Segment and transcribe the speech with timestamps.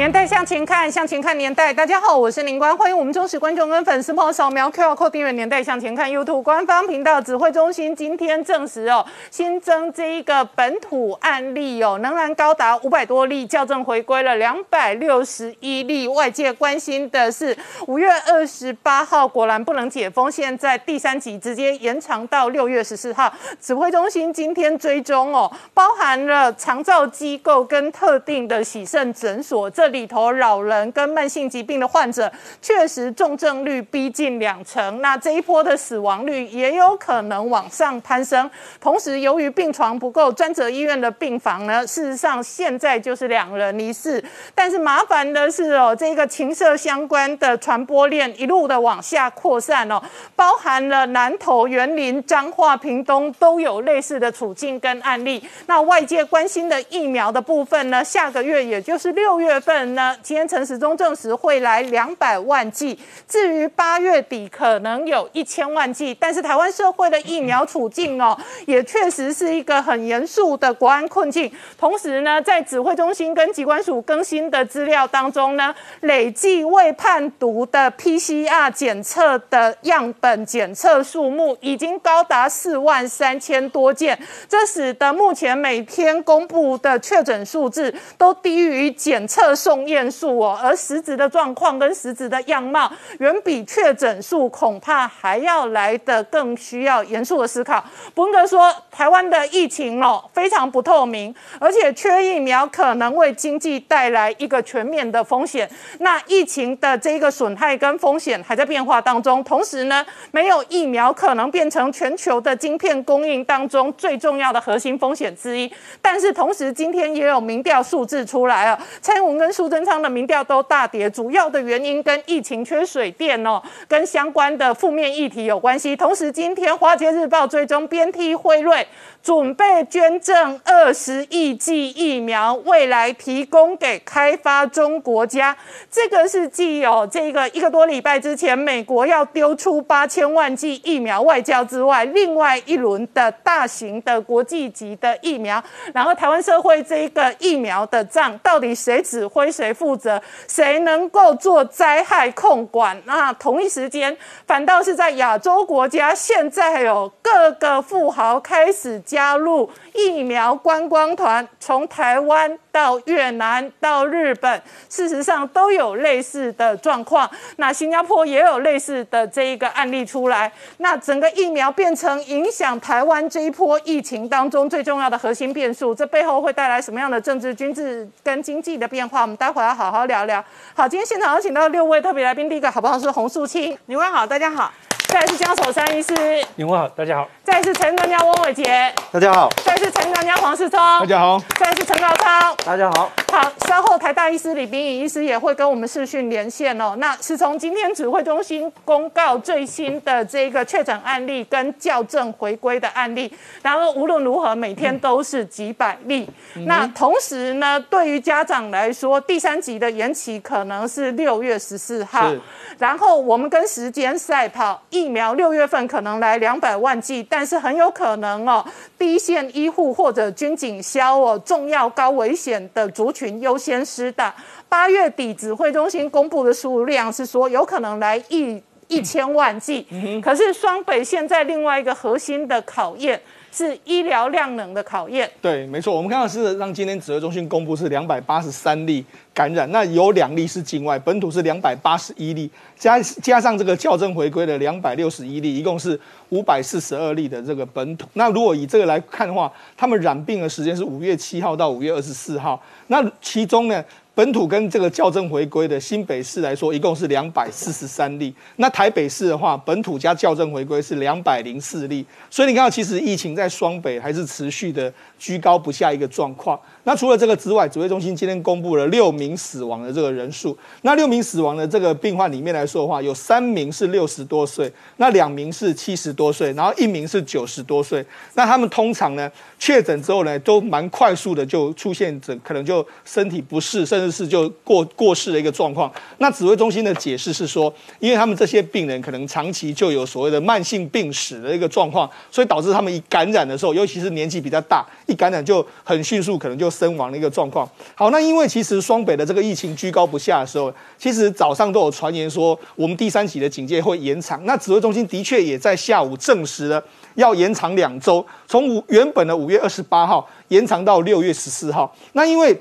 [0.00, 1.74] 年代向前看，向前看年代。
[1.74, 7.20] 大家好，我是林官，欢迎我们忠实观众跟粉丝朋友扫描 QR Code 订阅《年代向前看》YouTube 官方频道。
[7.20, 16.08] 指挥中心今天证实哦，新增这一个本土案例哦，仍然高达五百多例，校正回归了两百六十一例。
[16.08, 17.54] 外界关心的是，
[17.86, 23.30] 五月二十八号果然不能解封，现在第三级直接延长到六月十四号。
[23.60, 29.89] 指挥中心今天追踪哦，包含了长照机构跟特定的洗肾诊所这。
[29.90, 32.30] 里头老人跟慢性疾病的患者，
[32.62, 38.50] 确实重症率逼近两成，那这一波的死亡率也有可能往上攀升。
[38.80, 44.22] 同时，由于病床不够，专责医院的病房呢，事实上现在就是两人离世。
[44.54, 50.00] 但是麻烦的是哦，这个情色相关的传播链一路的往下扩散哦，
[50.36, 55.42] 包含了南投、园林、彰化、屏东都有类似的处境跟案例。
[55.66, 59.79] 那外界关心的疫苗的部分呢，下个月也就是六月份。
[59.94, 60.16] 呢？
[60.22, 71.50] 今天陈时中证实会来两百万剂，至于八月底可能有一千万剂，但是台湾社会的疫苗处境哦，也确实是一个很严肃的国安困境。
[71.78, 89.80] 同时呢，在指挥中心跟机关署更新的资料当中呢，累计未判读的 PCR 检测的样本检测数目已经高达四万三千多件，这使得目前每天公布的确诊数字都低于检测数送。
[89.90, 97.82] 验数哦，而实质的状况跟实质的样貌，远比确诊数恐怕还要来的更需要严肃的思考。
[98.14, 105.68] 伯格说，台湾的疫情哦非常不透明，而且缺疫苗可能为经济带来一个全面的风险。
[105.98, 115.68] 那疫情的这个损害跟风险还在变化当中，同时呢，没有疫苗可能变成全球的晶片供应当中最重要的核心风险之一。
[116.00, 119.70] 但是同时，今天也有民调数字出来了，蔡英文跟苏。
[119.70, 125.94] 贞昌的民调都大跌，主要的原因跟疫情缺水电哦，跟相关的负面议题有关系。
[125.94, 128.84] 同时，今天《华尔街日报》追踪边踢辉瑞
[129.22, 135.56] 准备捐赠二十亿剂疫苗，未来提供给开发中国家。
[135.90, 145.62] 这个是既有这个一个多礼拜之前，美国要丢出八千万剂疫苗外交之外，另外一轮的大型的国际级的疫苗。
[145.92, 149.50] 然后，台湾社会这一个疫苗的账，到底谁指挥？
[149.50, 150.20] 谁负责？
[150.48, 152.96] 谁能够做灾害控管？
[153.04, 154.16] 那同一时间，
[154.46, 167.30] 反倒是在亚洲国家，现在有各个富豪开始加入疫苗观光团，从台湾到越南到日本，事实上都有类似的状况。
[167.56, 170.50] 那新加坡也有类似的这一个案例出来。
[170.78, 179.20] 那整个疫苗变成影响台湾这一波疫情当中最重要的核心变数，这背后会带来什么样的政治、军事跟经济的变化？
[179.20, 179.50] 我们待。
[179.50, 180.44] 待会要好好聊聊。
[180.76, 184.72] 好，今天现场有请到六位特别来宾，第一个好不好是洪素清，你问好，大家好。
[185.08, 186.14] 再是江守山医师，
[186.54, 187.28] 你问好，大家好。
[187.42, 189.48] 再是陈专家翁伟杰，大家好。
[189.64, 191.36] 再是陈专家黄世聪，大家好。
[191.58, 193.10] 再是陈高超，大家好。
[193.32, 196.94] 好，稍后台大医师李炳宇医师也会跟我们视讯连线哦。
[196.98, 203.32] 那是从今天指挥中心公告最新的这个确诊案例跟校正回归的案例，
[203.62, 206.28] 然后无论如何每天都是几百例。
[206.66, 212.32] 那同时呢，对于家长来说，第三级的延期可能是六月十四号。
[212.78, 218.64] 然后我们跟时间赛跑，疫苗六月份可能来两百万剂，但是很有可能哦，
[218.98, 224.34] 第一线医护或者军警消哦，重要高危险的族群优先施打。
[224.68, 229.86] 八月底指挥中心公布的数量是说，有可能来一一千万剂。
[230.22, 233.20] 可是双北现在另外一个核心的考验。
[233.52, 235.30] 是医疗量能的考验。
[235.40, 235.94] 对，没错。
[235.94, 239.04] 我们看到是让今天指挥中心公布是两百八十三例
[239.34, 245.98] 感染，那有两例是境外，本土是两百八十一例，加加上这个校正回归的两百六十一例，一共是
[246.28, 248.06] 五百四十二例的这个本土。
[248.14, 253.84] 那如果以这个来看的话，他们染病的时间是五月七号到五月二十四号，那其中呢？
[254.20, 258.34] 本土跟这个校正回归的新北市来说，一共是两百四十三例。
[258.56, 262.04] 那台北市的话，本土加校正回归是两百零四例。
[262.28, 266.58] 所以你看到，其实疫情在双北还是持续的居高不下一个状况。
[266.84, 270.56] 那除了这个之外，指挥中心今天公布了六名死亡的这个人数。
[270.80, 278.04] 那六名死亡的这个病患里面来说的话，有三名是六十多岁，那两名是七十多岁，然后一名是九十多岁。
[278.32, 285.92] 那他们通常呢确诊之后呢，都蛮快速的就出现整可能就身体不适，甚至是就过过世的一个状况。
[286.16, 296.70] 那指挥中心的解释是说，因为他们这些病人可能长期就有所谓的慢性病史的一个状况，所以导致他们一感染的时候，尤其是年纪比较大，一感染就很迅速，可能就。
[296.70, 297.68] 身亡的一个状况。
[297.96, 304.42] 好，那因为其实双北的这个疫情居高不下的时候，其实早上都有传言说我们第三级的警戒会延长。
[304.46, 306.82] 那指挥中心的确也在下午证实了
[307.16, 311.92] 要延长两周，从五原本的五月二十八号延长到六月十四号。
[312.12, 312.56] 那因为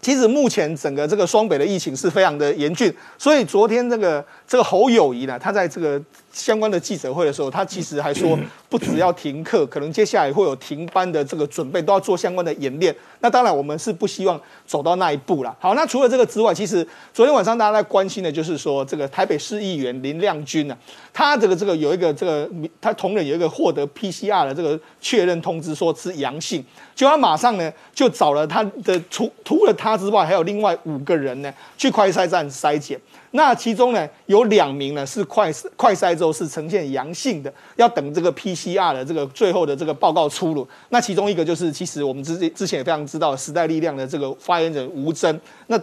[0.00, 6.02] 其实目前整个这个双北的疫情是非常的严峻，所以昨天这个这个侯友谊呢，他在这个。
[6.32, 8.38] 相关的记者会的时候，他其实还说，
[8.68, 12.94] 不只要停课，可能接下来会有停班的这个准备，都要做相关的演练。
[13.20, 15.54] 那当然，我们是不希望走到那一步了。
[15.60, 20.76] 好，那除了这个之外，其实昨天晚上大家在关心的就是说，这个台北市议员林亮君呢，
[21.12, 22.48] 他这个这个有一个这个
[22.80, 26.64] 他同仁有一个获得 PCR 的这个确认通知，说是阳性，
[26.94, 32.98] 就他马上呢就找了他的除除了他之外，还有另外五个人呢去快筛站筛检。
[33.34, 40.64] 那其中呢，有两名呢是快快筛都是呈现阳性的，要等这个 PCR 的这个最后的这个报告出炉。
[40.90, 45.76] 那其中一个就是，其实我们之之前也非常知道时代力量的这个发言人吴征，那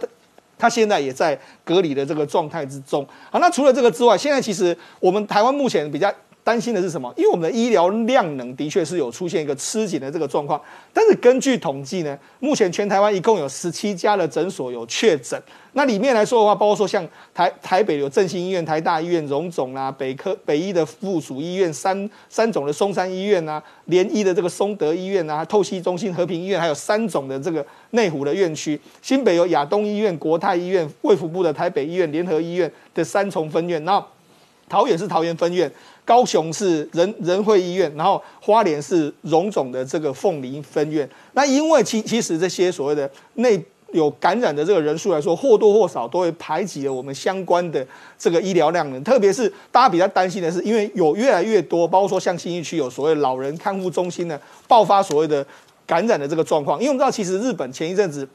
[0.56, 3.06] 他现在也在隔离的这个状态之中。
[3.30, 6.10] 好，那除了这个之外，现在其实我们台湾目前比较。
[6.50, 7.14] 担心的是什么？
[7.16, 10.60] 因为我们的医疗量能的确是有出现一个吃紧的这个状况，
[10.92, 15.40] 但是根据统计呢，目前全台湾一共有十七家的诊所有确诊。
[15.74, 28.80] 那里面来说的话，包括说像台台北有振兴医院、台大医院、荣总啊、北科北医的附属医院、三三种的松山医院啊、联医的这个松德医院啊、透析中心、和平医院，还有三种的这个内湖的院区。
[29.00, 33.84] 新北有亚东医院、国泰医院、卫福部的台北医院、联合医院的三重分院。
[33.84, 34.04] 那
[34.68, 35.70] 桃园是桃园分院。
[36.04, 41.08] 高雄是仁仁惠医院，然后花莲是荣总的这个凤林分院。
[41.34, 43.62] 那因为其其实这些所谓的内
[43.92, 47.86] 有感染的这个人数来说，或多或少都会排挤了我们相关的
[48.18, 49.02] 这个医疗量能。
[49.04, 55.46] 特别是大家比较担心的是，因为有越来越多，包括说像新义区有所谓老人看护中心呢，爆发所谓的
[55.86, 56.78] 感染的这个状况。
[56.80, 58.28] 因为我们知道，其实日本前一阵子。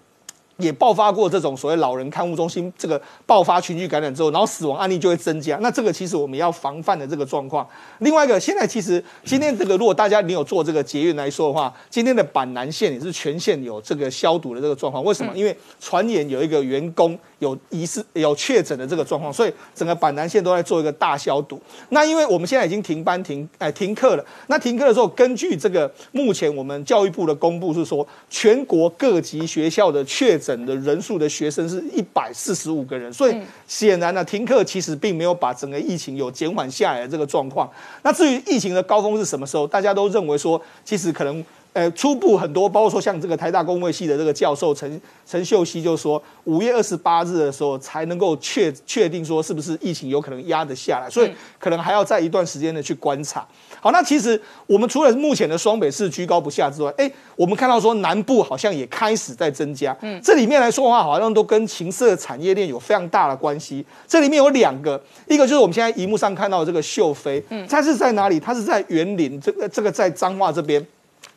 [0.57, 5.57] 也爆发过这种所谓老人看护中心这个爆发群聚感染之后，然后死亡案例就会增加。
[5.61, 7.67] 那这个其实我们要防范的这个状况。
[7.99, 15.03] 另外一个，现在其实今天这个如果大家你有做这个捷运来说的话，今天的板南线也是全线有这个消毒的这个状况。
[15.03, 15.31] 为什么？
[15.35, 21.61] 因为传言有一个员工有疑似有确诊的这个状况，所以整个板南线都在做一个大消毒。
[21.89, 24.25] 那因为我们现在已经停班停哎停课了。
[24.47, 37.71] 那停课的时候，根据这个目前我们教育部的公布是说，全国各级学校的确诊的人数的学生是一百四十五个人，所以显然呢，停课其实并没有把整个疫情有减缓下来的这个状况。
[38.03, 41.43] 那至于疫情的高峰是什么时候，大家都认为说，其实可能。
[41.75, 51.29] 呃，初步很多，包括说像这个台大公卫系的这个教授陈陈秀熙就说，五月二十八日的时候才能够确确定说是不是疫情有可能压得下来，所以
[51.59, 53.45] 可能还要在一段时间的去观察。
[53.81, 59.93] 好，那其实我们除了目前的双北市居高不下之外，哎，我们看到说南部好像也开始在增加。
[59.99, 63.85] 嗯，这里面来说的话，好像都跟情色产业链有非常大的关系。
[64.07, 68.39] 这里面有两个，一个就是我们现在荧幕上看到的这个秀飞，嗯，它是在哪里？
[68.39, 70.81] 它是在园林，这个这个在彰化这边。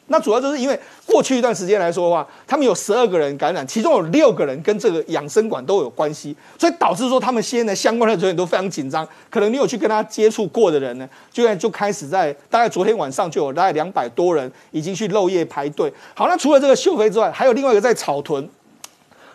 [0.09, 9.07] 那主要就是因为过去一段时间来说的话，他们有十二个人感染，其中有六个人跟这个养生馆都有关系，所以导致说他们现在相关的人员都非常紧张。
[9.31, 15.93] 可能你有去跟他接触过的人呢，就在就开始在大概昨天晚上就有大概两百多人已经去漏夜排队。
[16.15, 18.49] 好，那除了这个秀飞之外，还有另外一个在草屯。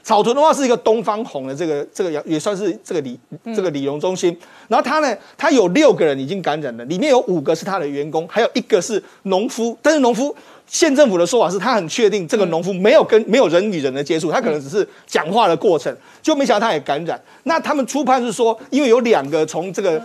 [0.06, 3.18] 草屯的话是一个东方红的这个这个也也算是这个理
[3.56, 10.36] 这个理容中心，然后他呢，他有六个人已经感染了，里面有五个是他的员工，还有一个是农夫，但是农夫
[10.68, 17.22] 县政府的说法是他很确定这个农夫没有跟没有人与人的接触，他可能只是讲话的过程，就没想到他也感染。
[17.44, 20.02] 那他们初判是说，因为有两个从这个。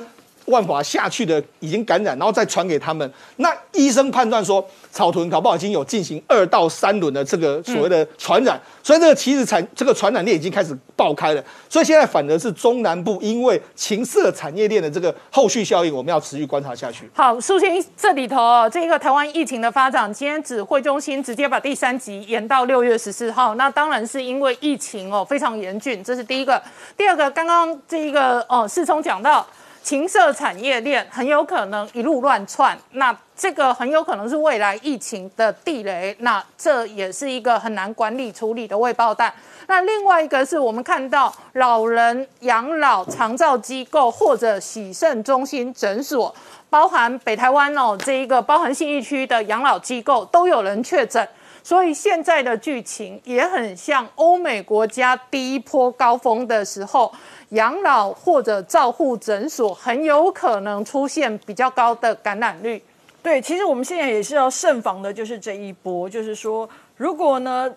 [0.49, 3.11] 万华下去的已经感染，然后再传给他们。
[3.37, 11.45] 那医生判断说，草屯搞不好已经有进行二到三轮的这个所谓的传染，所以这个其实产这个传染链已经开始爆开了。
[11.69, 17.09] 所以现在反而是中南部因为情色产业链的这个后续效应，我们要持续观察下去。
[17.14, 26.61] 好，苏青这里头哦，这个台湾疫情的发展，今天指挥中心直接把第三集延到六月十四号，那当然是因为疫情哦非常严峻，这是第一个。
[26.97, 29.47] 第二个，刚刚这一个哦世聪讲到。
[29.88, 39.33] 情色产业链很有可能一路乱窜，那这个很有可能是未来疫情的地雷，那这也是一个很难管理处理的未爆弹。
[39.66, 46.35] 那另外一个是我们看到老人养老长照机构或者洗肾中心诊所，
[46.68, 51.26] 包含北台湾哦这一个包含信义区的养老机构都有人确诊，
[51.62, 57.11] 所以现在的剧情也很像欧美国家第一波高峰的时候。
[57.50, 62.83] 养老或者照护诊所很有可能出现比较高的感染率。
[63.23, 67.73] 对，其实我们现在也是要慎防的，就是这一波，就是说，如果呢，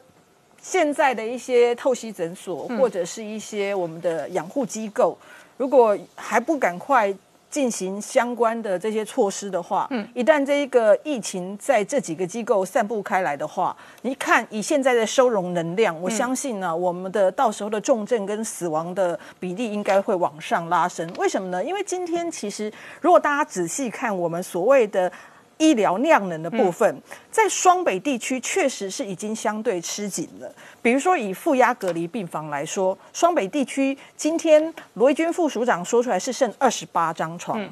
[0.62, 5.18] 现在的一些透析诊所或者是一些我们的养护机构，
[5.58, 7.14] 如果还不赶快。
[7.52, 21.08] 进行相关的这些措施的话，嗯，一旦这一个疫情在这几个机构散布开来的话，你看以现在的收容能量，我相信呢，我们的到时候的重症跟死亡的比例应该会往上拉升。
[21.18, 21.62] 为什么呢？
[21.64, 25.12] 因为今天其实如果大家仔细看我们所谓的。
[25.62, 30.52] 医疗量能的部分，在双北地区确实是已经相对吃紧了。
[30.82, 37.64] 比如说以负压隔离病房来说，双北地区今天罗毅军副署长说出来是剩二十八张床。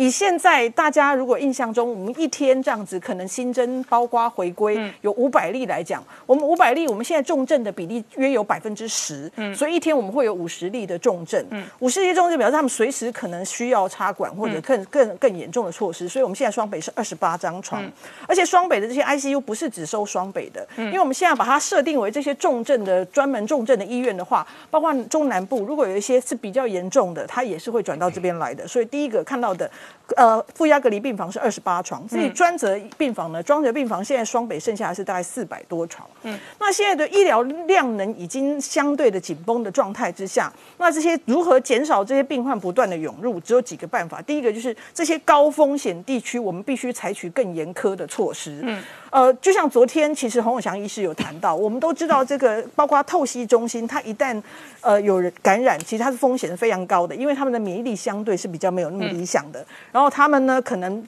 [0.00, 11.44] 以现在大家如果印象中，我们一天这样子可能新增包括回归有五百例来讲，我们五百例，我们现在重症的比例约有百分之十，所以一天我们会有五十例的重症，
[11.80, 17.84] 五十例重症表示他们随时可能需要插管或者更更更严重的措施，所以我们现在双北是二十八张床，
[18.26, 29.70] 而且双北的这些 ICU 不是只收双北的，因为我们现在把它设定为这些重症的专门重症的医院的话，包括中南部如果有一些是比较严重的，它也是会转到这边来的，所以第一个看到的。
[30.16, 36.08] 呃，负压隔离病房是二十八床，所以专责病房呢，专责病房现在双北剩下的是大概四百多床。
[36.22, 44.20] 嗯，那现在的医疗量能已经相对的紧绷的状态之下，那这些如何减少这些病患不断的涌入，只有几个办法。
[44.22, 48.60] 第一个就是这些高风险地区，我们必须采取更严苛的措施。
[48.62, 48.82] 嗯。
[49.10, 54.40] 呃，就像昨天，其实洪永祥医师有谈到，我们都知道这个，包括透析中心，它一旦
[54.80, 59.64] 呃有人感染，其实它的风险是非常高的，因为他们的免疫力相对是比较没有那么理想的。
[59.92, 61.06] 然后他们呢，可能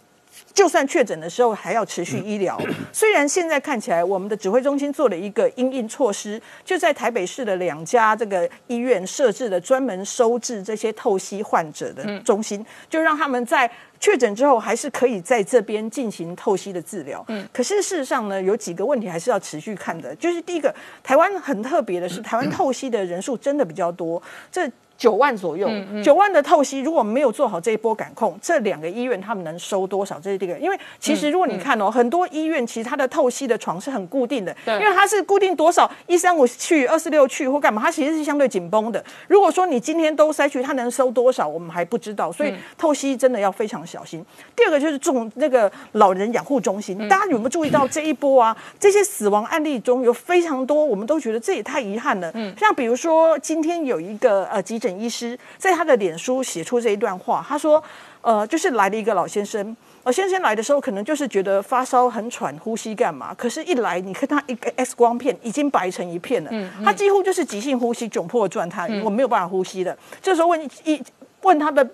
[0.54, 2.60] 就算确诊的时候还要持续医疗。
[2.92, 13.70] 虽然现在看起来，我们的指挥中心做了一个应应措施，就在台北市的两家这个医院设置了专门收治这些透析患者的中心，就让他们在。
[14.02, 20.12] 确诊之后还是可以在这边进行透析的治疗，嗯，可是事实上呢，有几个问题还是要持续看的。
[20.16, 24.68] 就是第一个，台湾很特别的是，台湾透析的人数真的比较多，这。
[25.02, 25.68] 九万左右，
[26.00, 30.20] 九万的透析，如果没有做好这一波感控，这两个医院他们能收多少？
[30.20, 30.56] 这是第一个。
[30.60, 39.04] 因为其实如果你看哦，很多医院其实它的透析的床是很固定的，因为它是固定多少一三五去，二四六去或干嘛，它其实是相对紧绷的。
[39.26, 42.30] 如果说你今天都塞去，它能收多少，我们还不知道。
[42.30, 44.24] 所以透析真的要非常小心。
[44.54, 48.56] 第二个就是重那个老人养护中心，大家有没有注意到这一波啊？
[48.78, 52.30] 这些死亡案例中有非常多，我们都觉得这也太遗憾了。
[52.34, 54.91] 嗯，像比如说今天有一个呃急诊。
[54.98, 57.82] 医师在他的脸书写出这一段话，他说
[58.22, 63.34] ：“呃，就是来了一个老先生，老，先生来的时候可能就是觉得发烧很喘，呼吸干嘛？
[63.34, 66.50] 可是，一来你看他一个 X 光片已经白成一片了，
[66.84, 69.96] 他几乎就是急性呼吸窘迫的状态，我没有办法呼吸的。
[70.20, 71.02] 这时候问一
[71.42, 71.88] 问他的。”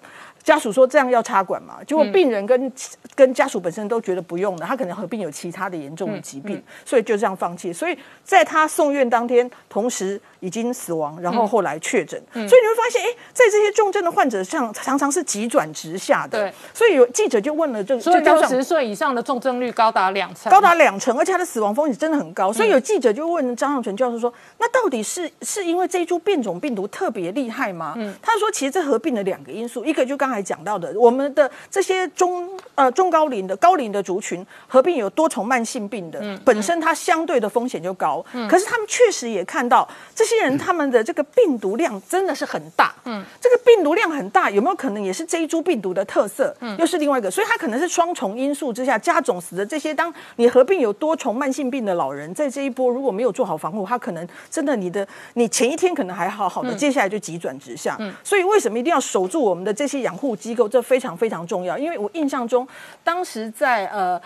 [0.48, 1.74] 家属说这样要插管嘛？
[1.86, 2.72] 结果病人跟
[3.14, 7.70] 跟家属本身都觉得不用了，他可能合并有其他的严重的疾病，所以就这样放弃。
[7.70, 12.18] 所以在他送院当天，同时已经死亡，然后后来确诊。
[12.32, 16.38] 所以你会发现，哎，在这些重症的患者上，常常是急转直下的。
[16.38, 22.50] 对，所以有记者就问了，就就六十岁以上的重症率高达两成，高达两成，而且他的死亡风险真的很高。
[22.50, 30.37] 所以有记者就问张尚全教授说：“那到底是是因为这一株变种病毒特别厉害吗？”嗯，他说其实这合并了两个因素，一个就刚才。
[30.42, 38.24] 讲到的，我们的这些中呃中高龄的高龄的族群，合并有多重慢性病的，本身它相对的风险就高。
[38.32, 42.94] 嗯可是他们确实也看到，这些人他们的这个病毒量真的是很大。
[43.04, 46.54] 嗯，这个病毒量很大，有没有可能也是这一株病毒的特色？
[46.60, 49.94] 嗯，又是另外一个，所以它可能是双重因素之下加总死的这些。
[49.94, 57.96] 当你合并有多重慢性病的老人，在这一波如果没有做好防护，他可能真的你的你前一天可能还好好的，接下来就急转直下。
[57.98, 60.27] 嗯，所以为什么一定要守住我们的这些养护？
[60.36, 61.78] 机构，这非常非常重要。
[61.78, 62.66] 因为我印象中，
[63.02, 64.20] 当时在呃。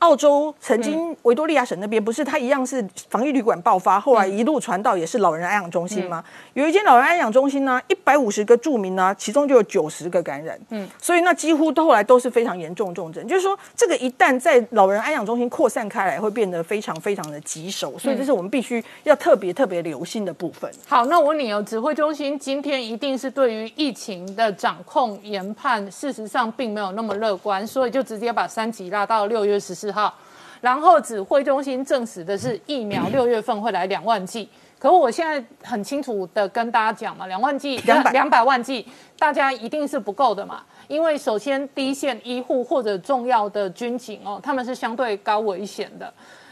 [0.00, 6.22] 澳洲曾经维多利亚省那边不是它一样是防疫旅馆爆发，后来一路传到也是老人安养中心吗？
[6.52, 13.26] 有一间老人安养中心呢，一百五十个住民呢，其中就有九十个感染，嗯，所以那几乎后来都是非常严重重症。
[13.26, 20.70] 就是说，这个一旦在老人安养中心扩散开来，会变得非常非常的棘手，所以这是我们必须要特别特别留心的部分。
[20.86, 30.14] 好，那我问你哦，指挥中心今天一定是对于疫情的掌控研判，事实上并没有那么乐观，所以就直接把三级拉到六月十四号。
[30.60, 34.48] 然后指挥中心证实的是疫苗六月份会来两万剂，
[34.78, 38.86] 可我现在很清楚的跟大家讲嘛，两万剂两百两百万剂，
[39.18, 46.10] 大家一定是不够的嘛，因为首先第一线医护或者重要的军警哦，他们是相对高危险的，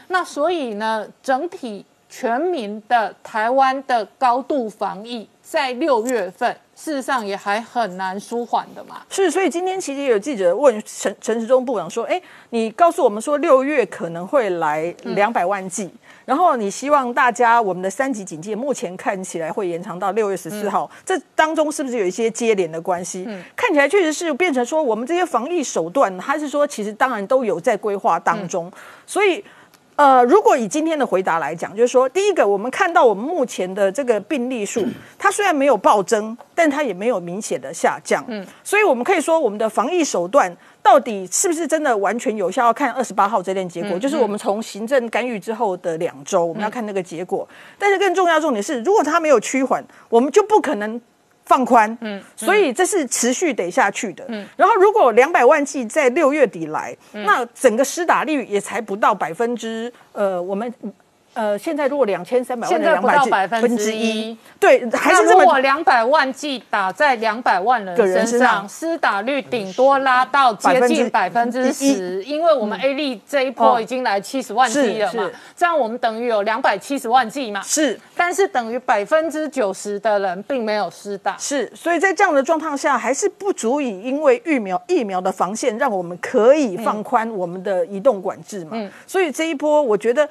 [0.09, 6.55] 那所以呢，整体全民的台湾的高度防疫在六月份。
[6.83, 9.01] 事实上也还很难舒缓的嘛。
[9.09, 15.89] 是，所以今天其实有记者问陈陈时中部长说：“哎，你告诉我们说六月可能会来两百万剂，
[16.25, 23.25] 然后你希望大家我们的三级警戒目前看起来会延长到六月十四号，这当中是不是有一些接连的关系？
[23.55, 28.69] 看起来确实是变成说我们这些防疫手段，还是说其实当然都有在规划当中，
[29.07, 29.41] 所以。”
[29.95, 34.83] 呃，如果以今天的回答来讲，就是说，第一个，我们看到我们目前的这个病例数，
[35.19, 38.23] 它虽然没有暴增，但它也没有明显的下降。
[38.27, 43.99] 嗯，所以我们可以说，我们的防疫手段到底是不是真的完全有效，要看二十八号这件结果。
[43.99, 47.47] 就是我们从行政干预之后的两周，我们要看那个结果。
[47.77, 50.99] 但是更重要重点是，如果它没有趋缓，我们就不可能。
[51.45, 54.45] 放宽，嗯，所以这是持续得下去的，嗯。
[54.55, 60.73] 然后如果两百万剂在六月底来，那整个施打率也才不到百分之，呃，我们。
[61.33, 90.29] 呃，现在如果两千三百万，现在不到百分之一，对，还是如果两百万剂打在两百万人身上，施打率顶多拉到接近百分之十，因为我们 A 利这一波已经来七十万剂了嘛，这样我们等于有两百七十万剂嘛，是，但是等于百分之九十的人并没有施打，是，所以在这样的状况下，还是不足以因为疫苗疫苗的防线，让我们可以放宽我们的移动管制嘛，嗯，所以这一波我觉得。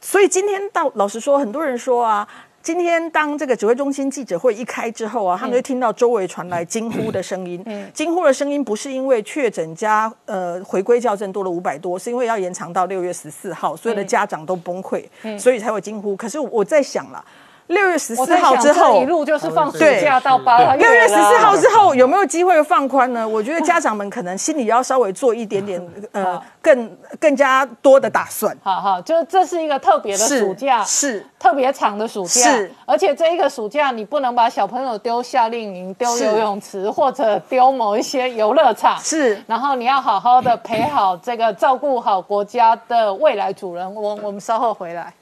[0.00, 2.26] 所以今天到老实说，很多人说啊，
[2.62, 7.62] 今天当这个指挥中心记者会一开之后啊，他们就听到周围传来惊呼的声音。
[7.66, 15.04] 嗯，惊呼的声音不是因为确诊加呃回归校正多了五百多，是因为要延长到六月十四号，所有的家长都崩溃，
[15.38, 16.16] 所以才会惊呼。
[16.16, 17.24] 可是我在想了。
[17.70, 23.26] 六月十四号之后，一路就是放暑假到八六月十四号之后有没有机会放宽呢？
[23.26, 28.56] 我觉得家长们可能心里要稍微做一点点呃更更加多的打算。
[28.62, 44.20] 好好，就这是一个特别的暑假，是特别长的暑假，是而且这一个暑假你不能把小朋友丢夏令营、丢游泳池或者丢某一些游乐场，是，然后你要好好的陪好这个照顾好国家的未来主人翁。
[44.22, 45.14] 我们稍后回来。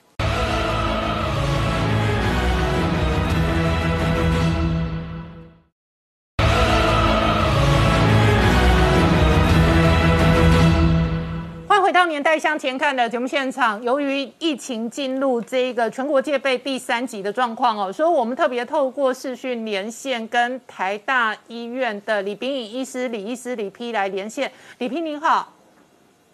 [11.89, 24.53] 回到年代向前看的节目现场，由于疫情进入这个全国戒备第三级的状况哦，所以我们特别透过视讯连线跟台大医院的李炳颖医师、李医师李丕来连线。
[24.77, 25.55] 李丕您好，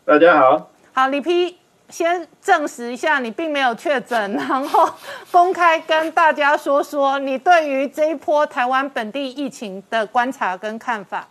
[0.04, 1.54] 大家好，好李丕，
[1.88, 4.90] 先证实一下你并没有确诊，然后
[5.30, 11.28] 公开跟大家说说你对于这一波台湾本地疫情的观察跟看法。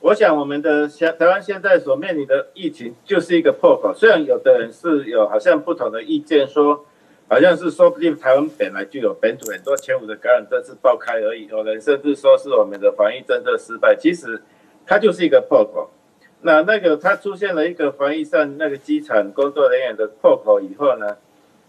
[0.00, 3.92] 我想，我们的现台湾现在所面临的疫情就是一个破口。
[3.92, 6.86] 虽然有的人是有好像不同的意见，说
[7.28, 11.48] 好像是说不定台湾本来就有本土很多前五的感染，这次爆开而已。
[11.48, 13.96] 有人甚至说是我们的防疫政策失败。
[13.96, 14.40] 其实
[14.86, 15.90] 它就是一个破口。
[16.42, 21.16] 那那个它出现了一个防疫上那个机场工作人员的破口以后呢，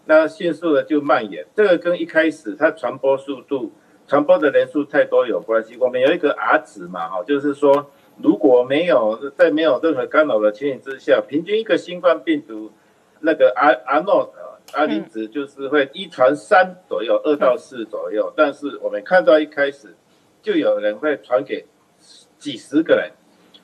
[0.06, 1.48] 那迅速的就蔓延。
[1.56, 3.72] 这个跟一开始它传播速度、
[4.08, 5.76] 传播的人数太多有关系。
[5.80, 7.90] 我们有一个 R 值嘛，哈，就是说。
[8.22, 12.72] 如果没有在没有任何干扰的情形之下，平均一个新冠病毒
[13.22, 14.30] 那个 R R not
[14.74, 18.34] 阿林值就是会一传三左右，二到四左右。
[18.36, 19.96] 但是我们看到一开始
[20.42, 21.66] 就有人会传给
[22.38, 23.12] 几十个人，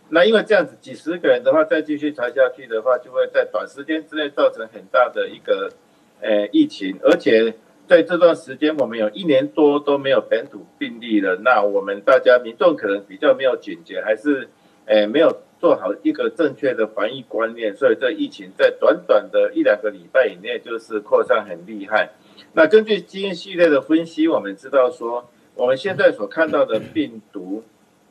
[0.09, 5.69] 那因为这样子几十个人的话，再继续传下去的话，就会在短时间之内造成很大的一个
[6.21, 7.53] 呃疫情，而且。
[7.87, 11.35] 在这段时间，我们有一年多都没有本土病例了。
[11.43, 14.49] 那我们大家民众可能比较没有警觉，还是
[14.85, 22.09] 诶没有做好一个正确的防疫观念，所以这疫情在短短的一两个礼拜以内就是扩散很厉害。
[22.53, 27.63] 那根据基因序列的分析，我们知道说，我们现在所看到的病毒，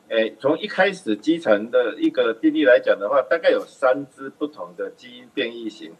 [0.09, 5.91] 诶，从一开始基层的一个病例来讲的话，大概有三支不同的基因变异型，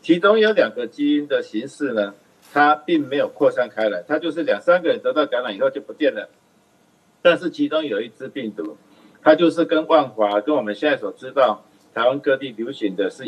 [0.00, 2.14] 其中有两个基因的形式呢，
[2.54, 6.30] 它并没有扩散开来，它就是两三个人得到感染以后就不见了。
[7.20, 8.76] 但是其中有一支病毒，
[9.24, 13.26] 它就是跟万华跟我们现在所知道台湾各地流行的是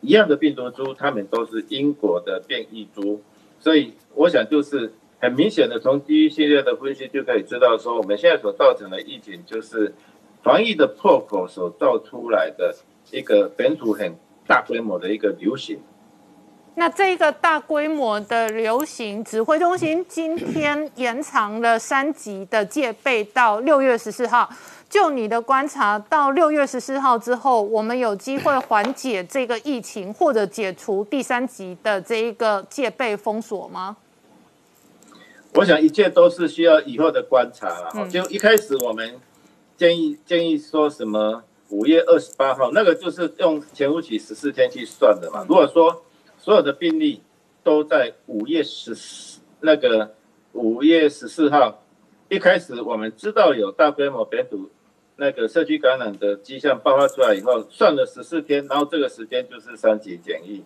[0.00, 3.20] 一样的病毒株，它们都是英国的变异株，
[3.60, 9.94] 所以我想就是很明显的从第一系列的分析就可以知道说，我们现在所造成的疫情就是
[10.42, 12.74] 防疫的破口所造出来的
[13.12, 14.16] 一个本土很
[14.48, 15.78] 大规模的一个流行。
[16.76, 24.50] 那这个大规模的流行，指挥中心今天延长了三级的戒备到六月十四号。
[24.90, 33.96] 就你的观察，到六月十四号之后，我们有机会缓解这个疫情，或者解除第三级的这一个戒备封锁吗？
[35.54, 38.08] 我想一切都是需要以后的观察了。
[38.08, 39.20] 就一开始我们
[39.76, 45.44] 建议建议说什么五月二十八号，那个就是用前五起十四天去算的嘛。
[45.48, 46.02] 如果说
[46.44, 47.22] 所有的病例
[47.62, 50.14] 都在五月十四那个
[50.52, 51.82] 五月十四号
[52.28, 54.68] 一开始，我们知道有大规模本土
[55.16, 60.62] 那个社区感染的迹象爆发出来以后，算了十四天，然后这个时间就是三级检疫。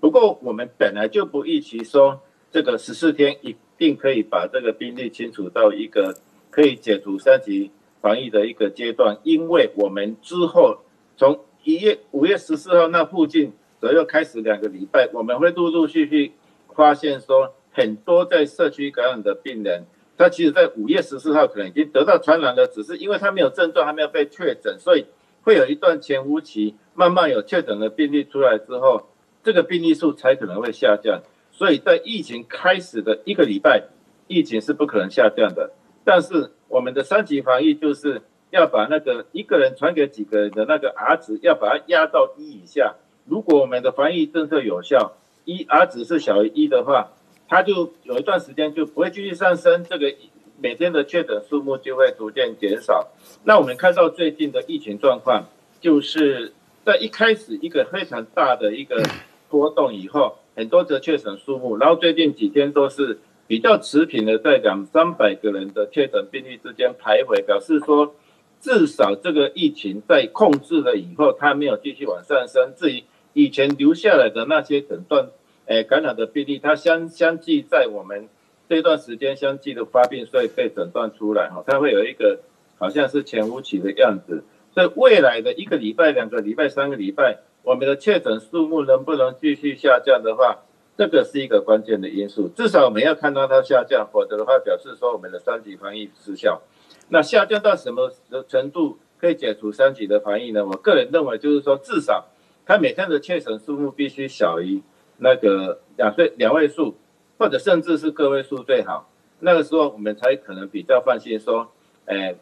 [0.00, 6.14] 不过我们本来就不预期说这个十四天一定可以把这个病例清除到一个
[6.50, 7.70] 可以解除三级
[8.02, 10.80] 防疫的一个阶段，因为我们之后
[11.16, 13.54] 从一月五月十四号那附近。
[13.82, 16.30] 左右开始两个礼拜，我们会陆陆续续
[16.72, 25.06] 发现说，很多在社区感染的病人，他其实在五月十四号可能已经得到传染了，只是因为他没有症状，还没有被确诊，所以
[25.42, 29.08] 会有一段潜伏期，慢慢有确诊的病例出来之后，
[29.42, 31.20] 这个病例数才可能会下降。
[31.50, 33.82] 所以在疫情开始的一个礼拜，
[34.28, 35.72] 疫情是不可能下降的。
[36.04, 42.94] 但是我们的三级防疫就是要把那个一个人传给几个人的那个 R 值，要把它压到一以下。
[43.26, 45.12] 如果我们的防疫政策有效，
[45.44, 47.12] 一 R 值是小于一的话，
[47.48, 50.12] 它就有一段时间就不会继续上升，这个
[50.58, 53.08] 每天的确诊数目就会逐渐减少。
[53.44, 55.44] 那我们看到最近的疫情状况，
[55.80, 56.52] 就是
[56.84, 59.02] 在一开始一个非常大的一个
[59.48, 68.14] 波动以后，很多的确诊数目，然后最近几天都是比较持平的，在两三百个人的确诊病例之间徘徊，表示说
[68.60, 72.72] 至少这个疫情在控制了以后，它没有继续往上升。
[72.76, 73.02] 至于
[73.34, 75.28] 以前留下来的那些诊断，
[75.66, 78.28] 诶，感染的病例，它相相继在我们
[78.68, 82.40] 这段时间相继的发病，所以被诊断出来哈，它会有一个
[82.78, 84.44] 好像是前无期的样子。
[84.74, 90.58] 所以未来的一个礼拜、两个礼拜、三个礼拜，我们的确诊数目能不能继续下降的话，
[90.98, 92.48] 这个是一个关键的因素。
[92.48, 96.60] 至少我们要看到它下降，否则的话表示说我们的三级防疫失效。
[97.08, 98.10] 那下降到什么
[98.46, 100.64] 程度可以解除三级的防疫呢？
[100.66, 102.26] 我个人认为就是说至少。
[102.64, 104.80] 他每天的确诊数目必须小于
[105.18, 106.96] 那个两岁两位数，
[107.38, 109.08] 或者甚至是个位数最好。
[109.40, 111.72] 那个时候我们才可能比较放心说，
[112.06, 112.36] 哎，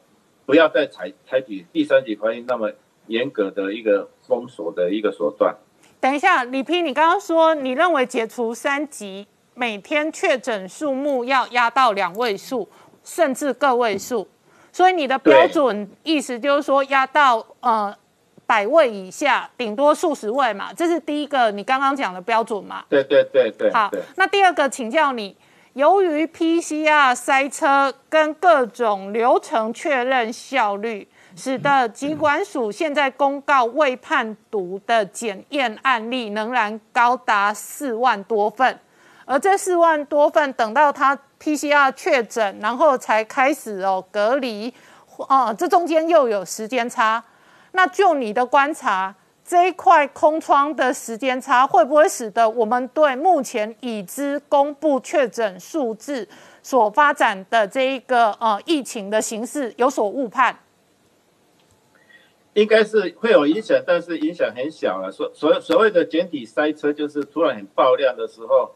[0.44, 2.70] 不要再采采取第三级防疫那么
[3.06, 5.56] 严格的一个封锁的一个手段。
[5.98, 12.68] 等一下，李批，你刚刚说你认为解除三级，每天确诊数目要压到两位数，
[13.02, 14.28] 甚至个位数，
[14.70, 17.96] 所以你的标准意思就是说压到呃。
[18.50, 22.82] 百位以下，顶多数十位嘛，这是第一个你刚刚讲的标准嘛？
[22.88, 23.72] 对对对对。
[23.72, 25.36] 好，那第二个，请教你，
[25.74, 38.76] 由于 PCR 塞车跟各种流程确认效率，使得疾管署现在公告未判毒的检验案例仍然高达四万多份，
[39.26, 44.74] 而这四万多份等到他 PCR 确诊，然后才开始哦隔离，
[45.28, 47.22] 哦，这中间又有时间差。
[47.72, 56.28] 那就你的观察，这一块空窗的时间差，会不会使得我们对目前已知公布确诊数字
[56.62, 60.56] 所发展的这一个呃疫情的形势有所误判？
[62.54, 65.10] 应该是会有影响，但是影响很小了。
[65.10, 68.72] 所所所谓的简体塞车，就是突然很爆量的时候，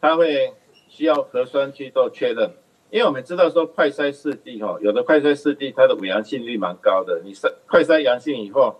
[0.00, 0.54] 它会
[0.88, 2.52] 需要核酸去做确认。
[2.96, 7.20] 因为我们知道说快筛试剂哈，有的快筛试剂它的伪阳性率蛮高的。
[7.22, 8.74] 你筛快筛阳性以后，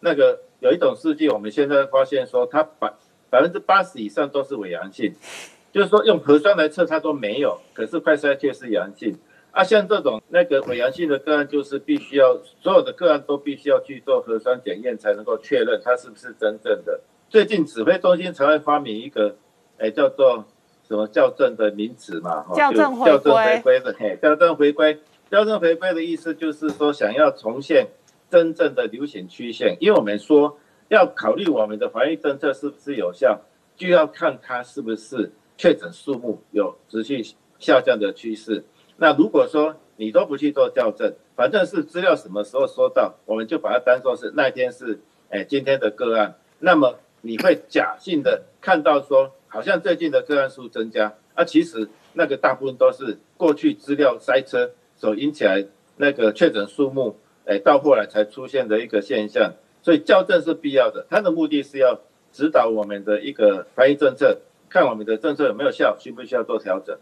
[0.00, 2.90] 那个有一种试剂，我们现在发现说它百
[3.28, 5.12] 百分之八十以上都是伪阳性，
[5.70, 9.14] 就是说用核酸来测它都没有，可是快筛却是阳性。
[9.50, 16.98] 啊，像这种那个伪阳性的个案，就是必须要所有的个案都必须要去做核酸检验才能够确认它是不是真正的。
[17.28, 19.36] 最近指挥中心才会发明一个，
[19.76, 20.46] 哎，叫做。
[20.90, 22.44] 什么校正的名词嘛？
[22.52, 23.16] 校正回
[23.62, 24.98] 归的，嘿，校正回归，
[25.30, 27.86] 校正回归的意思就是说，想要重现
[28.28, 33.40] 真正的流行曲线，因为我们说要考虑我们的防疫政策是不是有效，
[33.76, 37.22] 就要看它是不是确诊数目有持续
[37.60, 38.64] 下降的趋势。
[38.96, 44.98] 那如果说你都不去做校正，反正是资料什么时候收到，我们就把它当做是那一天是
[45.28, 54.70] 哎今天的个案，那么你会假性的看到说，好像最近的个案数增加，啊，其实那个大部分都是过去资料塞车。
[54.96, 55.64] 所引起来
[55.96, 61.06] 那个确诊数目，哎，到后来才出现的一个现象，所以校正是必要的。
[61.08, 61.98] 它的目的是要
[62.30, 64.36] 指导我们的一个防疫政策，
[64.68, 66.94] 看我们的政策有没有效，需不需要做调整。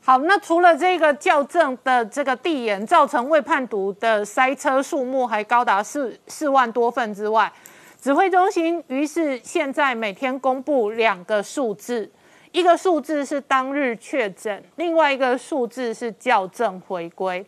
[0.00, 7.52] 好，那除了这个校正的这个递延造成未判读的塞车数目还高达四四万多份之外，
[8.04, 12.12] 指挥中心于是现在每天公布两个数字。
[12.52, 17.42] 一个数字是当日确诊，另外一个数字是校正回归。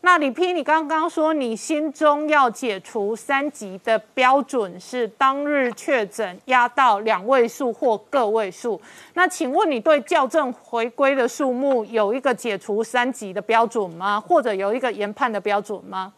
[0.00, 8.82] 那李批，你刚刚说你心中要解除三级的标准是当日确诊压到两位数或个位数。
[9.14, 14.18] 那请问你对校正回归的数目有一个解除三级的标准吗？
[14.20, 16.12] 或者有一个研判的标准吗？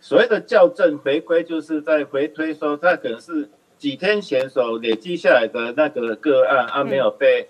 [0.00, 3.48] 所谓的校正回归，就是在回推说它可能是。
[3.80, 7.48] 几天前所累积下来的那个个案啊，没有被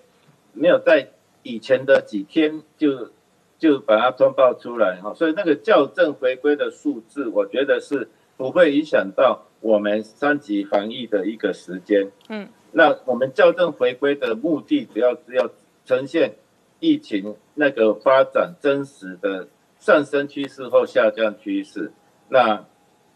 [0.53, 1.09] 没有在
[1.43, 3.11] 以前的几天就
[3.59, 12.07] 就把它通报出来哈，所以那个校正回归的数字，我觉得是不会影响到我们三级防疫的一个时间。
[12.29, 15.49] 嗯，那我们校正回归的目的，主要是要
[15.83, 16.35] 呈现
[16.79, 21.91] 疫情那个发展真实的上升趋势或下降趋势。
[22.31, 22.65] 那，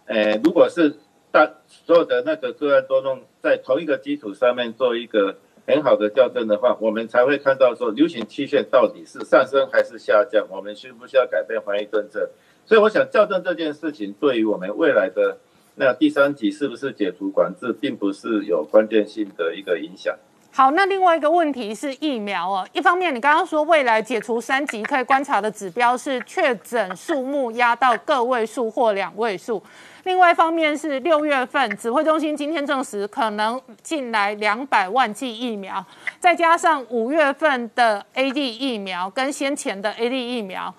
[0.05, 0.99] 呃，如果是。
[1.31, 5.35] 大所有的那个个案都弄在同一个基础上面做一个
[5.67, 12.29] 很好的校正的话，我们才会看到说流行曲线到底是上升还是下降，我们需不需要改变防疫政策？
[12.65, 15.37] 所以我想校正这件事情对于我们未来的
[15.75, 20.17] 那第三级是不是解除管制，并不是有关键性的一个影响。
[20.57, 22.65] 好，那另外一个问题是疫苗哦。
[22.71, 29.61] 一方面，你刚刚说未来解除三级可以观察的指标是确诊数目压到个位数或两位数。
[30.05, 35.85] 另外一方面是六月份指挥中心今天证实可能进来两百万剂疫苗，
[36.21, 40.73] 再加上五月份的 A D 疫苗跟先前的 A D 疫苗，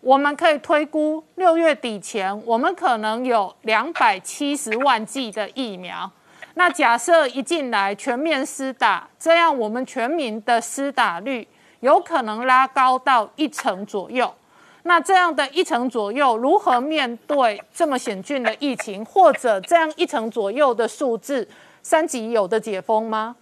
[0.00, 6.08] 我们可以推估六月底前我们可能有两百七十万剂的疫苗。
[6.58, 11.46] 那假设一进来全面施打，这样我们全民的施打率
[11.78, 14.34] 有可能拉高到一成左右。
[14.82, 21.46] 那这样的一成左右，如何面对这么险峻的疫情，或者这样一成左右的数字，
[21.80, 23.36] 三级有的解封吗？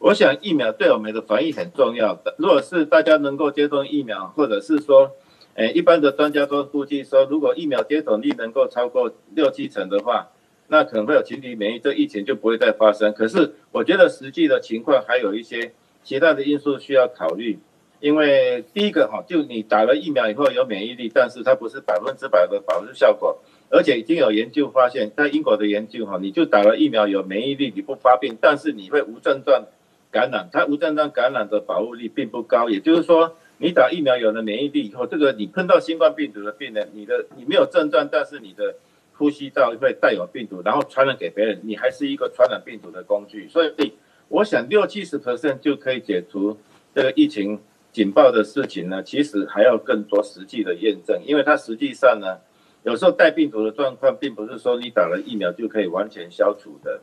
[0.00, 2.34] 我想疫苗对我们的防疫很重要的。
[2.36, 5.12] 如果是大家能够接种疫苗，或者是说，
[5.54, 10.30] 诶，一般的专家都估计说，如果疫苗接种率能够超过六七成的话。
[10.68, 13.12] 那可能会有群体免疫，这疫情就不会再发生。
[13.12, 15.72] 可是我觉得实际的情况还有一些
[16.02, 17.58] 其他的因素需要考虑。
[18.00, 23.38] 因为第一个哈，就你打了疫苗以后有免疫力，但是它不是百分之百的保护效果。
[23.70, 29.64] 而且已经有研究发现，在英国的研究哈，你就打了疫苗有免疫力，你不发病，但是你会无症状
[30.10, 32.68] 感染，它无症状感染的保护力并不高。
[32.68, 38.74] 也就是说，你打疫苗有了免疫力以后，这个你碰到新冠病毒的病人，你的你没有症状，但是你的
[39.16, 43.48] 呼吸道会带有病毒，然后传染给别人，你还是一个传染病毒的工具。
[43.48, 43.92] 所以，
[44.28, 46.58] 我想六七十 percent 就可以解除
[46.92, 47.60] 这个疫情
[47.92, 52.38] 警报的事情呢，其实还要更多实际的验证，因为它实际上呢，
[52.82, 57.00] 有时候带病毒的状况，并不是说你打了疫苗就可以完全消除的。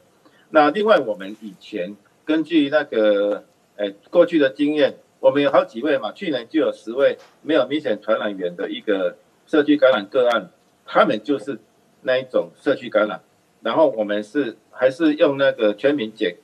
[0.49, 1.95] 那另外，我们以前
[2.25, 3.45] 根据那个
[3.77, 9.15] 诶过去的经验，我们有好几位嘛，去年就有十位没有明显传染源的一个
[9.47, 10.49] 社区感染个案，
[10.85, 11.57] 他们就是。
[12.03, 13.21] 那一种社区感染，
[13.61, 16.37] 然后我们是还是用那个全民检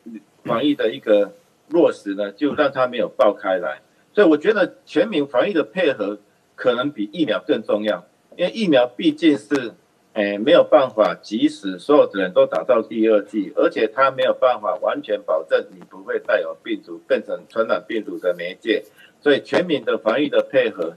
[0.44, 1.34] 防疫的一个
[1.70, 3.82] 落实呢，就让它没有爆开来。
[4.14, 6.20] 所以我觉得全民防疫的配合
[6.56, 9.74] 可能比疫苗更重要，因为疫苗毕竟是
[10.14, 18.84] 诶没有办法及时所有的人都打到第二剂，而且它没有办法完全保证你不会带有病毒变成传染病毒的媒介。
[19.22, 20.96] 所以全民的防疫的配合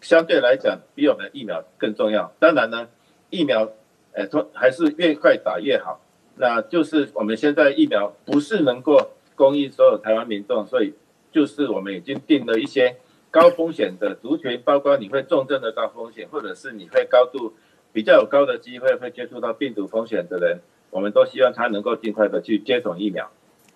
[0.00, 2.32] 相对来讲比我们的疫苗更重要。
[2.40, 2.88] 当然呢。
[3.30, 3.68] 疫苗，
[4.12, 6.00] 呃，都还是越快打越好。
[6.36, 10.94] 那就是我们现在疫苗不是能够供应所有台湾民众，所以
[11.32, 12.96] 就是我们已经定了一些
[13.30, 17.54] 高风险的族群，包括你会重症的高风险，或者是你会高度
[17.92, 23.30] 比较有高的机会会接触到病毒风险的人，我们都希望他能够尽快的去接种疫苗。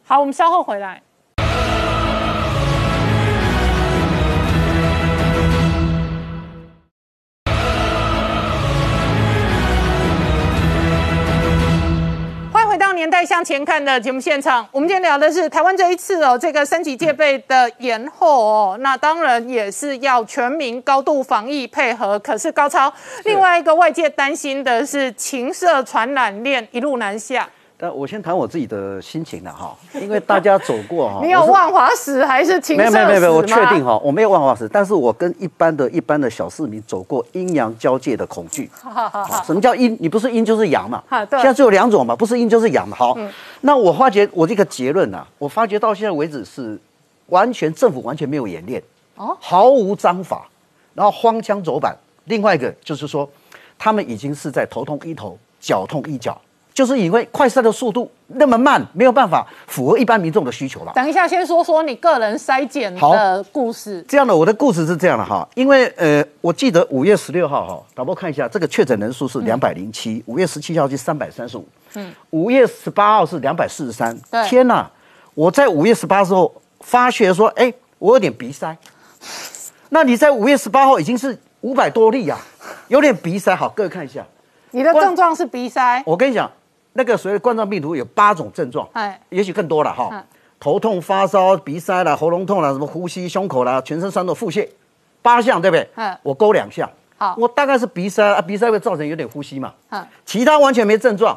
[0.05, 1.03] 好，我们稍后回来。
[13.25, 22.19] 向前看的节目现场，我们今天聊的是台湾这一次哦，这个升级戒备的延后哦，那当然也是要全民高度防疫配合。
[22.19, 22.93] 可是高超，
[23.25, 27.49] 另外一个外界担心的是情色传染链一路南下。
[27.85, 38.71] 但我先谈我自己的心情了哈，因为大家走过哈， 你有万华史还是情没有没有没有，我确定哈，我没有万华史，但是我跟一般的一般的小市民走过阴阳交界的恐惧。
[38.73, 39.95] 好好好，什么叫阴？
[40.01, 41.05] 你不是阴就是阳嘛。
[41.07, 41.39] 好，对。
[41.41, 42.97] 现在只有两种嘛，不是阴就是阳嘛。
[42.97, 43.15] 好，
[43.61, 46.81] 那我发觉我这个结论呐，我发觉到现在为止是
[47.27, 48.83] 完全政府完全没有演练，
[49.17, 50.49] 哦，毫无章法，
[50.95, 51.95] 然后荒腔走板。
[52.25, 53.29] 另外一个就是说，
[53.79, 56.41] 他们已经是在头痛医头，脚痛医脚。
[56.75, 60.91] 就是因为快筛的速度那么慢，没有办法符合一般民众的需求了。
[60.93, 64.05] 等一下，先说说你个人筛检的故事。
[64.09, 74.19] 这样的，我的故事是这样的哈，因为呃，我记得五月十六号哈，导播看一下，这个确诊人数是两百零七，五月十七号是三百三十五，嗯，五月十八号是两百四十三。
[74.49, 74.91] 天哪！
[75.35, 78.77] 我在五月十八时候发觉说，哎，我有点鼻塞。
[79.91, 82.37] 那你在五月十八号已经是五百多例呀，
[82.89, 83.55] 有点鼻塞。
[83.55, 84.27] 好，各位看一下，
[84.73, 86.03] 你的症状是鼻塞。
[86.05, 86.51] 我跟你讲。
[86.95, 90.25] 那个所谓冠状病毒有八种症状，哎，也许更多了哈，
[90.59, 94.67] 头痛、发烧、鼻塞啦、喉咙痛啦、什么呼吸、胸口啦、全身酸痛、腹泻，
[95.21, 95.89] 八项对不对？
[95.97, 101.37] 嗯，我勾两项，好，我大概是鼻塞啊，鼻塞会造成有点呼吸嘛，嗯，其他完全没症状。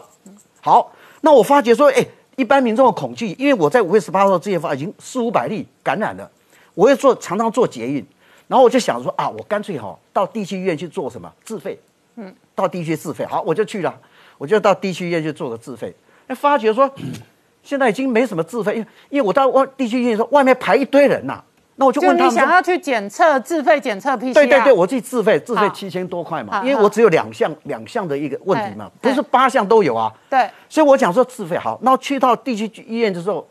[0.61, 0.91] 好，
[1.21, 6.29] 那我发觉说，哎，一般民众的恐惧，因为我在五月十八号之前发已经四五百例感染了，
[6.75, 8.05] 我要做常常做捷运，
[8.47, 11.31] 然后我就想说啊，我干脆哈到地区医院去做什么？
[11.43, 11.79] 自费，
[12.15, 13.99] 嗯，到地区自费，好，我就去了。
[14.38, 15.93] 我就到地区医院去做个自费，
[16.28, 16.89] 哎，发觉说
[17.63, 21.43] 现在已经没什么自费，因为因为我到外地区医院说外面排一堆人呐，
[21.76, 33.45] 那我就问他们，想要去检测自费检测 PCR，对对对，我自己自费自费七千多块嘛，因为我只有两项两项的一个问题嘛，不是八项都有啊，对，所以我讲说自费好，那去到地区医院的时候，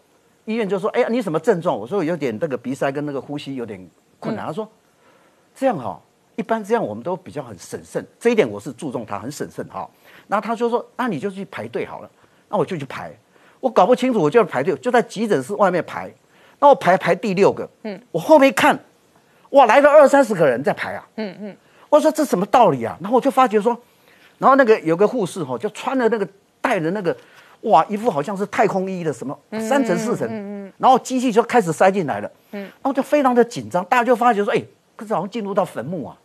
[0.45, 1.79] 医院就说，哎呀，你什么症状？
[1.79, 3.79] 我说有点那个鼻塞跟那个呼吸有点
[4.19, 4.67] 困难，他说
[5.55, 6.01] 这样哈，
[6.37, 9.89] 一般这样我们都比较很审慎，这一点我是注重他很审慎哈。
[10.29, 12.11] 然后他就说：“那你就去排队好了。”
[12.49, 13.13] 那我就去排，
[13.61, 16.13] 我搞不清楚，我就要排队，就在急诊室外面排。
[16.59, 18.79] 那我排排第六个，嗯，我后面看，
[19.51, 21.57] 哇，来了二三十个人在排啊，嗯嗯，
[21.89, 22.97] 我说这什么道理啊？
[23.01, 23.77] 然后我就发觉说，
[24.39, 26.27] 然后那个有个护士哈，就穿了那个
[26.61, 27.15] 戴着那个，
[27.63, 34.63] 哇，一副好像是太空衣的什么三层四层，嗯嗯，然后机器就开始塞进来了，嗯，然后就非常的紧张，大家就发觉说，哎，
[34.95, 36.17] 可是好像进入到坟墓啊。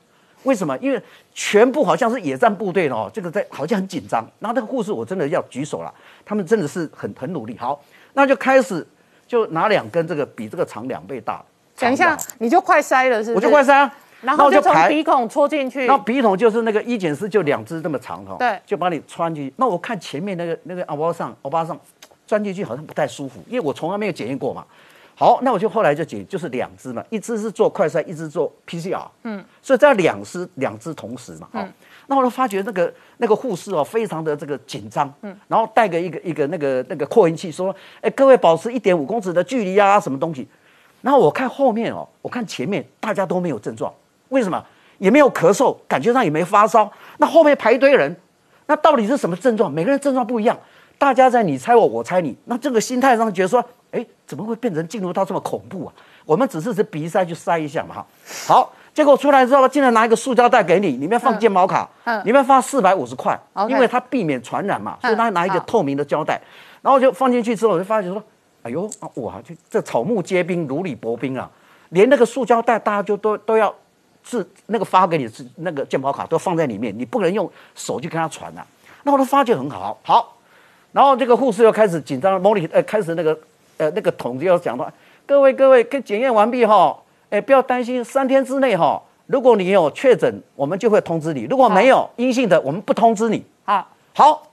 [0.43, 0.77] 为什么？
[0.79, 1.01] 因为
[1.33, 4.27] 全部好像是野战部队哦，这个在好像很紧张。
[4.39, 5.93] 然后那个护士我真的要举手了，
[6.25, 7.57] 他们真的是很很努力。
[7.57, 7.79] 好，
[8.13, 8.85] 那就开始
[9.27, 11.43] 就拿两根这个比这个长两倍大。
[11.77, 13.33] 等一下，你就快塞了是？
[13.33, 15.87] 我就快塞啊，然后就从鼻孔戳进去。
[15.87, 18.35] 那鼻孔就是那个医检师，就两只这么长哈。
[18.37, 19.53] 对，就把你穿进去。
[19.57, 21.79] 那我看前面那个那个欧巴上欧巴上
[22.27, 24.65] 钻进去好像不太舒服，因为我从来没有检验过嘛。
[25.15, 29.05] 好，那我就后来就解，就是两只嘛，一只是做快筛，一只做 PCR。
[29.23, 31.47] 嗯，所以这两只两只同时嘛。
[31.53, 31.71] 嗯，
[32.07, 35.13] 那我就发觉那个那个护士哦，非常的这个紧张。
[35.21, 40.47] 嗯，然后带个一个一个那个那个扩音器，说：“哎，各位保持一点五公尺的距离啊，什么东西。”
[41.01, 43.93] 然后我看后面哦，我看前面大家都没有症状，
[44.29, 44.63] 为什么？
[44.97, 46.91] 也没有咳嗽，感觉上也没发烧。
[47.17, 48.15] 那后面排一堆人，
[48.67, 49.71] 那到底是什么症状？
[49.71, 50.55] 每个人症状不一样，
[51.01, 53.65] 大家在你猜我，我猜你，那这个心态上觉得说。
[53.91, 55.93] 哎，怎么会变成进入到这么恐怖啊？
[56.25, 58.07] 我们只是是鼻塞去塞一下嘛，哈。
[58.47, 63.37] 好，结果出来之后，竟然拿一个塑胶袋给你，里面放健保卡，嗯，里面放四百五十块，
[63.67, 66.39] 因为它避免传染嘛，所以他拿一个透明的胶带，
[66.81, 68.23] 然后就放进去之后，我就发觉说，
[68.63, 71.51] 哎呦，哇，这这草木皆兵，如履薄冰啊，
[71.89, 73.75] 连那个塑胶袋大家就都都要
[74.23, 78.65] 是那个发给你是那个健保卡都放在里面，你不能用手去跟他传啊。
[79.03, 80.37] 那我的发觉很好，好，
[80.91, 83.37] 然后这个护士又开始紧张，模拟呃开始那个。
[83.77, 84.93] 呃，那个统计要讲话，
[85.25, 86.95] 各位各位，跟检验完毕哈，
[87.31, 93.43] 哎，不要担心，三天之内哈，如果你有确诊，我们就会通知你；如果没有阴性的，我们不通知你。
[93.63, 94.43] 好，好，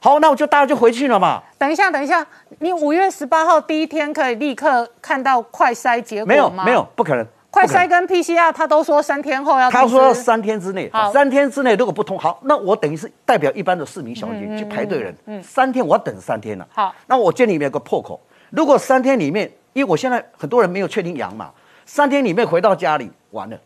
[0.00, 1.40] 好，那我就大家就回去了嘛。
[1.56, 2.26] 等一下，等一下，
[2.58, 7.24] 你五月十八号第一天可以立刻看到快筛结果没有，没有，不可能。
[7.52, 9.70] 快筛跟 PCR，他都说三天后要。
[9.70, 16.66] 他说三天之内，三天之内如果不通，好，那我等于是代表一般的市民小姐去排队人，嗯，三天我要等三天了。
[16.72, 18.18] 好，那我这里面有个破口。
[18.48, 21.50] 如果三天里面，因为我现在很多人没有确定阳嘛，
[21.84, 23.58] 三天里面回到家里完了，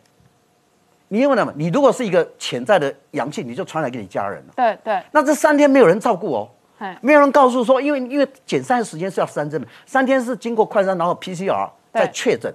[1.07, 1.53] 你因为什么？
[1.55, 4.53] 你如果是一个潜在的阳性，你就传染给你家人了。
[4.53, 5.01] 对对。
[5.11, 6.49] 那这三天没有人照顾哦，
[6.99, 12.53] 没有人告诉说，因为因为检筛的时间是要三针的，三天是经过快筛，然后 PCR 再确诊，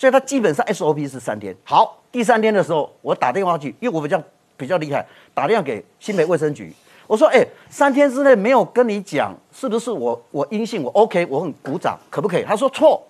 [0.00, 1.54] 所以他基本上 SOP 是三天。
[1.62, 4.22] 好，第三天的时候我打电话去，因为我比较
[4.56, 6.72] 比较厉害，打电话给新北卫生局。
[7.06, 12.42] 我说，哎，三天之内没有跟你讲，是不是我我阴性，我 OK，我很鼓掌，可不可以？
[12.44, 13.02] 他说错，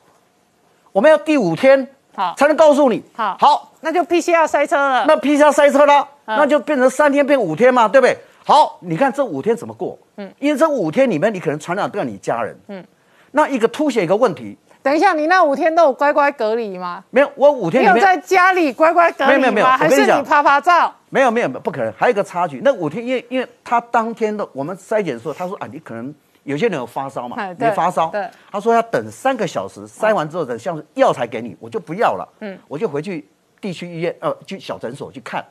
[0.91, 3.01] 我们要第五天好才能告诉你。
[3.14, 5.05] 好好，那就 PCR 塞车了。
[5.07, 8.18] 那 PCR 塞车了，嗯那就变成三天变五天嘛，对不对？
[8.45, 9.97] 好，你看这五天怎么过？
[10.16, 12.59] 嗯，因为这五天里面你可能传染到你家人。
[12.66, 12.84] 嗯，
[13.30, 17.05] 那一个凸显一个问题，等一下，你那五天都有乖乖隔离吗？
[17.11, 19.33] 没有，我五天你有在家里乖乖隔离吗？
[19.33, 20.95] 没有没有没有我还是你拍拍照？
[21.11, 22.61] 没有没有不可能，还有一个差距。
[22.64, 26.14] 那五天，因为因为他当天的我们筛检的时候，他说啊，你可能
[26.45, 33.28] 有些人有发烧嘛哎， 对没发烧对，他说要等三个小时，筛完之后等像是药才给你，我就不要了，嗯，我就回去
[33.61, 35.45] 地区医院呃去小诊所去看，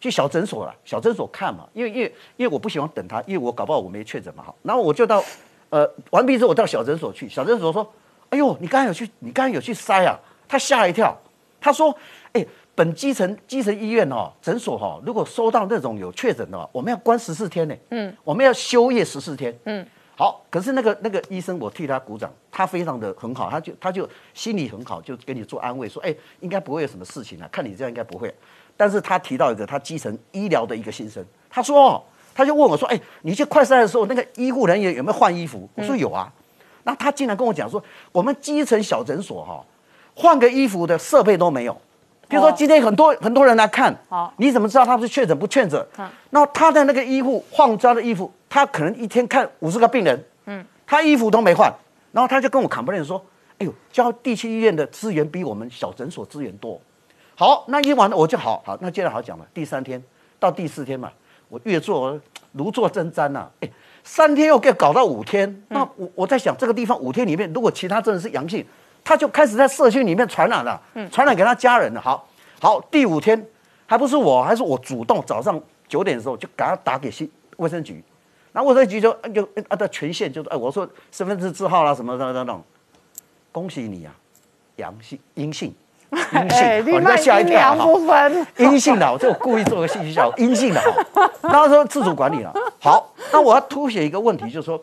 [0.00, 5.22] 去小诊所了，小诊所看嘛，因为因为因为我不喜欢等他，因为我搞不好我没确诊嘛，好，然后我就到
[5.70, 7.92] 呃完毕之后我到小诊所去，小诊所说，
[8.34, 10.18] 哎呦，你刚才有去，你刚才有去筛啊，
[10.48, 11.16] 他吓一跳，
[11.60, 11.96] 他说，
[12.32, 12.44] 哎。
[12.76, 17.74] 本基层基层医院哦，诊所哈、哦，如果收到那种有确诊的话，我们要关十四天呢。
[17.90, 19.56] 嗯，我们要休业十四天。
[19.62, 28.34] 嗯，好，可是那个那个医生，我替他鼓掌，他非常的很好，他就他就心里很好，就给你做安慰，说，哎，应该不会有什么事情啊，看你这样应该不会。
[28.76, 32.02] 但是他提到一个他基层医疗的一个心声，他说哦，
[32.34, 35.70] 他就问我说，哎，你去快筛的时候，那个医护人员有没有换衣服？
[35.76, 36.32] 我说有啊。
[36.84, 37.82] 那他竟然跟我讲说，
[38.12, 39.64] 我们基层小诊所哈、
[40.14, 41.76] 换个衣服的设备都没有。
[42.26, 45.86] 比如说今天很多、很多人来看好，你怎么知道他是确诊不确诊？
[46.30, 51.72] 那他的那个医护换装的衣服，他可能一天看五十个病人，嗯，他衣服都没换，
[52.12, 53.22] 然后他就跟我 complain 说
[53.58, 56.80] ：“哎呦，交地区医院的资源比我们小诊所资源多。”
[57.36, 59.46] 好，那一完了我就好好，那接着好讲了。
[59.52, 60.02] 第三天
[60.40, 61.12] 到第四天嘛，
[61.48, 62.18] 我越做
[62.52, 63.68] 如坐针毡呐、哎，
[64.04, 68.64] 三天又给搞到五天，那我我在想这个地方五天里面，如果其他真的是阳性，
[69.02, 70.80] 他就开始在社区里面传染了，
[71.10, 72.00] 传染给他家人了。
[72.00, 72.28] 好，
[72.60, 73.46] 好，第五天
[73.86, 78.04] 还不是我，还是我主动早上九点的时候就给他打给新卫生局，
[78.52, 82.62] 那卫生局就就按照权限就哎，我说身份证字号啦什么的等等，
[83.50, 84.14] 恭喜你啊，
[84.76, 85.74] 阳性阴性。
[86.14, 88.46] 阴性，哎，哦你卖吓一跳阴阳哈不分。
[88.58, 91.30] 阴性的，我就故意做个信息效果，阴性的哈。
[91.42, 92.52] 那时候自主管理了。
[92.80, 94.80] 好，那我要凸显一个问题，就是说，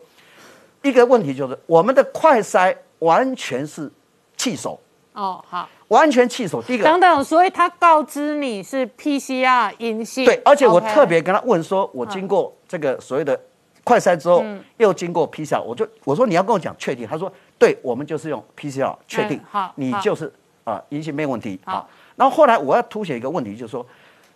[0.82, 3.90] 一个问题就是我们的快筛完全是
[4.36, 4.78] 弃手，
[5.12, 6.62] 哦，好，完全弃手。
[6.62, 13.38] 第一个，等等，所以他告知你是 PCR 阴性，对，而且我特别跟他问说，我经过这个所谓的
[13.84, 14.44] 快筛之后，
[14.78, 20.32] 又经过 PCR，我就我说你要跟我讲确定，他说对，我们就是用 PCR 确定好你就是
[20.64, 21.88] 啊阴性没问题好好。
[22.16, 23.86] 然后后来我要凸显一个问题，就是说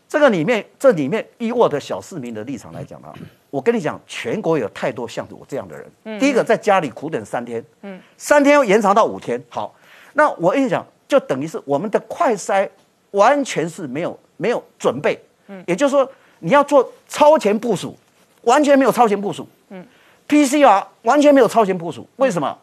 [0.09, 3.13] 这个里面这里面以我的小市民的立场来讲啊，
[3.51, 6.19] 我跟你讲，全国有太多像我这样的人。
[6.19, 9.43] 第一个在家里苦等三天，嗯，三天要延长到五天。
[9.49, 9.75] 好，
[10.15, 12.69] 那我跟你讲，就等于是我们的快筛
[13.11, 15.19] 完全是没有没有准备，
[15.49, 17.97] 嗯，也就是说你要做超前部署，
[18.43, 19.85] 完全没有超前部署，嗯
[20.29, 22.57] ，PCR 完全没有超前部署，为什么？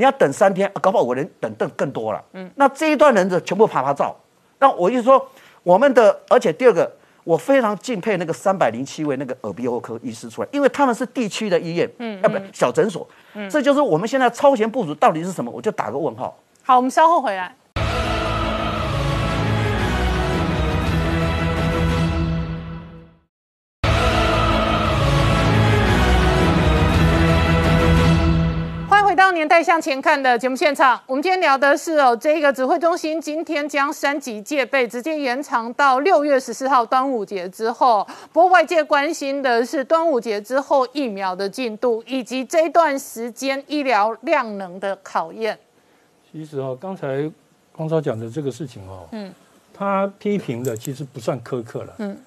[0.00, 4.16] 你要等三天，啊搞不好我人等等更多了，嗯，那这一段人的全部啪啪照，
[4.58, 5.28] 那我就说
[5.62, 6.90] 我们的，而且第二个。
[7.22, 16.34] 我非常敬佩那个三百零七位那个耳鼻喉科医师出来，因为他们是地区的医院，嗯，啊不小诊所，嗯，这就是我们现在超前部署到底是什么，我就打个问号。
[16.64, 17.54] 好，我们稍后回来。
[29.40, 31.00] 年代向前看》的节目现场。
[31.06, 38.06] 我们今天聊的是哦，这个指挥中心今天将三级戒备直接延长到六月十四号端午节之后。
[38.34, 45.58] 不过外界关心的是端午节之后疫苗的进度，以及这一段时间医疗量能的考验。
[46.30, 47.32] 其实哦，刚才
[47.72, 49.32] 光超讲的这个事情哦，嗯，
[49.72, 52.18] 他批评的其实不算苛刻了，嗯，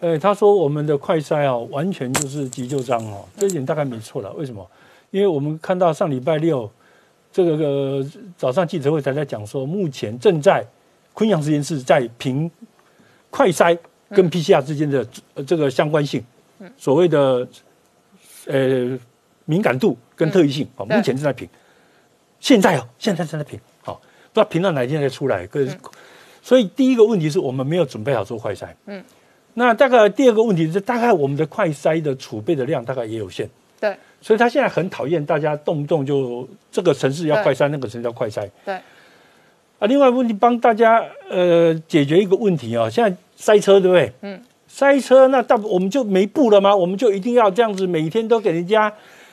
[0.00, 4.30] 呃，他说我们的快筛哦，完全就是急救章哦，这一点大概没错了。
[4.34, 4.62] 为什么？
[5.12, 6.68] 因为我们看到上礼拜六
[7.30, 8.06] 这个、呃、
[8.36, 10.66] 早上记者会才在讲说，目前正在
[11.12, 12.50] 昆阳实验室在评
[13.30, 16.24] 快筛跟 PCR 之间的、呃这个相关性，
[16.76, 17.46] 所谓的
[18.46, 18.98] 呃
[19.44, 21.48] 敏感度跟特异性，好、对目前正在评。
[22.40, 23.94] 现在哦，现在正在评，好、
[24.32, 25.46] 不知道评到哪一天才出来。
[25.46, 25.76] 可是，
[26.42, 29.04] 所以第一个问题是我们没有准备好做快筛，嗯，
[29.54, 33.46] 那大概第二个问题是，大概我们的快筛的储备的量大概也有限，
[33.78, 38.48] 对所以他现在很讨厌大家动不动就这个城市要快筛，那个城市要快筛。
[38.64, 38.82] 对，啊，
[39.80, 44.12] 另外问题帮大家呃解决一个问题啊、现在塞车对不对？
[44.20, 46.74] 嗯，塞车那大我们就没步了吗？
[46.74, 48.92] 我们就一定要这样子每天都给人家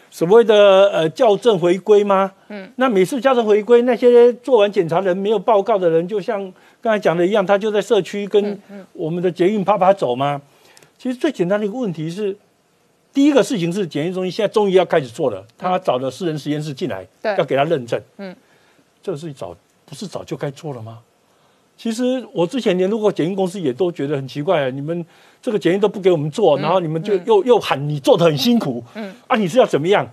[0.10, 2.32] 所谓的呃校正回归吗？
[2.48, 6.42] 嗯，那每次校正回归，那些做完检查人没有报告的人，就像
[6.82, 8.60] 刚才讲的一样，他就在社区跟
[8.94, 10.42] 我们的捷运啪啪走吗？
[10.98, 12.36] 其实最简单的一个问题是，
[13.14, 17.06] 第一个事情是检验中心现在终于要开始做了，他找了私人实验室进来，
[17.38, 18.00] 要给他认证。
[18.18, 18.36] 嗯，
[19.02, 19.56] 这个是早
[19.86, 21.00] 不是早就该做了吗？
[21.76, 25.06] 其实我之前联络过检验公司，也都觉得很奇怪，你们
[25.42, 30.06] 这个检验都不给我们做，然后你们就又又喊你做的很辛苦，嗯，啊，你是要怎么样？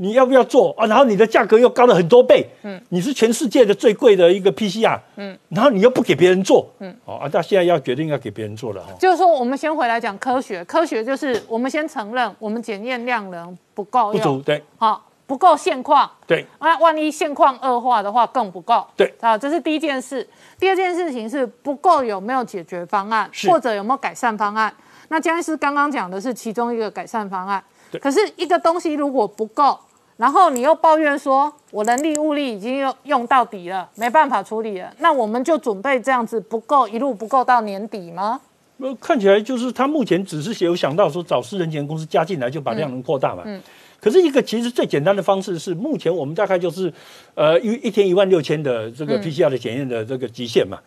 [0.00, 0.74] 你要不要做？
[0.78, 0.86] 啊？
[0.86, 8.88] 然后你的价格又高了很多倍，嗯，你是全世界的最贵的一个 PCR，嗯，然后你又不给别人做，嗯，哦，啊，他现在要决定要给别人做了哈。
[8.98, 14.64] 就是说，我们先回来讲科学，科学就是我们先承认我们检验量能不够用，不足，对。
[14.78, 16.44] 好不够现况，对。
[16.60, 19.14] 那万一现况恶化的话更不够，对。
[19.20, 20.26] 啊，这是第一件事。
[20.58, 24.72] 第二件事情是不够有没有解决方案，或者有没有改善方案？
[25.08, 28.00] 那江医师刚刚讲的是其中一个改善方案，对。
[28.00, 29.78] 可是一个东西如果不够，
[30.20, 38.38] 然后你又抱怨说我人力物力已经用用到底了，没办法处理了，那我们就准备这样子不够，一路不够到年底吗？
[38.76, 43.44] 那，看起来就是他目前只是有想到说找私人检验公司加进来，就把量能扩大嘛。
[43.46, 43.58] 嗯。
[43.98, 46.92] 可是一个其实最简单的方式是，目前我们大概就是，
[47.34, 50.78] 呃，一一天一万六千的这个 PCR 的检验的这个极限嘛。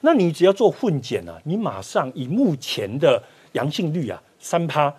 [0.00, 3.22] 那你只要做混检啊，你马上以目前的
[3.52, 4.92] 阳性率啊三趴，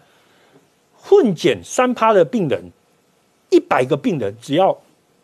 [0.95, 2.71] 混检三趴的病人，
[3.51, 4.75] 一百个病人只要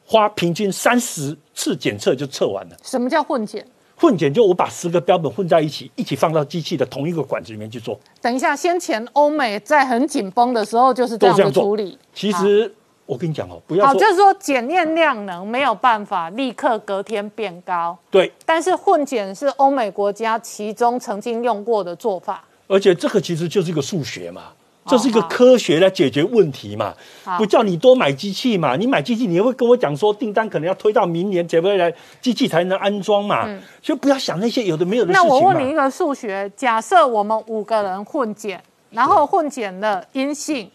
[0.05, 2.78] 花平均三十次检测就测完了。
[2.84, 3.65] 什么叫混检？
[3.99, 7.99] 混检就我把十个标本混在一起，一起放到机器的同一个管子里面去做。
[8.21, 11.97] 等一下，先前欧美在很紧绷的时候就是这样的处理。
[12.13, 12.71] 其实
[13.07, 22.43] 我跟你讲哦，不要好，说就是说检验量能没有办法立刻隔天变高，对，但是混检是欧美国家其中曾经用过的做法。
[22.67, 24.51] 而且这个其实就是一个数学嘛，
[24.88, 26.93] 这是一个科学来解决问题嘛，
[27.38, 33.45] 不叫你多买机器嘛，你买机器你会跟我讲说订单可能要推到明年才会来机器才能安装嘛，
[33.81, 35.35] 所以不要想那些有的没有的事情那。
[35.35, 38.61] 我问你一个数学，假设我们五个人混检，
[38.91, 40.69] 然后混检了阴性，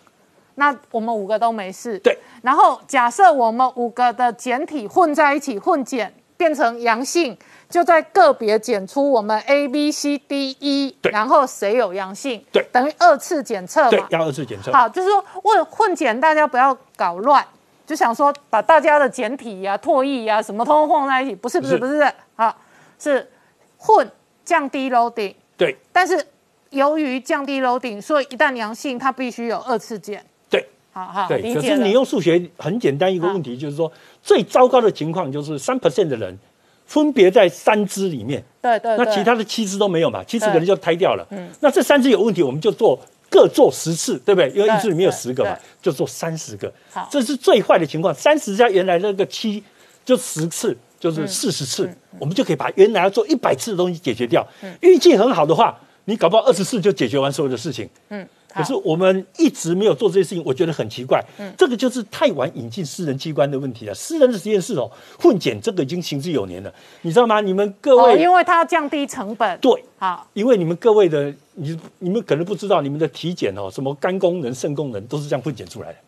[0.57, 1.99] 那我们五个都没事。
[1.99, 2.19] 对。
[2.43, 7.37] 然后假设我们五个的检体混在一起混检变成阳性，
[7.69, 11.13] 就在个别检出我们 A、B、C、D、E，对。
[11.13, 12.67] 然后谁有阳性，对。
[12.73, 13.91] 等于二次检测嘛。
[13.91, 17.45] 对要二次检测，好，就是说问混检，大家不要搞乱，
[17.87, 22.57] 就想说把大家的简体呀、唾液呀什么通通混在一起，不是不是不不是，好
[22.99, 23.31] 是
[23.77, 24.11] 混
[24.45, 25.77] 降低 loading，对。
[25.93, 26.27] 但是
[26.71, 30.25] 由于降低 loading，所以一旦阳性，它必须有二次检。
[30.49, 30.67] 对。
[30.93, 31.39] 好好，对。
[31.39, 33.91] 理解可是你用数学很简单一个问题，就是说
[34.23, 36.39] 最糟糕的情况就是三 percent 的人
[36.87, 38.43] 分别在三支里面。
[38.61, 41.27] 对对对，那其他的七支都没有嘛，七支可能就胎掉了。
[41.31, 42.99] 嗯那这三支有问题，我们就做
[43.29, 44.51] 各做十次，对不对？
[44.51, 47.09] 因为一支里面有十个嘛，就做三十个好。
[47.11, 49.63] 这是最坏的情况，三十加原来那个七，
[50.05, 54.47] 就十次，嗯就是四十次，我们就可以把原来要做一百次的东西解决掉。
[54.63, 57.89] 嗯运气很好的话，你搞不好二十次就解决完所有的事情。
[58.11, 58.25] 嗯，
[58.55, 61.23] 可是我们一直没有做这些事情，我觉得很奇怪。
[61.39, 63.95] 嗯这个就是太晚引进私人机关的问题了。
[63.95, 64.91] 私人的实验室哦，
[65.21, 66.73] 混检这个已经行之有年了，
[67.03, 67.41] 你知道吗？
[67.41, 69.59] 你们各哦，位、因为它要降低成本。
[69.59, 75.99] 对，好，因为你们各位的，你你们可能不知道，你们的体检哦，什么肝功能、肾功能都是这样混检出来的。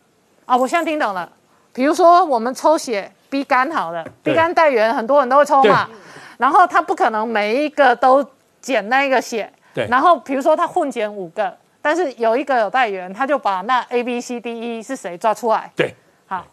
[0.45, 1.31] 啊，我现在听懂了。
[1.73, 5.89] 比如说我们抽血 B 肝好了对，B 肝带源很多人都会抽嘛，
[6.37, 8.25] 然后他不可能每一个都
[8.61, 11.53] 检那个血，对然后比如说他混检五个，
[11.85, 15.71] 但是有一个有代言，他就把那 A B C D E 是谁抓出来。
[15.75, 15.93] 对，
[16.25, 16.43] 好，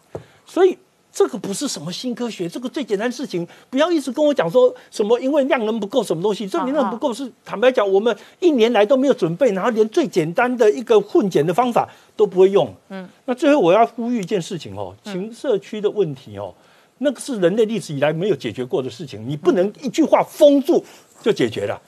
[0.45, 0.77] 所以
[1.11, 12.71] 这个不是什么新科学，这个最简单的事情，不要一直跟我讲说什么因为量能不够什么东西，这量能不够是坦白讲，我们一年来都没有准备，然后连最简单的一个混检的方法都不会用。
[12.89, 16.53] 嗯，那最后我要呼吁一件事情哦，情社区的问题哦，
[16.99, 20.85] 那个是人类历史以来没有解决过的事情，你不能一句话封住
[21.23, 21.81] 就解决了，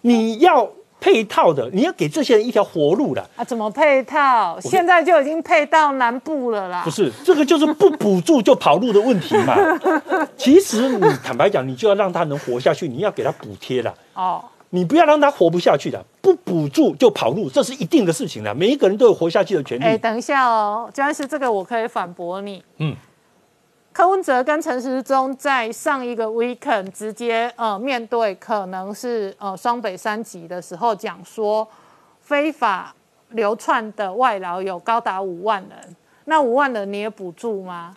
[0.00, 0.66] 你要
[1.00, 3.24] 配套的，你要给这些人一条活路的。
[3.36, 4.58] 啊，怎么配套？
[4.60, 6.82] 现在就已经配到南部了啦。
[6.84, 9.56] 不是，这个就是不补助就跑路的问题嘛。
[10.36, 13.94] 其实你坦白讲，你就要让他能活下去，你要给他补贴啦。
[14.14, 18.54] 哦，你不要让他活不下去的，不补助就跑路，这是一定的事情了。
[18.54, 19.84] 每一个人都有活下去的权利。
[19.84, 22.62] 哎，等一下哦，江医师，这个我可以反驳你。
[22.78, 22.94] 嗯，
[23.96, 31.66] 柯文哲跟陈时中在上一个 weekend 直接呃面对可能是呃双北三级的时候讲说，
[32.20, 32.94] 非法
[33.30, 37.96] 流窜的外劳有高达五万人，那五万人你也补助吗？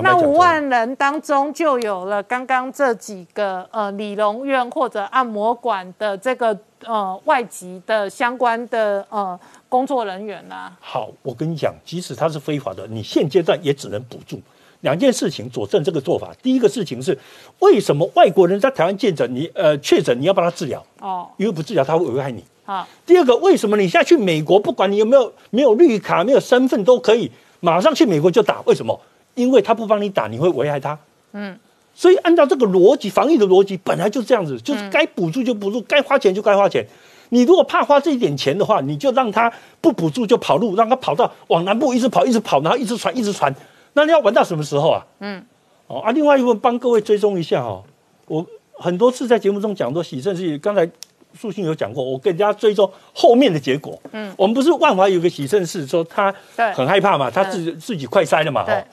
[0.00, 9.36] 那五万人当中就有了刚刚这几个呃理容院或者按摩馆的这个呃外籍的相关的呃
[9.68, 14.40] 工作人员啦、好，我跟你讲，即使他是非法的，你现阶段也只能补助。
[14.86, 16.32] 两件事情佐证这个做法。
[16.40, 17.18] 第一个事情是，
[17.58, 22.44] 为什么外国人在台湾见诊，你呃确诊你要帮他治疗，哦，因为不治疗他会危害你。
[22.64, 27.28] 啊，第二个，为什么你现在去美国，不管你有没有没有绿卡、没有身份都可以，
[27.58, 28.60] 马上去美国就打？
[28.64, 29.00] 为什么？
[29.34, 30.96] 因为他不帮你打，你会危害他。
[31.32, 31.58] 嗯，
[31.92, 36.86] 所以按照这个逻辑，防疫的逻辑本来就是这样子，就是该补助就补助，该花钱就该花钱。
[37.30, 43.52] 你如果怕花这一点钱的话，你就让他不补助就跑路，让他跑到往南部一直跑一直跑，然后一直传一直传，
[43.96, 45.02] 那你要玩到什么时候啊？
[45.20, 45.42] 嗯，
[45.86, 47.82] 哦啊，另外一个帮各位追踪一下哦，
[48.28, 50.86] 我很多次在节目中讲过喜盛是刚才
[51.32, 53.98] 素信有讲过，我跟人家追踪后面的结果。
[54.12, 56.32] 嗯，我们不是万华有个喜盛是说他
[56.74, 58.84] 很害怕嘛，他自己自己快塞了嘛，对哦，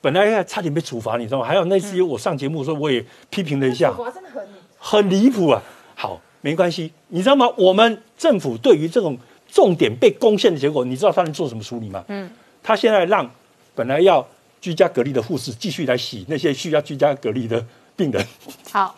[0.00, 1.44] 本来差点被处罚，你知道吗？
[1.44, 4.46] 还有那次我上节目的时候，我也批评了一下，真的很
[4.78, 5.60] 很离谱啊。
[5.96, 7.48] 好，没关系，你知道吗？
[7.56, 9.18] 我们政府对于这种
[9.50, 12.04] 重点被攻陷的结果，你知道他能做什么处理吗？
[12.06, 12.30] 嗯，
[12.62, 13.28] 他现在让
[13.74, 14.24] 本来要
[14.62, 17.62] 居家隔离的护士继续来洗那些需要居家隔离的
[17.96, 18.24] 病人，
[18.70, 18.96] 好，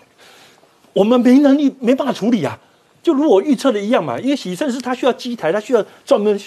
[0.93, 2.61] 我们没能力，没办法处理啊。
[3.03, 6.39] 就如我预测的一样嘛，因为洗肾是他需要机台，他需要专门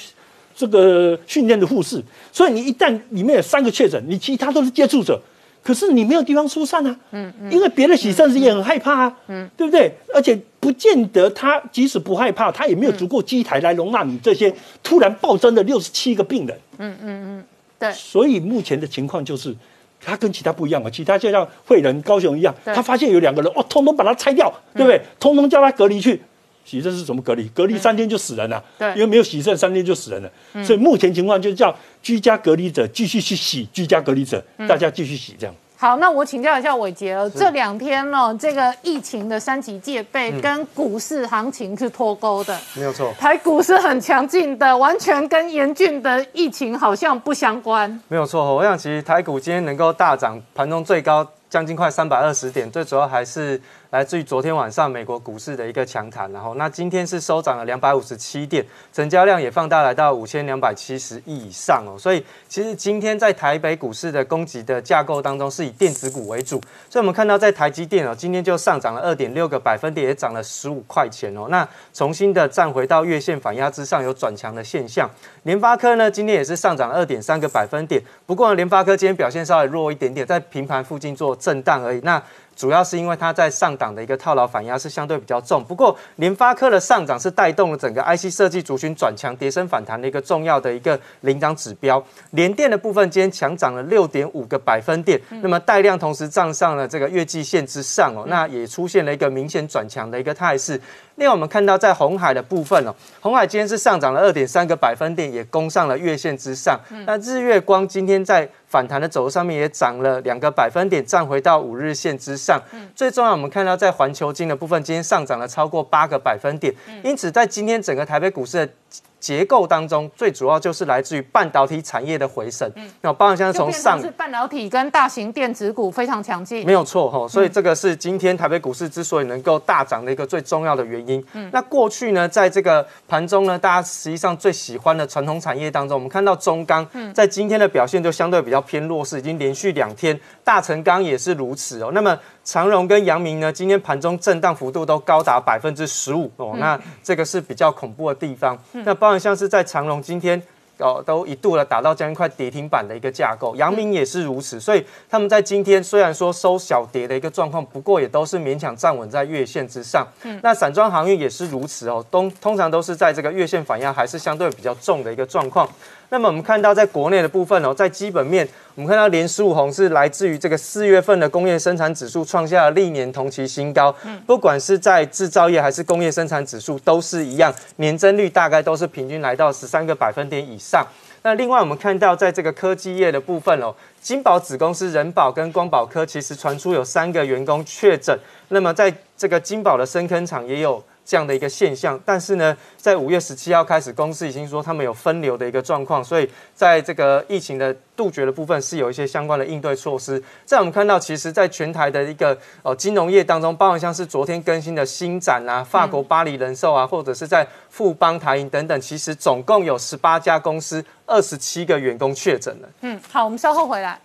[0.55, 2.01] 这个训练的护士，
[2.31, 5.19] 所以你一旦里面有三个确诊，你其他都是接触者，
[5.63, 9.91] 可是你没有地方疏散啊，嗯嗯，因为别的洗肾师也很害怕啊，嗯，对不对？
[10.13, 14.51] 而且不见得他即使不害怕，他也没有足够机台来容纳你这些
[14.81, 17.45] 突然暴增的六十七个病人，
[17.79, 19.55] 对，所以目前的情况就是，
[19.99, 25.01] 他跟其他不一样啊，其他就像惠仁、高雄一样，他发现有两个人，哦，通通把他拆掉，对不对？
[25.19, 26.21] 通通叫他隔离去。
[26.65, 27.47] 洗肾是怎么隔离？
[27.55, 30.29] 隔离三天就死人了，对因为没有洗肾，三天就死人了。
[30.65, 31.73] 所以目前情况就是叫
[32.03, 35.55] 居家隔离者继续去洗，居家隔离者大家继续洗，这样。
[35.79, 47.87] 好，那我请教一下伟杰哦，这两天呢，这个疫情的三级戒备跟股市行情是脱钩的，没有错，台股是很强劲的，完全跟严峻的疫情好像不相关。
[48.07, 48.55] 没有错。
[48.55, 56.31] 我想，其实台股今天能够大涨，盘中最高将近快三百二十点，最主要还是来自于昨天晚上美国股市的一个强弹。
[56.31, 61.97] 然后，那今天是收涨了两百五十七点，成交量也放大来到五千两百七十亿以上哦。
[61.97, 66.61] 所以，其实今天在台北股市的供给的架构当中，是以电子股为主。
[66.89, 71.47] 所以我们看到在台积电哦，今天就上涨了二点六个百分点，也涨了十五块钱哦。
[71.49, 75.09] 那重新的站回到月线反压之上，有转强的现象。
[75.43, 82.01] 联发科呢，今天也是上涨二点三个百分点，不过，联发科今天表现稍微弱一点点，在平盘附近做震荡而已。
[82.03, 82.21] 那
[82.57, 92.03] 主要是因为它在上档的一个套牢反压是相对比较重，不过联发科的上涨是带动了整个 IC 设计族群转强、跌升反弹的一个重要的一个领涨指标。
[92.31, 100.81] 联电的部分今天强涨了六点五个百分点，那么带量同时站上了这个月季线之上哦，那也出现了一个明显转强的一个态势。
[101.17, 106.79] 另外，我们看到在红海的部分哦，红海今天是上涨了二点三个百分点，也攻上了月线之上。
[107.07, 112.61] 那日月光今天在反弹的走势上面也涨了两个百分点，站回到五日线之上。
[112.95, 116.71] 最重要，我们看到在环球金的部分，今天上涨了超过八个百分点。
[117.03, 118.71] 因此，在今天整个台北股市的
[119.19, 122.71] 结构当中，最主要就是来自于半导体产业的回升。
[123.01, 126.77] 那包含像是就从上半导体跟大型电子股非常强劲没。
[126.77, 131.25] 有错哈，所以这个是今天台北股市之所以能够大涨的一个最重要的原因。
[131.51, 141.89] 那过去呢，在这个盘中呢，大家实际上最喜欢的传统产业当中，我们看到中钢在今天的表现就相对比较偏弱势，已经连续两天，大成钢也是如此哦。
[141.91, 142.15] 那么
[142.47, 148.57] 长荣跟阳明呢，今天盘中震荡幅度都高达百分之十五哦，那这个是比较恐怖的地方。
[148.71, 150.41] 那包含像是在长荣今天。
[150.79, 160.05] 哦，都一度的打到将近快跌停板的一个架构，阳明也是如此，所以他们在今天虽然说收小跌的一个状况，不过也都是勉强站稳在月线之上。
[160.43, 165.67] 那散装航运也是如此哦，通通常都是在这个月线反压还是相对比较重的一个状况。
[166.09, 173.93] 那么我们看到在国内的部分哦，在基本面，我们看到连十五红是来自于这个四月份的工业生产指数创下了历年同期新高，
[174.25, 180.85] 不管是在制造业还是工业生产指数都是一样，年增率大概都是平均来到十三个百分点以上。
[181.23, 190.81] 那另外我们看到在这个科技业的部分哦，金宝子公司人保跟光宝科其实传出有三个员工确诊，那么在这个金宝的深坑厂也有。
[191.07, 200.21] 这样的一个现象，但是呢，在五月十七号开始，公司已经说他们有分流的一个状况，所以在这个疫情的杜绝的部分是有一些相关的应对措施。
[200.43, 212.67] 在我们看到，其实，在全台的一个呃金融业当中，包含像是昨天更新的新展啊、法国巴黎人寿啊，或者是在富邦台银等等，其实总共有十八家公司，二十七个员工确诊了。
[212.81, 213.97] 嗯，好，我们稍后回来。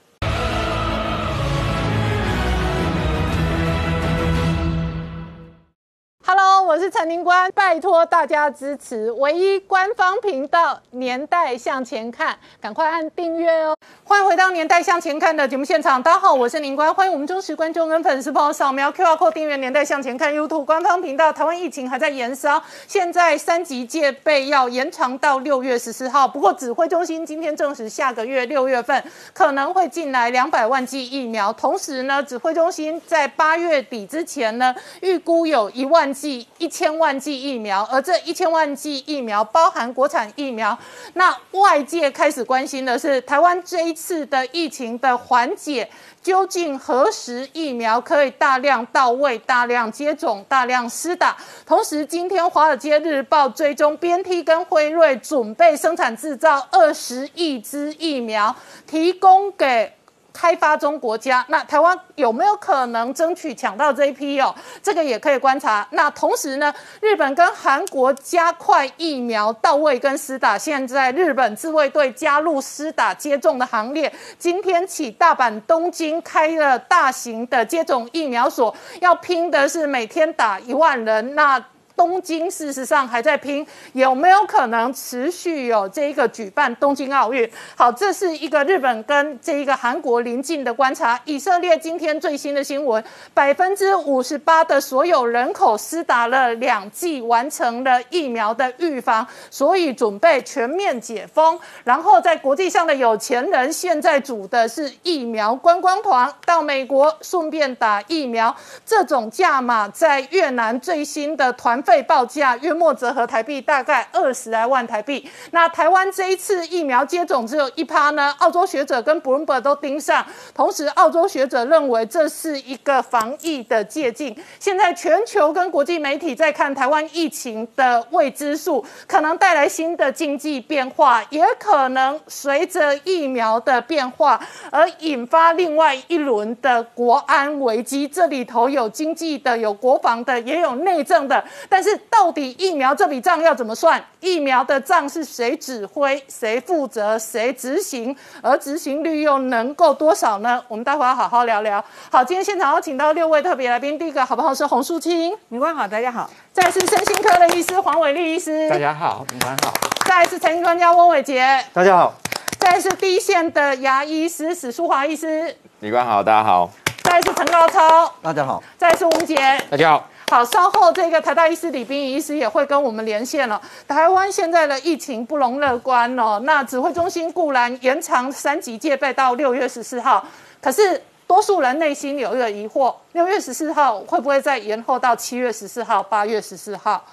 [6.72, 13.76] 我是陈宁官，拜托大家支持唯一官方频道《年代向前看》，赶快按订阅哦！
[14.04, 21.30] 欢迎回到《年代向前看》的节目现场，大家好，我是宁官，欢迎我们忠实观众跟粉丝朋友扫描 QR Code 订阅《年代向前看》YouTube 官方频道。
[21.30, 29.04] 台湾疫情还在延烧，现在三级戒备要延长到六月十四号，不过指挥中心今天证实，下个月六月份
[29.34, 40.78] 可能会进来两百万剂疫苗，同时呢，指挥中心在八月底之前呢，预估有一万剂、一千万剂疫苗，而这一千万剂疫苗包含国产疫苗。
[41.14, 45.90] 那外界开始关心的是，台湾这一次的疫情的缓解，
[46.22, 51.36] 究竟何时疫苗可以大量到位、大量接种、大量施打？
[51.66, 58.54] 同时，今天《华尔街日报》追踪 BNT 跟辉瑞准备生产制造二十亿支疫苗，
[58.86, 59.92] 提供给。
[60.32, 64.54] 开发中国家，那台湾有没有可能争取抢到这一批哦？
[64.82, 65.86] 这个也可以观察。
[65.90, 74.12] 那同时呢，日本跟韩国加快疫苗到位跟施打，现在日本自卫队加入施打接种的行列。
[74.38, 81.34] 今天起，大阪、东京开了大型的接种疫苗所，要拼的是每天打一万人。
[81.34, 81.62] 那
[81.96, 87.48] 东京事实上还在拼，有没有可能持续有这一个举办东京奥运？
[87.76, 91.20] 好，这是一个日本跟这一个韩国临近的观察。
[91.24, 93.02] 以色列今天最新的新闻，
[93.34, 101.58] 百分之五十八的所有人口施打了两剂，完成了疫苗的预防，所以准备全面解封。
[101.84, 108.54] 然后在国际上的有钱人现在组的是疫苗观光团，到美国顺便打疫苗。
[108.86, 111.81] 这种价码在越南最新的团。
[111.82, 115.28] 费报价约莫折合台币大概二十来万台币。
[115.50, 118.34] 那台湾这一次疫苗接种只有一趴呢？
[118.38, 120.24] 澳洲学者跟 Bloomberg 都盯上，
[120.54, 124.34] 同时澳洲学者认为这是一个防疫的借鉴。
[124.58, 138.06] 现在全球跟国际媒体在看台湾疫情的未知数，可能带来新的经济变化，也可能随着疫苗的变化而引发另外一轮的国安危机。
[138.06, 141.42] 这里头有经济的，有国防的，也有内政的。
[141.72, 143.98] 但是到底疫苗这笔账要怎么算？
[144.20, 148.14] 疫苗的账是谁指挥、谁负责、谁执行？
[148.42, 150.62] 而执行率又能够多少呢？
[150.68, 151.82] 我们待会要好好聊聊。
[152.10, 154.54] 好，今天现场要请到六位特别来宾，第一个好不好？
[154.54, 156.28] 是洪淑清，明官好，大家好。
[156.52, 159.72] 再是身心科的医师黄伟立医师，大家好，明官好。
[160.04, 162.12] 再是财经专家翁伟杰，大家好。
[162.58, 166.70] 再是第一线的牙医师史淑华医师，明官好，大家好。
[167.02, 168.62] 再是陈高超，大家好。
[168.76, 169.36] 再是吴杰，
[169.70, 170.06] 大家好。
[170.32, 173.60] 好，稍后这个台大医师李冰仪医师也会跟我们连线了。
[173.86, 176.40] 台湾现在的疫情不容乐观哦。
[176.44, 180.26] 那指挥中心固然延长三级戒备到六月十四号，
[180.62, 187.04] 可是多数人内心有一个疑惑：六月十四号会不会再延后到七月十四号、八月十四号？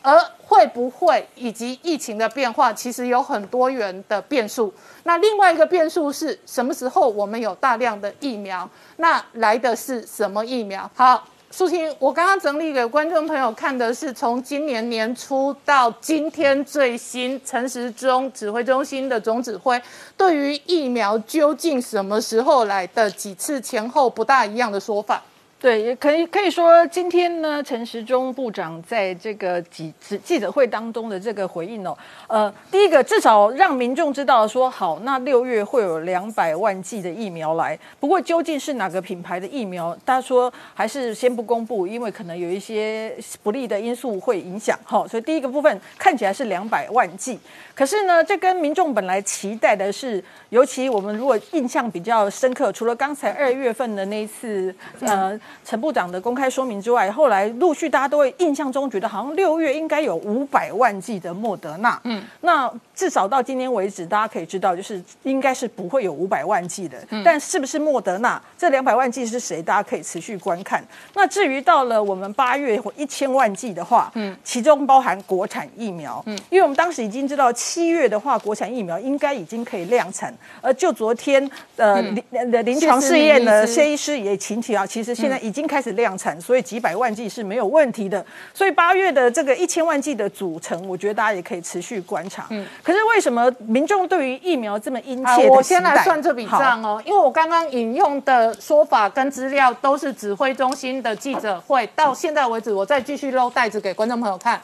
[0.00, 0.16] 而
[0.46, 4.72] 会不会以及疫情的变化，其实有很多元的变数。
[5.02, 8.70] 那另外一个变数是什么时候我们有大量的疫苗？
[8.98, 10.88] 那来的是什么疫苗？
[10.94, 11.24] 好。
[11.50, 19.80] 苏青，我刚刚整理给观众朋友看的是从今年年初到今天最新陈时中指挥中心的总指挥
[20.14, 25.22] 对于疫苗究竟什么时候来的几次前后不大一样的说法。
[25.60, 29.92] 对，也可以可以说，今天呢，陈时中部长在这个记
[30.22, 31.98] 记者会当中的这个回应哦，
[32.28, 47.36] 呃，第一个至少让民众知道说，好，那六月会有两百万剂的疫苗来，不过究竟是哪个品牌的疫苗，他说还是先不公布，因为可能有一些不利的因素会影响，哈，所以第一个部分看起来是两百万剂，
[47.74, 55.36] 可是呢，这跟民众本来期待的是，尤其我们如果印象比较深刻，除了刚才二月份的那一次，呃。
[55.64, 69.62] 陈部长的公开说明之外，后来陆续大家都会印象中觉得好像六月应该有五百万剂的莫德纳，嗯，那至少到今天为止，大家可以知道就是应该是不会有五百万剂的，但是不是莫德纳这两百万剂是谁？
[69.62, 70.84] 大家可以持续观看。
[71.14, 85.38] 那至于到了我们八月或一千万剂的话，嗯，其中包含国产疫苗，嗯，因为我们当时已经知道七月的话，国产疫苗应该已经可以量产，而就昨天呃临的临床试验呢，谢医师也请提啊，其实现在。
[85.38, 88.26] 已经开始量产，所以几百万剂是没有问题的。
[88.52, 92.46] 所以八月的这个一千万剂的组成，我觉得大家也可以持续观察。
[92.50, 95.46] 嗯，可是为什么民众对于疫苗这么殷切？
[95.50, 104.58] 我先来算这笔账哦，因为我刚刚引用的说法跟资料都是指挥中心的记者会，到现在为止，我再继续漏袋子给观众朋友看。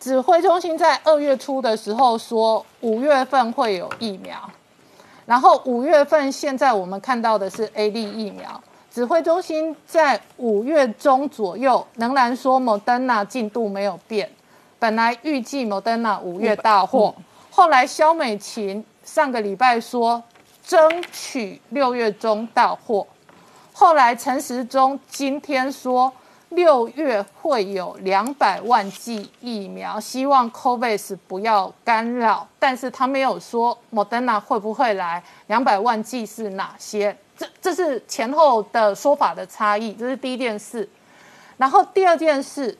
[0.00, 4.36] 指挥中心在二月初的时候说五月份会有疫苗，
[5.24, 8.60] 然后五月份现在我们看到的是 A D 疫苗。
[8.92, 14.28] 指挥中心在五月中左右仍然说 Moderna 进度没有变，
[14.80, 17.14] 本来预计 Moderna 五月到货，
[17.50, 20.20] 后来肖美琴上个礼拜说
[20.66, 23.06] 争取六月中到货，
[23.74, 26.10] 后来陈时中今天说
[26.48, 37.14] 六月会有两百万剂疫苗，希望 COVAX 不要干扰，但是他没有说 Moderna 会不会来，两百万剂是哪些？
[37.36, 40.88] 这这是前后的说法的差异，这是第一件事。
[41.58, 42.76] 然后第二件事，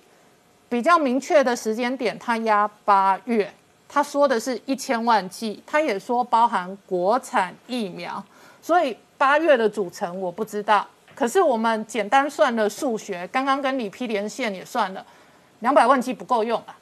[0.70, 3.52] 比较明确的时间点，他压八月，
[3.86, 8.24] 他说的是一千万剂，他也说包含国产疫苗，
[8.62, 10.86] 所以八月的组成我不知道。
[11.14, 15.04] 可是我们简单算了数学，刚刚跟李批连线也算了，
[15.58, 16.74] 两百万剂不够用啊。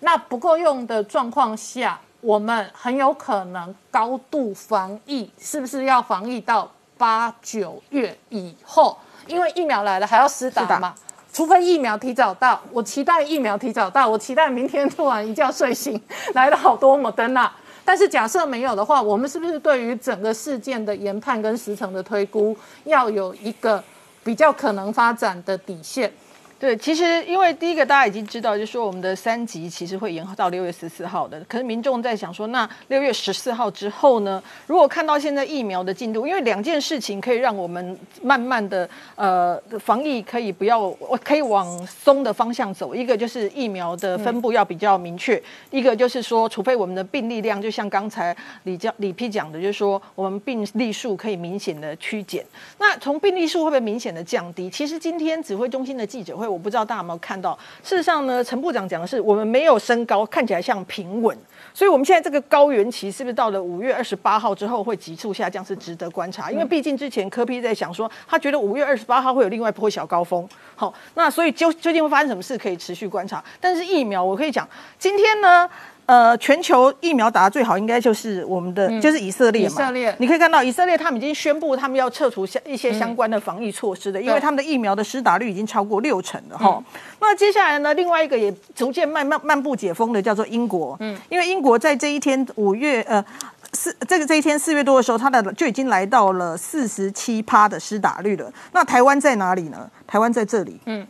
[0.00, 6.68] 那不够用的状况下，我们很有可能高度防疫，是不是要防疫到？
[6.96, 10.94] 八九月以后，因为疫苗来了还要施打嘛，
[11.34, 16.00] 除非疫苗提早到，我期待疫苗提早到，我期待明天突然一觉睡醒
[16.32, 17.52] 来了好多摩登纳，
[17.84, 23.82] 但是假设没有的话，我们是不是对于整个事件的研判跟时程的推估，要有一个
[24.22, 26.12] 比较可能发展的底线？
[26.56, 31.38] 对，其实因为第一个大家已经知道，就是说我们的三级其实会延后到六月十四号的。
[31.46, 34.42] 可是民众在想说，那六月十四号之后呢？
[34.66, 42.94] 如果看到现在疫苗的进度，因为两件事情可以让我们慢慢的呃防疫可以不要，我可以往松的方向走。
[42.94, 52.42] 一个就是疫苗的分布要比较明确，一个就是说，除非我们的病例量就像刚才李教李批讲的，就是说我们病例数可以明显的趋减。
[52.78, 54.70] 那从病例数会不会明显的降低？
[54.70, 56.43] 其实今天指挥中心的记者会。
[56.48, 61.36] 我不知道大家有没有看到，事实上呢，陈部长讲的是我们没有升高，看起来像平稳，
[61.72, 66.50] 所以我们现在这个高原期是不是到了五月二十八号之后会急速下降，是值得观察。
[66.50, 73.42] 因为毕竟之前科批在想说，他觉得五月二十八号会有另外一波小高峰，好，那所以究究竟会发生什么事可以持续观察。
[73.60, 74.68] 但是疫苗我可以讲，
[74.98, 75.68] 今天呢。
[76.06, 79.74] 呃，全球疫苗打的最好，应该就是我们的，就是以色列嘛。
[79.74, 86.82] 以色列，你可以看到以色列，他们已经宣布他们要撤除相一些相关的防疫措施的，因为他们的疫苗的施打率已经超过六成了哈。
[87.20, 93.24] 那接下来呢，另外一个也逐渐慢慢漫步解封的叫做英国，嗯，因为英国在这一天五月呃
[93.72, 98.52] 四这个这一天四月多的时候，它的就已经来到了四十七趴的施打率了。
[98.72, 99.90] 那台湾在哪里呢？
[100.06, 101.06] 台湾在这里，嗯。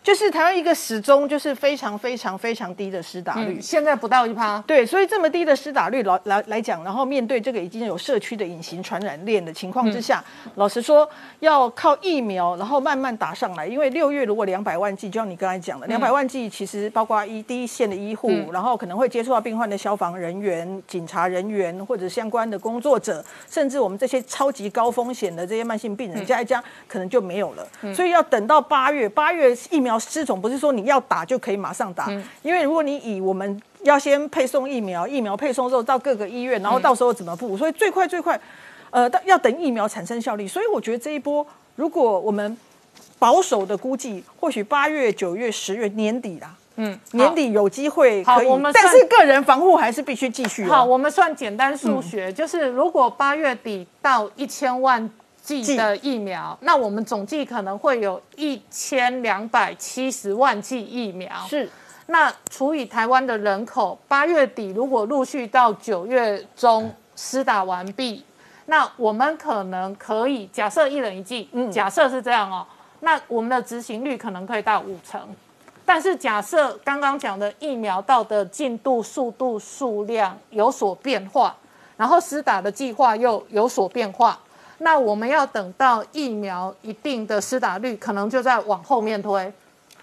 [0.00, 4.58] 就是台湾一个始终就是非常非常非常低的施打率，现在不到一趴。
[4.66, 10.24] 对，所以这么低的施打率来来来讲，然后面对这个已经有社区的隐形传染链的情况之下，
[10.54, 11.06] 老实说，
[11.40, 13.66] 要靠疫苗然后慢慢打上来。
[13.66, 27.94] 因为六月如果两百万剂，就像你刚才讲的，两百万剂其实包括一第一线的医护，然后可能会接触到病患的消防人员、警察人员或者相关的工作者，甚至我们这些超级高风险的这些慢性病人加一加，可能就没有了。
[27.94, 29.87] 所以要等到八月，八月疫苗。
[30.10, 32.10] 这种不是说你要打就可以马上打，
[32.42, 38.38] 因为如果你以我们要先配送疫苗，疫苗配送之后到各个医院，然后到时候怎么付，所以最快最快，
[38.90, 40.48] 呃，要等疫苗产生效力。
[40.48, 42.58] 所以我觉得这一波，如果我们
[43.20, 48.46] 保守的估计，或许八月、九月、十月年底啦，嗯，年底有机会可以。
[48.46, 50.64] 我们但是个人防护还是必须继续。
[50.64, 55.08] 好，我们算简单数学，就是如果八月底到一千万。
[55.48, 61.32] 剂的疫苗，那我们总计可能会有一千两百七十万剂疫苗。
[61.48, 61.70] 是，
[62.06, 68.24] 那除以台湾的人口，八月底如果陆续到九月中施打完毕，
[68.66, 72.66] 那我们可能可以假设一人一剂，嗯，假设是这样哦，
[73.00, 75.20] 那我们的执行率可能可以到五成。
[75.84, 81.56] 但是假设刚刚讲的疫苗到的进度、速度、数量有所变化，
[81.96, 84.38] 然后施打的计划又有所变化。
[84.80, 89.52] 那我们要等到疫苗一定的施打率，可能就在往后面推，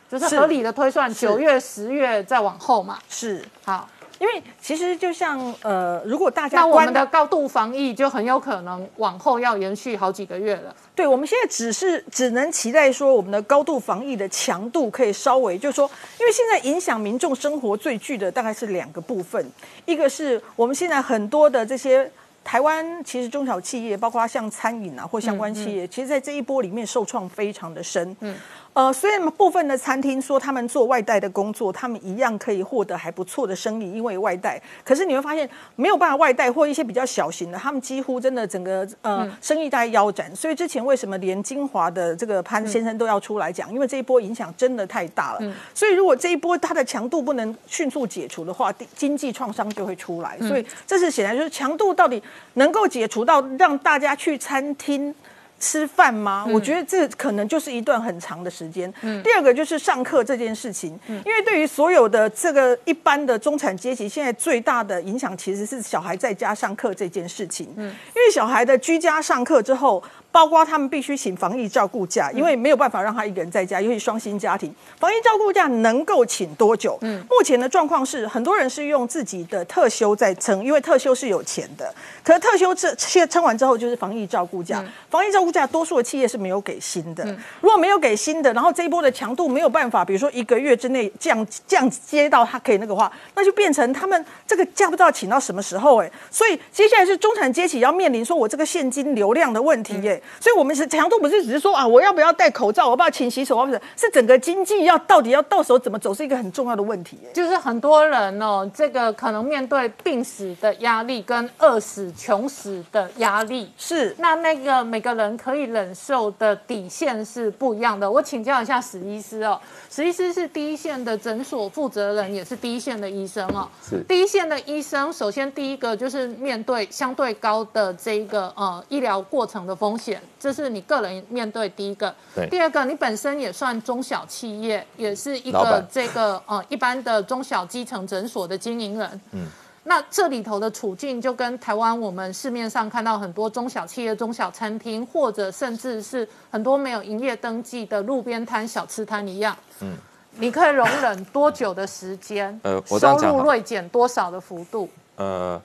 [0.09, 2.99] 就是合理的推算，九月、十月再往后嘛。
[3.07, 3.87] 是好，
[4.19, 10.75] 因为其实就像呃，如果大家那我们的高度防疫就很有可能往后要延续好几个月了。
[10.93, 19.49] 对，我们现在只是只能期待说，我们的高度防疫的强度可以稍微，就是说，因为现在影响民众生活最具的大概是两个部分，
[19.85, 22.11] 一个是我们现在很多的这些。
[22.45, 28.15] 台湾其实中小企业，包括像餐饮啊或相关企业，其实在这一波里面受创非常的深。
[28.21, 28.35] 嗯。
[28.75, 34.61] 呃，虽然部分的餐厅说他们做外带的工作，他们一样可以获得还不错的生意，因为外带。
[34.83, 40.35] 可是你会发现没有办法外带，或一些比较小型的，他们几乎真的整个呃生意大概腰斩。
[40.35, 43.71] 所以之前为什么连金华的这个潘先生都要出来讲？
[43.71, 45.53] 因为这一波影响真的太大了。
[45.73, 50.37] 所以如果这一波它的强度不能迅速解除的话，经济创伤就会出来。
[50.41, 52.21] 所以这是显然就是强度到底
[52.55, 55.15] 能够解除到让大家去餐厅。
[55.59, 56.45] 吃饭吗？
[56.49, 58.91] 我觉得这可能就是一段很长的时间。
[59.23, 67.73] 第二个就是上课这件事情，因为对于所有的这个一般的中产阶级，现在最大的影响其实是小孩在家上课这件事情。
[67.77, 70.03] 嗯因为小孩的居家上课之后。
[70.35, 74.69] 包括他们必须请防疫照顾假，因为没有办法让他一个人在家，尤其双薪家庭，
[74.99, 76.97] 防疫照顾假能够请多久？
[77.03, 81.89] 嗯，目前的状况是，很多人是用自己的特休在撑，因为特休是有钱的。
[82.21, 87.23] 可是特休这现撑完之后，就是防疫照顾假，防疫照顾假多数的企业是没有给薪的。
[87.61, 96.11] 如果没有给薪的，然后这一波的强度没有办法，比如说一个月之内降降接到他可以那个话，那就变成他们这个假不知道请到什么时候哎。
[96.29, 100.21] 所以接下来是中产阶级要面临说我这个现金流量的问题耶。
[100.39, 107.17] 所以，我们是强度不是只是说啊，我要不要戴口罩，我要不要勤洗手，不是是整个经济要到底要到时候怎么走，是一个很重要的问题。
[107.33, 118.09] 就是很多人哦，这个可能面对病死的压力跟饿死、穷死的压力，是那那个每个人可以忍受的底线是不一样的。
[118.09, 119.59] 我请教一下史医师哦，
[119.95, 123.65] 史医师是第一线的诊所负责人，也是第一线的医生哦。
[123.81, 130.21] 是第一线的医生，首先第一个就是面对相对高的这一个呃医疗过程的风险。
[130.37, 132.13] 这是你个人面对第一个，
[132.51, 139.21] 第二个你本身也算中小企业，也是一个这个呃一般的中小基层诊所的经营人。
[139.31, 139.47] 嗯，
[139.85, 149.55] 那这里头的处境就跟台湾我们市面上看到很多中小企业、中小餐厅，或者甚至是很多没有营业登记的路边摊、小吃摊一样。
[149.81, 149.95] 嗯，
[150.37, 152.59] 你可以容忍多久的时间？
[152.63, 154.89] 呃，收入锐减多少的幅度？
[155.15, 155.61] 呃。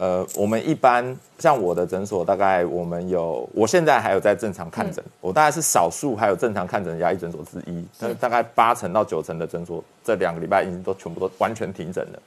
[0.00, 1.04] 呃，我们一般
[1.40, 7.84] 像我的诊所，大概我们有，我现在还有在正常看诊，我大概是少数还有正常看诊的牙医诊所之一。
[7.98, 12.22] 那大概八成到九成的诊所，这两个礼拜已经都全部都完全停诊了。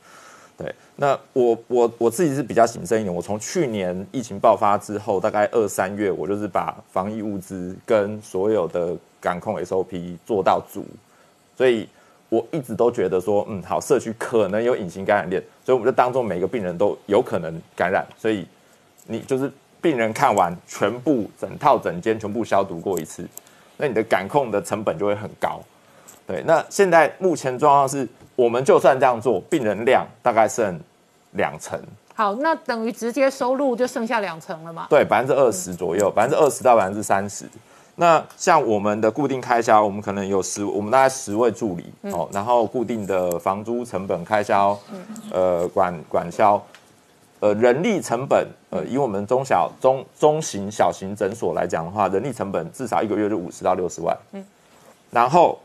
[0.62, 10.86] 对，那我我我自己是比较谨慎一点，我从去年疫情爆发之后，大概二三月，我就是把防疫物资跟所有的感控 SOP 做到足，
[11.58, 11.88] 所以。
[12.32, 18.48] 我一直都觉得说，嗯，好，社区可能有隐形感染链，所以我们就当做每个病人都有可能感染，所以
[19.06, 19.52] 你就是
[19.82, 23.28] 病人看完全部整套整间全部消毒过一次，
[23.76, 25.60] 那你的感控的成本就会很高。
[26.26, 28.08] 对，那现在目前状况是，
[28.42, 30.80] 我们就算这样做，病人量大概剩
[31.34, 31.80] 两成。
[32.16, 34.88] 好，那等于直接收入就剩下两成了嘛？
[34.90, 37.46] 对，百分之二十左右，百分之二十到百分之三十。
[37.96, 44.76] 那像我们的固定开销，我们可能有十，我们大概十位助理哦，然后固定的房租成本开销，
[45.32, 46.60] 呃，管管销，
[47.42, 54.44] 呃，人力成本，呃，以我们中小中中型小型诊所来讲的话，人力成本至少一个月就五十到六十万，嗯，
[55.12, 55.60] 然后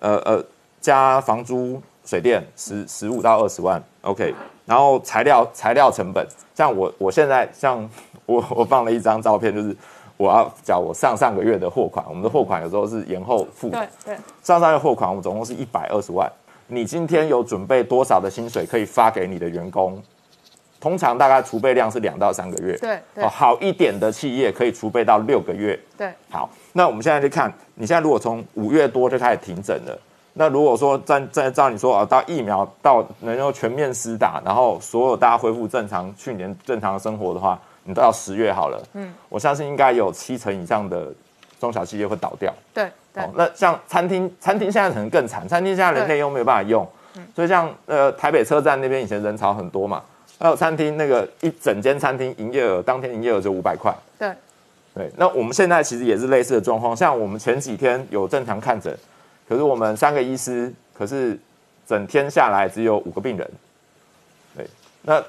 [0.00, 0.42] 呃呃
[0.80, 4.34] 加房租水电十十五到二十万，OK，
[4.66, 7.88] 然后材料材料成本，像我我现在像
[8.26, 9.76] 我我放了一张照片，就是。
[10.16, 13.68] 我要缴我上上个月的货款，我们的货款有时候是延后付。
[13.70, 14.16] 对对。
[14.44, 16.30] 上上月货款我们总共是一百二十万。
[16.68, 20.00] 你今天有准备多少的薪水可以发给你的员工？
[20.78, 22.76] 通常大概储备量是两到三个月。
[22.78, 23.26] 对对。
[23.26, 25.76] 好一点的企业可以储备到六个月。
[25.98, 26.08] 对。
[26.30, 29.98] 好，那我们现在去看，你现在如果从五月多就开始停整了，
[30.34, 37.58] 那如果说在在照你说啊，到疫苗到能够全面施打，然后所有大家恢复正常去年正常的生活的话。
[37.86, 41.12] 你到十月好了，嗯，我相信应该有七成以上的
[41.60, 42.50] 中小企业会倒掉。
[42.72, 46.88] 对，哦，那像餐厅，餐厅现在可能更惨，餐厅现在人可以用没有办法用，
[47.36, 50.02] 所以像呃台北车站那边以前人潮很多嘛，
[50.38, 53.94] 还有餐厅那个一整间餐厅营业额当天营业额就五百块。
[54.18, 54.32] 对，
[54.94, 58.96] 对，那我们现在其实也是类似的状况，像我们前几天有正常看诊，
[59.48, 61.38] 可是我们三个医师，可是
[61.86, 63.50] 整天下来只有五个病人，
[64.56, 64.66] 对，
[65.02, 65.22] 那。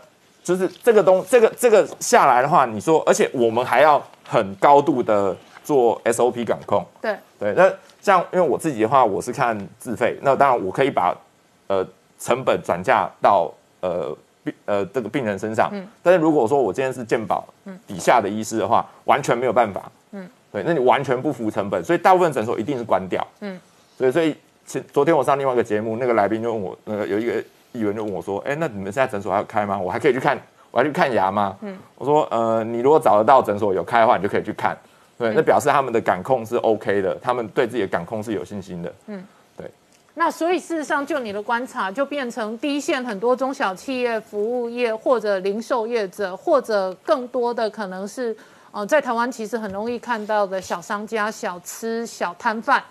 [0.45, 6.85] 就是这个东，这个这个下来的话，你说，而且我们还要很高度的做 SOP 管控。
[7.01, 7.67] 对对，那
[7.99, 11.17] 像因为我自己的话，我是看自费，那当然我可以把
[11.65, 11.83] 呃
[12.19, 13.51] 成本转嫁到
[13.81, 15.67] 呃病呃这个病人身上。
[15.73, 15.87] 嗯。
[16.03, 17.43] 但是如果说我今天是健保
[17.87, 19.91] 底下的医师的话，完全没有办法。
[20.11, 20.29] 嗯。
[20.51, 23.25] 对，那你完全不服成本，所以大部分诊所一定是关掉。
[23.39, 23.59] 嗯。
[23.97, 24.35] 所以所以
[24.65, 27.43] 前昨天我上另外一个节目，那个来宾就问我，那个有一个。
[27.75, 29.77] 议员就问我说：“哎，那你们现在诊所还有开吗？
[29.77, 30.39] 我还可以去看，
[30.71, 34.77] 我还去看牙吗？”嗯，我说：“呃，你如果找得到诊所有开的话，你就可以去看。
[35.17, 38.93] 对，那表示他们的感控是 OK 的，他们对自己的感控是有信心的。
[39.07, 39.21] 嗯，
[39.57, 39.69] 对。
[40.13, 48.33] 那所以事实上，就你的观察，就变成第一线很多中小企业、服务业或者零售业者，或者更多的可能是，
[48.71, 52.81] 呃，在台湾其实很容易看到的小商家、小吃、小摊贩。”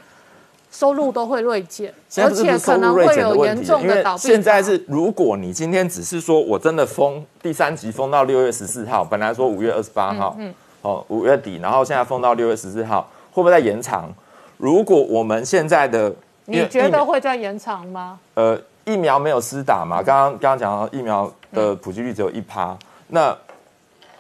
[0.74, 4.22] 收入都会锐减，而且可能会有严重的倒闭。
[4.22, 10.52] 现在是，如果你今天只是说我真的封第三级封到六月十四号，本来说五月二十八号，嗯，
[10.82, 14.12] 哦，五月底，然后现在封到六月十四号，会不会再延长？
[14.56, 16.12] 如果我们现在的
[16.46, 18.18] 你觉得会再延长吗？
[18.34, 22.76] 呃疫苗没有施打嘛，刚刚刚刚讲到疫苗的普及率只有一趴，
[23.08, 23.34] 那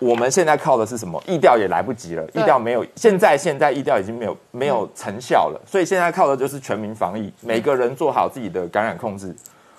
[0.04, 1.22] 我们现在靠的是什么？
[1.26, 9.34] 疫调也来不及了，疫调没有，现在现在疫调已经没有没有成效了，所以现在靠的就是全民防疫，每个人做好自己的感染控制。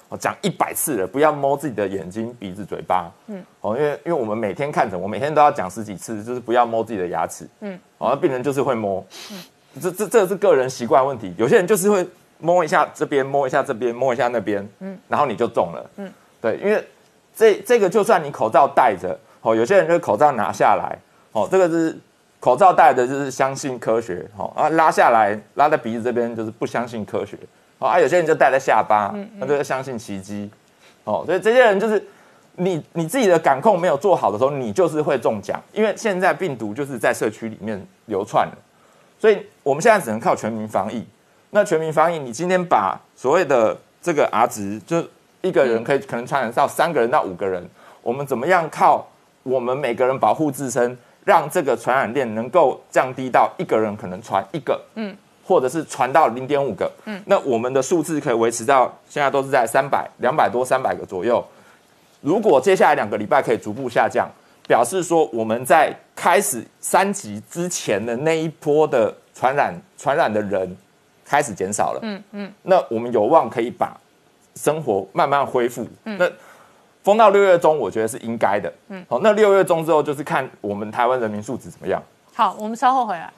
[0.07, 3.11] 我讲一百次了，不要摸自己的眼睛、鼻子、嘴巴。
[3.27, 7.47] 嗯，哦，因为因为我们每天看诊，我每天都要讲十几次，就是不要摸自己的牙齿。
[7.61, 9.03] 嗯，哦，那病人就是会摸。
[9.31, 9.43] 嗯，
[9.81, 12.07] 这这这是个人习惯问题，有些人就是会
[12.39, 14.67] 摸一下这边，摸一下这边，摸一下那边。
[14.79, 15.89] 嗯，然后你就中了。
[15.97, 16.83] 嗯，对，因为
[17.35, 20.97] 这这个就算你口罩戴着，哦，有些人就是口罩拿下来，
[21.31, 21.95] 哦，这个是
[22.39, 27.37] 口罩戴的就是相信科学，哦啊拉下来拉在鼻子这边就是不相信科学，
[27.77, 30.49] 哦啊有些人就戴在下巴，那就是相信奇迹，
[31.03, 32.03] 哦，所以这些人就是
[32.55, 38.57] 你你自己的感控没有做好的时候，你就是会中奖，因为现在病毒就是在社区里面流窜了，
[39.19, 41.05] 所以我们现在只能靠全民防疫。
[41.51, 45.01] 那全民防疫，你今天把所谓的这个 R 值，就
[45.41, 47.65] 一个人可以可能传染到三个人到五个人，
[48.01, 49.07] 我们怎么样靠
[49.45, 55.15] 我们每个人保护自身，让这个传染链能够降低到一个人可能传一个，嗯，
[55.45, 61.45] 或者是传到零点五个，嗯，那我们的数字可以维持到现在都是在三百、两百多、三百个左右。
[62.21, 64.27] 如果接下来两个礼拜可以逐步下降，
[64.67, 70.75] 表示说我们在开始三级之前的那一波的传染传染的人
[71.23, 73.95] 开始减少了，嗯嗯，那我们有望可以把
[74.55, 75.87] 生活慢慢恢复。
[76.03, 76.27] 那
[77.05, 78.73] 封到六月中，我觉得是应该的。
[78.87, 82.01] 嗯，好，那六月中之后就是看我们台湾人民素质怎么样。
[82.33, 83.31] 好，我们稍后回来。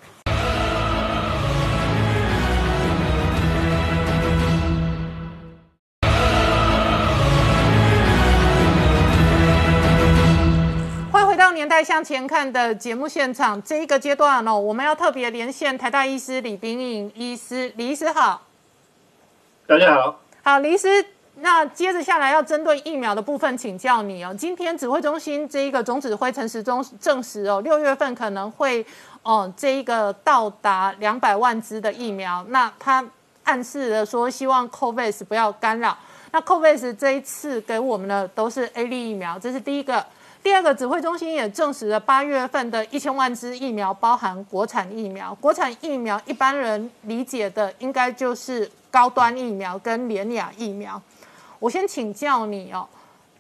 [11.11, 13.61] 欢迎回到《年代向前看》的节目现场。
[13.61, 18.43] 这一个阶段呢，我们要特别连线台大医师李炳颖医师，李医师好。
[19.68, 20.88] 大家好，好，李医师，
[21.39, 24.35] 那接着下来要针对疫苗的部分请教你哦。
[24.38, 28.83] 今天指挥中心这一个总指挥陈时中证实哦，六月份可能会
[29.21, 32.43] 哦这一个到达两百万支的疫苗。
[32.49, 33.05] 那他
[33.43, 35.95] 暗示了说，希望 COVAX 不要干扰。
[36.31, 40.03] 那 COVAX 这一次给我们的都是 A 粒疫苗，这是第一个。
[40.43, 45.35] 第二个，指挥中心也证实了八月份的一千万支疫苗包含国产疫苗。
[45.35, 51.01] 国产疫苗一般人理解的应该就是高端疫苗跟联雅疫苗。
[51.60, 52.88] 我先请教你哦，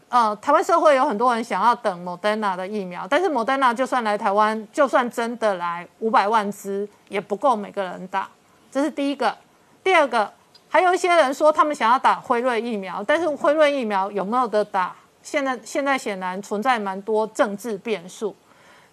[0.09, 8.27] 呃，台湾社会有很多人想要等 Moderna 的疫苗，但是 Moderna 就算来台湾，就算真的来五百万支，也不够每个人打。
[8.71, 9.35] 这是第一个。
[9.83, 10.31] 第二个，
[10.67, 14.95] 还有一些人说他们想要打辉瑞疫苗，但是辉瑞疫苗有没有得打？
[15.23, 18.35] 现在现在显然存在蛮多政治变数。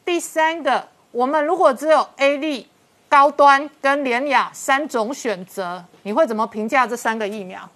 [0.05, 2.69] 第三个，我们如果只有 A 粒、
[3.09, 7.69] 高端跟联雅三种选择，你会怎么评价这三个疫苗？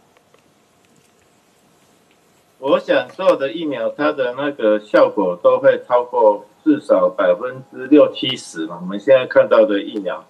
[2.59, 8.79] 我想做的疫苗它的那个效果都会超过至少百分之六七十嘛。
[8.81, 10.25] 我们现在看到的疫苗，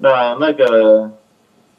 [0.00, 1.10] 那那个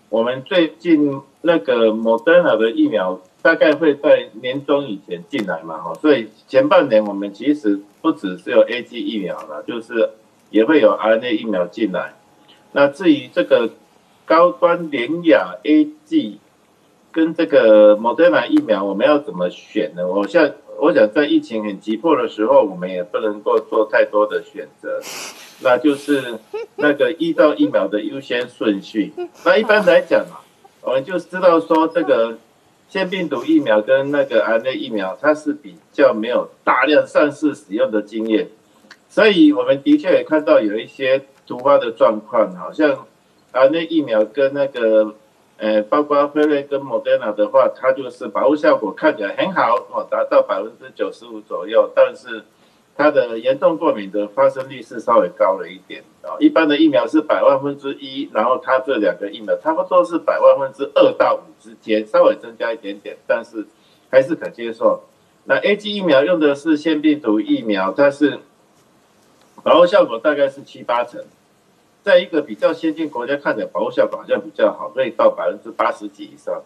[0.09, 3.21] 我们最近那个 Moderna 的疫苗。
[3.43, 10.11] 大概会在年中以前进来嘛，哈，所以前半年我们其实不只是有 A G 疫苗了，就是
[10.49, 12.13] 也会有 R N A 疫苗进来。
[12.71, 13.71] 那至于这个
[14.23, 16.39] 高端联雅 A G
[17.13, 20.05] 跟这个 Moderna 疫苗，我们要怎么选呢？
[20.05, 24.99] 我想，我想在疫情很急迫的时候，我们也不能够做太多的选择，
[25.61, 26.39] 那就是
[26.75, 29.13] 那个依照疫苗的优先顺序。
[29.45, 30.43] 那一般来讲啊，
[30.81, 32.37] 我们就知道说这个。
[32.89, 38.49] 腺病毒疫苗跟那个 RNA 疫苗，它是比较没有大量上市使用的经验，
[39.09, 43.07] 所以我们的确也看到有一些突发的状况，好像
[43.51, 45.15] RNA 疫苗跟那个
[45.63, 52.43] 呃，包括辉瑞跟 Moderna 的话，它就是保护效果看起来很好哦，达到百分之九十五左右，但是。
[52.95, 63.65] 它的严重过敏的发生率是稍微高了一点啊，一般的疫苗是百万分之一，然后它这两个疫苗差不多是百万分之二到五之间，稍微增加一点点，但是
[64.11, 65.01] 还是可接受。
[65.45, 68.37] 那 A G 疫苗用的是腺病毒疫苗，它是
[69.63, 71.19] 保护效果大概是七八成，
[72.03, 76.61] 在一个比较先进国家看起来保护效果好像比较好，可以到百分之八十几以上。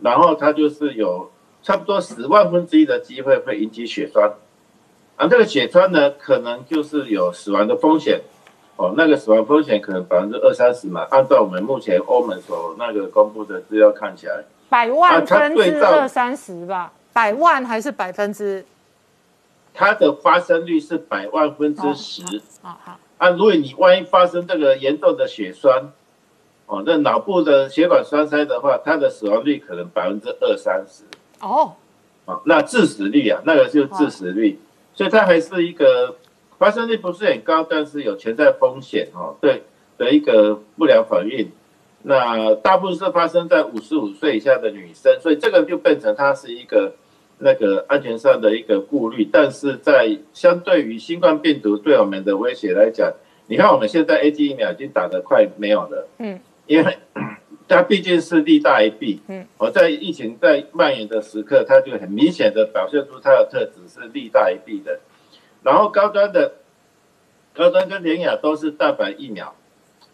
[0.00, 1.30] 然后它就是有
[1.62, 4.32] 差不多十万分之一的机会会引起血栓。
[5.16, 8.22] 啊，这个血栓呢，可能就是有死亡的风险，
[8.76, 11.06] 哦，那个死亡风险可能百分之二三十嘛。
[11.10, 18.64] 按照我们目前欧盟所那个公布的资料看起来，百万分之二三十吧，百万还是百分之？
[19.74, 22.22] 它的发生率是百万分之十。
[22.62, 22.98] 好好。
[23.20, 25.92] 啊，如果你万一发生这个严重的血栓，
[26.64, 31.04] 哦，那脑部的血管栓塞的话，它的死亡率可能百分之二三十。
[31.40, 31.74] 哦，
[32.24, 34.58] 啊，那致死率啊，那个就是致死率，
[34.94, 36.16] 所以它还是一个
[36.58, 39.64] 发生率不是很高，但是有潜在风险哦，对
[39.98, 41.50] 的一个不良反应。
[42.04, 46.94] 那大部分是发生在五十五岁以下的女生，所以这个就变成它是一个
[47.40, 49.28] 那个安全上的一个顾虑。
[49.30, 53.12] 但是在相对于新冠病毒对我们的威胁来讲，
[53.48, 56.98] 你看我们现在 A G 疫苗已经打得快没有了，嗯，因为
[57.66, 65.00] 它毕竟是利大于弊，嗯，我在疫情在蔓延的时刻，它就很明显的表现出它的特质是利大于弊的。
[65.62, 66.54] 然后高端的
[67.54, 69.54] 高端跟联雅都是蛋白疫苗。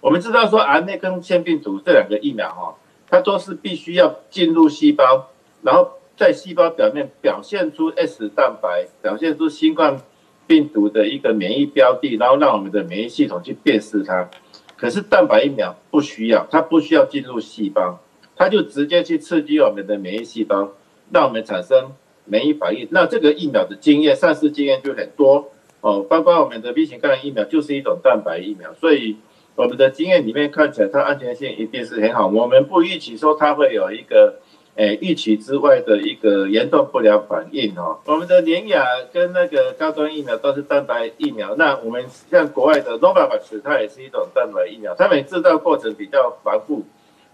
[0.01, 2.77] 我们知道说，R N A 跟腺病毒这两个疫苗哈，
[3.09, 5.31] 它都是必须要进入细胞，
[5.63, 10.01] 然后在细胞表面表现出 S 蛋白，表现出新冠
[10.47, 14.31] 病毒的一个免疫标的，然后让我们的免疫系统去辨识它。
[14.77, 18.01] 可是蛋白疫苗不需要，它不需要进入细胞，
[18.35, 20.73] 它就直接去刺激我们的免疫细胞，
[21.13, 21.93] 让我们产生
[22.25, 22.89] 免疫反应。
[22.91, 25.53] 那这个疫苗的经验，上市经验就很多
[25.83, 29.17] 哦，包括我们的 B 型肝炎疫苗就是一种蛋白疫苗，所以。
[29.59, 32.27] 我们的经验里面看起来，它安全性一定是很好。
[32.27, 34.39] 我们不预期说它会有一个，
[34.77, 37.99] 诶，预期之外的一个严重不良反应哦。
[38.05, 46.85] 我们的联雅跟那个高端疫苗都是蛋白疫苗，那我们像国外的 n o v a v a 它也是一种蛋白疫苗，它们制造过程比较繁复，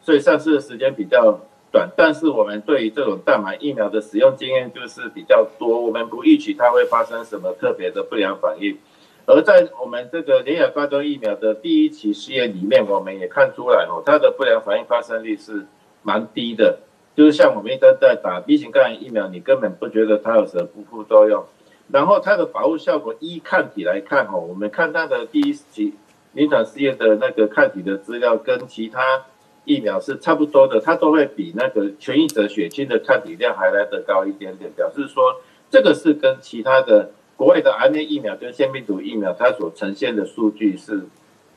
[0.01, 1.41] 所以上市的时间比较
[1.73, 1.91] 短。
[1.97, 8.79] 但是我们对于这种蛋白疫苗的使用经验就是比较多，我们不预期它会发生什么特别的不良反应。
[9.27, 15.67] 而在我们这个联雅高端疫苗的第一期试验里面，我们也看出来哦，它的不良反应发生率是
[16.03, 16.79] 蛮低的。
[17.15, 21.45] 就是像我们一般在打 B 型肝炎疫苗，你根本不觉得它有什么副作用。
[21.91, 25.95] 然后它的保护效果依抗体来看哦，我们看它的第一期
[26.33, 29.25] 临床试验的那个抗体的资料，跟其他
[29.65, 35.41] 疫苗是差不多的，它都会比那个全益者血清的抗体量还来得高一点点，表示说
[35.71, 37.11] 这个是跟其他的。
[37.35, 41.09] 国外的 RNA 疫苗跟腺病毒疫苗，它所呈现的数据是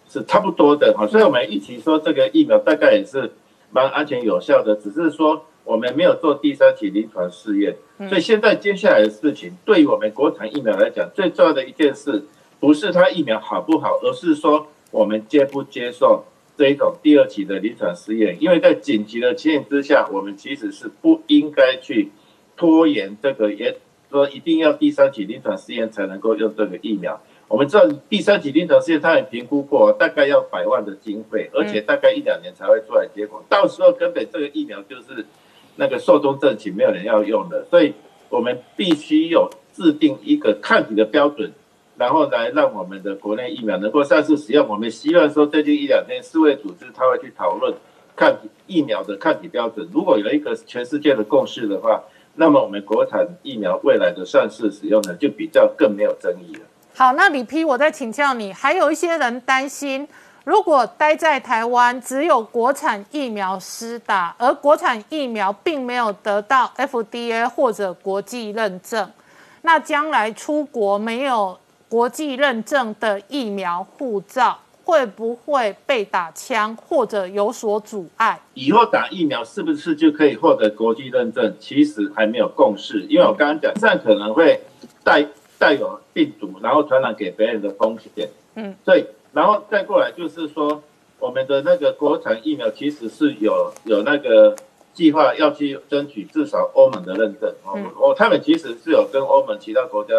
[0.08, 3.34] 是差不多的哈，所以我们一起说这个疫苗大概也是
[3.76, 7.76] 蛮安全有效的，只是说我们没有做第三期临床试验，
[8.08, 12.24] 所以现在接下来的事情，对于我们国产疫苗来讲，最重要的一件事，
[12.62, 16.24] 不是它疫苗好不好，而是说我们接不接受
[16.56, 22.14] 这一种第二期的临床试验，因为在紧急的情形之下，我们其实是不应该去
[22.56, 23.78] 拖延这个也。
[24.08, 27.20] 说一定要第三期临床试验才能够用这个疫苗。
[27.48, 33.44] 我们知道第三期临床试验，他也评估过，大概要百万的经费，而且大概一两年才会出来结果。
[33.48, 35.26] 到时候根本这个疫苗就是
[35.76, 37.64] 那个寿终正寝，没有人要用的。
[37.66, 37.94] 所以
[38.30, 41.52] 我们必须有制定一个抗体的标准，
[41.98, 44.68] 然后来让我们的国内疫苗能够上市使用。
[44.68, 47.74] 我们希望说最近一两天世卫组织他会去讨论
[48.16, 49.88] 抗体疫苗的抗体标准。
[49.94, 52.04] 如果有一个全世界的共识的话。
[52.38, 56.65] 那么我们国产疫苗未来的上市使用呢，就比较更没有争议了。
[56.98, 60.08] 好，那李批，我再请教你，还有一些人担心，
[60.46, 69.12] 如果待在台湾，只有国产疫苗施打，而国产疫苗并没有得到 FDA 或者国际认证，
[69.64, 71.60] 那将来出国没有
[71.90, 74.58] 国际认证的疫苗护照。
[74.86, 78.40] 会不会被打枪或者有所阻碍？
[78.54, 81.56] 以后打疫苗是不是就可以获得国际认证？
[81.60, 84.62] 其实还没有共识，因为我刚刚讲，这样可能会
[85.04, 85.26] 带
[85.58, 88.30] 带有病毒，然后传染给别人的风险。
[88.56, 90.84] 嗯，所以然后再过来就是说，
[91.20, 94.56] 我们的那个国产疫苗其实是有有那个
[94.94, 97.54] 计划要去争取至少欧盟的认证。
[97.76, 100.14] 嗯，哦，他们其实是有跟欧盟其他国家。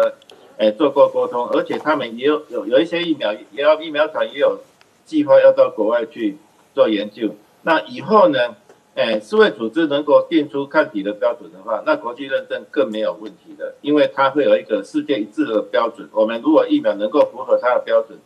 [0.59, 4.59] 哎，做过沟通，而且他们也有有有一些疫苗，也要疫苗厂也有
[5.05, 6.35] 计划要到国外去
[6.73, 7.35] 做研究。
[7.61, 8.55] 那以后呢？
[8.97, 16.09] 哎，世卫组织能够定出抗体的标准的话，那国际认证更没有问题的，因为它会有一个世界一致的标准。
[16.11, 18.17] 我们如果疫苗能够符合它的标准，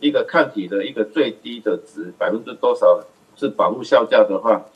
[0.00, 3.02] 一个抗体的一个最低的值百分之多少
[3.36, 4.66] 是保护效价的话，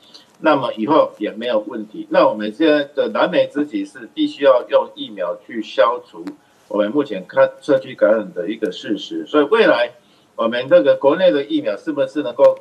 [0.40, 2.06] 那么以后也没有问题。
[2.08, 6.24] 那我们现在的燃眉之急是必须要用疫苗去消除。
[6.68, 9.90] 我们目前看社区感染的一个事实，所以未来
[10.34, 12.60] 我们这个国内的疫苗是不是能够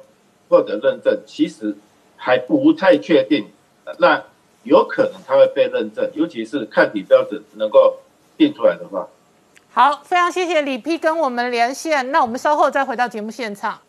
[0.49, 1.73] 获得认证，其实
[2.23, 3.47] 还不太确定。
[3.97, 4.23] 那
[4.61, 7.97] 有可能它会被认证，尤其是抗体标准能够
[8.37, 9.07] 定出来的话。
[9.73, 13.79] 好，非常谢谢李 P 跟我们连线，那我们稍后再回到节目现场。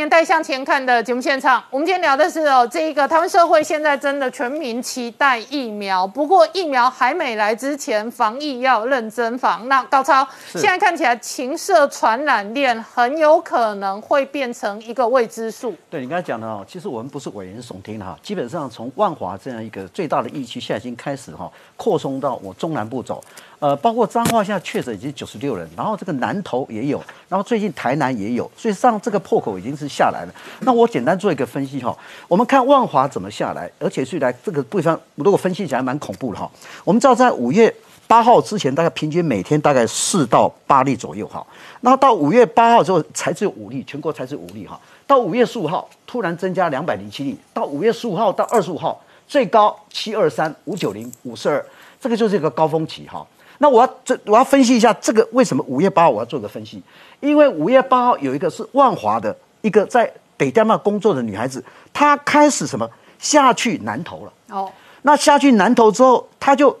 [0.00, 9.68] 年代代向前看的节目现场，我们今天聊的是哦，这一个台湾社会现在真的全民期待疫苗，不过疫苗还没来之前，防疫要认真防。
[9.68, 15.74] 那高超现在看起来，情色传染链很有可能会变成一个未知数。
[15.88, 23.22] 对你刚才讲的哦，其实我们不是危言耸听哈，基本上从万华这样一个最大的疫区，现在已经开始哈扩充到我中南部走。
[23.60, 30.34] 呃，包括彰化现在确诊已经九十六人，然后这个南投也有，然后最近台南也有，所以上这个破口已经是下来了。
[30.60, 31.94] 那我简单做一个分析哈，
[32.26, 36.50] 我们看万华怎么下来，而且是来这个部分如果分析起来蛮恐怖的哈。
[36.84, 37.72] 我们知道在五月
[38.06, 41.46] 八号之前，大概平均每天大概四到八例左右哈，
[41.82, 44.80] 那到五月八号之后才只有五例，全国才只有五例哈。
[45.06, 51.62] 到五月十五号突然增加两百零七例，到五月十五号到二十五号最高七二三五九零五四二，
[52.00, 53.26] 这个就是一个高峰期哈。
[53.62, 56.82] 那我要这我要分析一下这个为什么五月八号我要做个分析，
[57.20, 61.62] 因为五月八号有一个是万华的一个在北加那工作的女孩子，
[61.92, 62.88] 她开始什么？
[63.18, 64.32] 下去南投了。
[64.48, 64.72] 哦，
[65.02, 66.74] 那下去南投之后，她就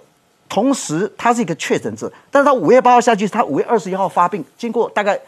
[0.48, 5.20] 同时她是一个确诊者，但是她五月八号下去，她五月二十一号发病，经过大概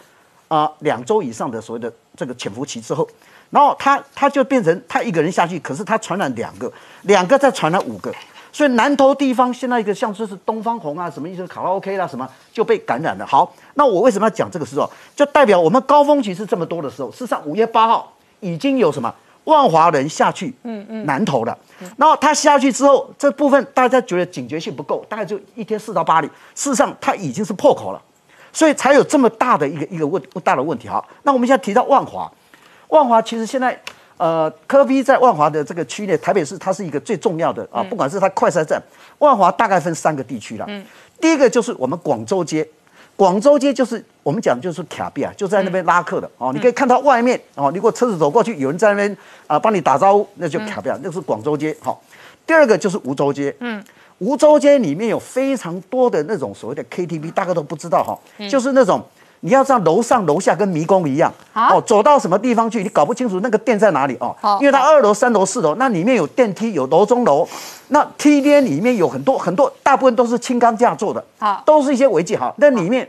[0.48, 3.06] 啊两周以上的所谓的这个潜伏期之后，
[3.50, 6.72] 然后她她就变成她一个人下去，可是她传染两个，
[7.02, 8.10] 两个再传染五个。
[8.52, 11.46] 所以南投地方现在一个像说是东方红啊，什么意思？
[11.46, 13.26] 卡拉 OK 啦，什么就被感染了。
[13.26, 14.86] 好，那我为什么要讲这个事哦？
[15.16, 17.10] 就代表我们高峰期是这么多的时候。
[17.10, 19.12] 事实上，五月八号已经有什么
[19.44, 21.56] 万华人下去，嗯嗯，南投了。
[21.96, 26.26] 然后他下去之后，这部分大家觉得警觉性不够，大概就一天四到八例。
[26.54, 28.02] 事实上，他已经是破口了，
[28.52, 30.86] 所以才有这么大的一个一个问大的问题。
[30.86, 32.30] 好，那我们现在提到万华，
[32.88, 33.80] 万华其实现在。
[34.18, 38.80] 呃，科比在万华的这个区内，台北市它是一个最重要的啊，不管是它快筛站，
[39.18, 40.64] 万华大概分三个地区了。
[40.68, 40.84] 嗯，
[41.20, 42.64] 第一个就是我们广州街，
[43.16, 46.52] 广州街就是我们讲就是卡比啊，就在那边拉客的哦。
[46.52, 49.16] 你可以看到外面哦，你如果车子走过去，有人在那边
[49.48, 51.76] 啊帮你打招呼，那就卡比啊，那是广州街。
[51.80, 52.00] 好，
[52.46, 53.52] 第二个就是梧州街。
[53.58, 53.82] 嗯，
[54.18, 59.04] 梧州街里面有非常多的那种所谓的 KTV，大家都不知道哈，就是那种。
[59.44, 64.36] 你要像楼上楼下跟迷宫一样哦，走到什么地方去，你搞不清楚那个店在哪里哦。
[64.60, 67.46] 因为它二楼、三楼、四楼，那里面有电梯，有楼中楼，
[67.88, 72.38] 那梯间里面有很多很多，大部分都是轻钢架做的，好，都是一些违建。
[72.38, 73.08] 好，那里面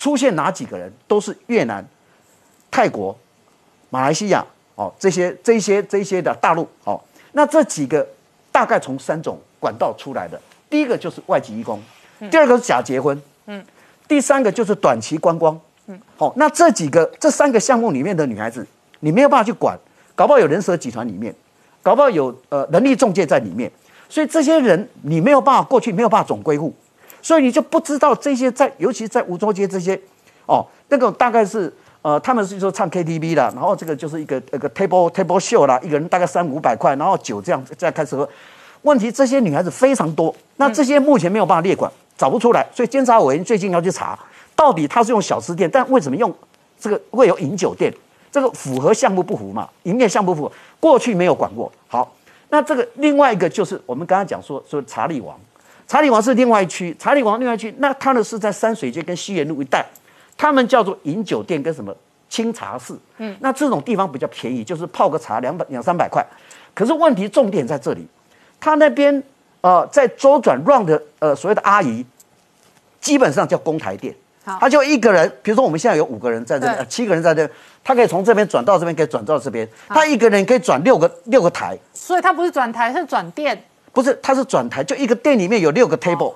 [0.00, 0.92] 出现哪几个人？
[1.06, 1.86] 都是越南、
[2.72, 3.16] 泰国、
[3.90, 4.44] 马来西亚
[4.74, 7.00] 哦，这些这些这些的大陆哦。
[7.30, 8.04] 那这几个
[8.50, 11.80] 大概从三种管道出来的，第一个就是外籍义工，
[12.32, 13.64] 第二个是假结婚，嗯，
[14.08, 15.56] 第三个就是短期观光。
[15.90, 18.66] 嗯，好，那这几个这三个项目里面的女孩子，
[19.00, 19.74] 你没有办法去管，
[20.14, 21.34] 搞不好有人蛇集团里面，
[21.82, 23.72] 搞不好有呃人力中介在里面，
[24.06, 26.74] 所以这些人你没有办法过去，没有办法总归户，
[27.22, 29.98] 所以你就不知道这些在，尤其在梧州街这些，
[30.44, 38.28] 哦，那个大概是呃他们是说唱 KTV 的，然后这个就是一个那个 table table show 啦，一个人大概三五百块，然后酒这样再开始喝，
[38.82, 44.18] 问题这些女孩子非常多，那这些目前没有办法列管，找不出来，所以监察委员最近要去查。
[44.58, 46.34] 到底他是用小吃店，但为什么用
[46.80, 47.94] 这个会有饮酒店？
[48.32, 49.68] 这个符合项目不符嘛？
[49.84, 51.70] 营业项目不符，过去没有管过。
[51.86, 52.12] 好，
[52.48, 55.38] 那这个另外一个就是我们刚刚讲说说查理王，
[55.86, 59.86] 查理王是另外一区，查理王另外一区，那他呢是在山水街跟西园路一带，
[60.36, 61.94] 他们叫做饮酒店跟什么
[62.28, 62.92] 清茶室。
[63.18, 66.24] 嗯，那这种地方比较便宜，就是泡个茶两百两三百块。
[66.74, 68.04] 可是问题重点在这里，
[68.58, 69.22] 他那边
[69.60, 72.04] 呃在周转 round 的呃所谓的阿姨，
[73.00, 74.14] 基本上叫公台店。
[74.60, 77.48] 他就一个人，比如说我们现在有五个人在这边，七个人在这，
[77.82, 79.68] 他可以从这边转到这边，可以转到这边。
[79.88, 83.62] 他一个人可以转六个六个台，所以他不是转台，是转店。
[83.92, 86.32] 不是，他是转台，就一个店里面有六个 table，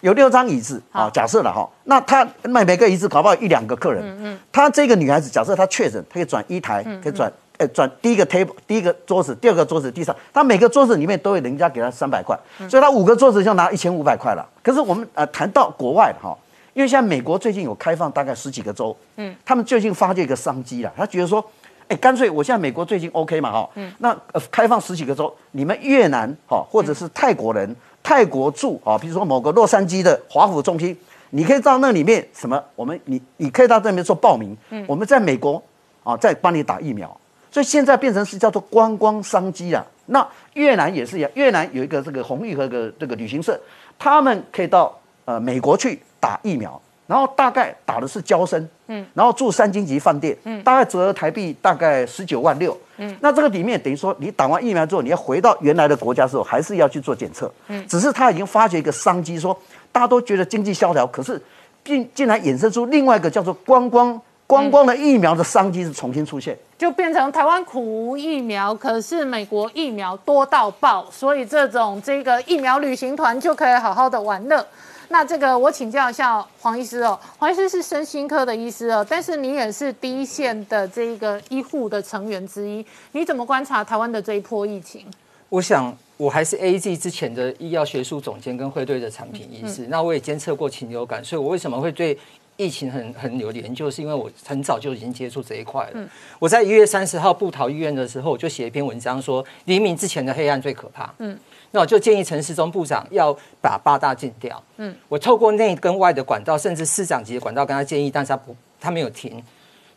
[0.00, 1.08] 有六张椅子啊。
[1.12, 4.02] 假设了哈，那他每每个椅子搞不好一两个客人。
[4.04, 4.38] 嗯嗯。
[4.52, 14.46] 他这个女孩子，假设她确诊，她可以转一台，可以转，呃，转第一个 table，第一个桌子，第二个桌子，第三，他每个桌子里面都有人家给他三百块，所以他五个桌子就拿一千五百块了。
[14.62, 16.36] 可是我们呃谈到国外哈。
[16.72, 21.44] 因为现在美国最近有开放大概十几个州，嗯，他们最近发现一个商机了，他觉得说，
[21.88, 30.96] 哎，干脆我现在美国最近 OK 嘛，哈，嗯，那呃开放十几个州，你们越南哈或者是泰国人，泰国住啊，比如说某个洛杉矶的华府中心，
[31.30, 35.60] 你可以到那里面什么，我们你你可以到这边做报名，嗯，我们在美国
[36.04, 37.20] 啊再帮你打疫苗，
[37.50, 39.84] 所以现在变成是叫做观光商机了。
[40.06, 43.60] 那越南也是一样，越南有一个这个红玉和个这个旅行社，
[43.98, 46.00] 他们可以到呃美国去。
[46.20, 59.58] 打疫苗，然后大概打的是交身，嗯，然后住三星级饭店，嗯，大概折合台币大概十九万六，嗯，那这个里面等于说你打完疫苗之后，你要回到原来的国家时候，还是要去做检测，嗯，只是他已经发觉一个商机，说
[59.90, 61.40] 大家都觉得经济萧条，可是
[61.82, 66.56] 竟竟然衍生出另外一个叫做观光光光的疫苗的商机是重新出现。
[66.76, 74.66] 就变成台湾苦无疫苗，可是美国疫苗多到爆，所以这种这个疫苗旅行团就可以好好的玩乐。
[75.12, 85.04] 那这个我请教一下黄医师哦，黄医师是身心科的医师哦，但是你也是第一线的这一个医护的成员之一，你怎么观察台湾的这一波疫情？
[85.48, 92.16] 我想我还是 A G 之前的医药学术总监跟汇队的产品医师，那我也监测过禽流感，所以我为什么会对
[92.56, 96.08] 疫情很很有研究，是因为我很早就已经接触这一块了。
[96.38, 101.12] 我在一月三十号布桃医院的时候，我就写一篇文章说，黎明之前的黑暗最可怕。
[101.18, 101.36] 嗯。
[101.72, 104.62] 那我就建议陈时中部长要把八大禁掉。
[104.76, 109.42] 嗯，我透过内跟外的管道，甚至市长级的管道跟他建议，但是他不，他没有停。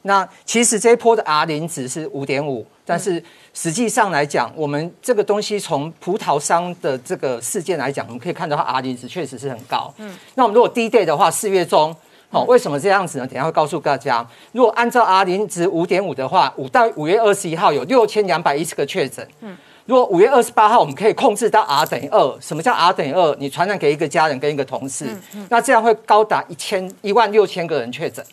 [0.05, 3.23] 那其实这一波的 R 零值是五点五，但是
[3.53, 9.93] 实际上来讲，我们这个东西从葡萄商的这个事件来讲，我们可以看到它 R 零值确实是很高。
[9.97, 11.95] 嗯，那我们如果低 day 的话，四月中，
[12.31, 13.25] 哦，为什么这样子呢？
[13.25, 14.27] 等下会告诉大家。
[14.51, 19.25] 如果按照 R 零值五点五的话，五到五月二十一号有六千两百一十个确诊。
[19.39, 19.55] 嗯。
[19.85, 23.35] 如果五月二十八号我们可以控制到 R 等于二，什么叫 R 等于二？
[23.37, 25.05] 你传染给一个家人跟一个同事，
[25.49, 28.23] 那这样会高达一千一万六千个人确诊。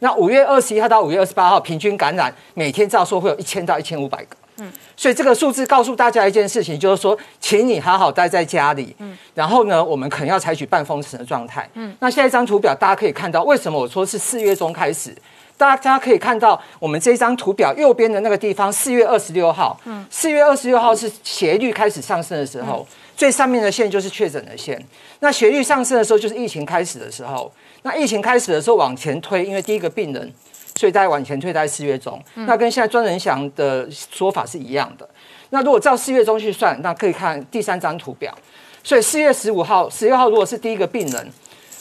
[0.00, 4.36] 那五月二十一号到五月二十八号平均感染每天照说会有一千到一千五百个。
[4.56, 8.94] 嗯，所以这个数字告诉大家一件事情，就是说，请你好好待在家里。
[8.98, 11.66] 嗯，然后呢，我们可能要采取半封城的状态。
[11.74, 15.16] 嗯，那下一张图表大家可以看到，为什么我说是四月中开始？
[15.60, 24.82] 大家可以看到，我们这张图表右边的那个地方，四月二十六号，嗯，四月二十六号是斜率开始上升的时候，最上面的线就是确诊的线。
[25.18, 27.52] 那斜率上升的时候，就是疫情开始的时候。
[27.82, 30.32] 那疫情开始的时候往前推，因为第一个病人，
[30.76, 32.18] 所以大家往前推在四月中。
[32.34, 35.06] 那跟现在庄仁祥的说法是一样的。
[35.50, 38.34] 那如果照四月中去算，那可以看第三张图表。
[38.82, 41.30] 所以四月十五号、十六号如果是第一个病人。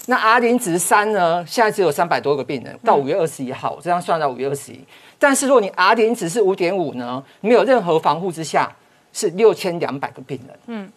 [0.08, 1.46] 那 R 零值三呢？
[1.46, 4.80] 现在只有三百多个病人，到五月二十一号，这样算到五月二十一。
[5.20, 7.24] 但是如果你 R 零值是五点五呢？
[7.42, 8.72] 没有任何防护之下，
[9.14, 10.60] 是六千两百个病人。
[10.68, 10.92] 嗯，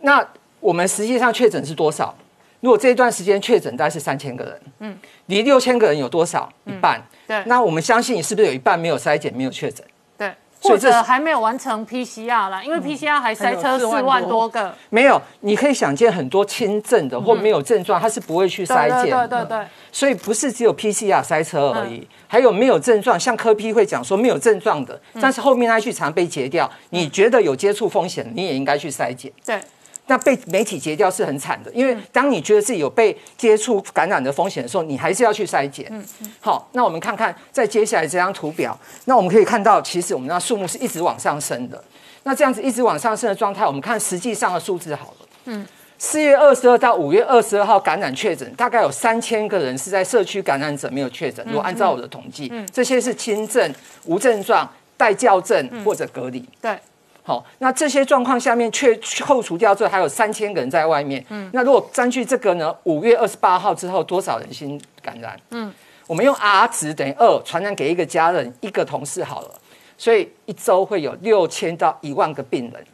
[0.00, 0.26] 那
[0.60, 2.14] 我们实际上确诊是多少？
[2.60, 6.48] 如果这一段时间确诊大概是三千个人，嗯，离六千个人有多少？
[6.64, 7.02] 一半。
[7.26, 7.42] 对。
[7.46, 9.84] 那我们相信你，是不是有一半没有筛检，没有确诊？
[10.60, 14.74] 或者还没有完成 PCR 啦，因为 PCR 还塞车四万多个。
[14.90, 19.10] 没有，你可以想见很多轻症的或没有症状，他是不会去筛检。
[19.10, 19.66] 对对对。
[19.92, 26.70] 所以不是只有 PCR 塞车而已，还有没有症状，像科批会讲说没有症状的，但是后面那一句常被截掉。
[26.90, 29.32] 你觉得有接触风险，你也应该去筛检。
[29.44, 29.60] 对。
[30.08, 35.86] 那被媒体截掉是很惨的，因为当你觉得自己有被接触感染的风险的时候，你还是要去筛检。
[35.90, 36.32] 嗯嗯。
[36.40, 41.82] 好，那我们看看在接下来这张图表，那我们可以看到，其实我们那数目是一直往上升的。
[42.24, 45.26] 那这样子一直往上升的状态，我们看实际上的数字好了。
[45.44, 45.66] 嗯。
[45.98, 51.44] 四月二十二到五月二十二号感染确诊，大概有三千个人是在社区感染者没有确诊。
[51.46, 53.74] 如果按照我的统计，这些是轻症、
[54.04, 54.66] 无症状、
[54.96, 56.42] 带校正或者隔离。
[56.60, 56.78] 对。
[57.28, 61.22] 好，那这些状况下面却扣除掉之后，还有三千个人在外面。
[61.28, 62.74] 嗯，那如果占据这个呢？
[62.84, 65.38] 五月二十八号之后，多少人新感染？
[65.50, 65.70] 嗯，
[66.06, 69.54] 我们用 R 值等于二，传染给一个家人、一个同事好了，
[69.98, 72.86] 所以一周会有六千到一万个病人。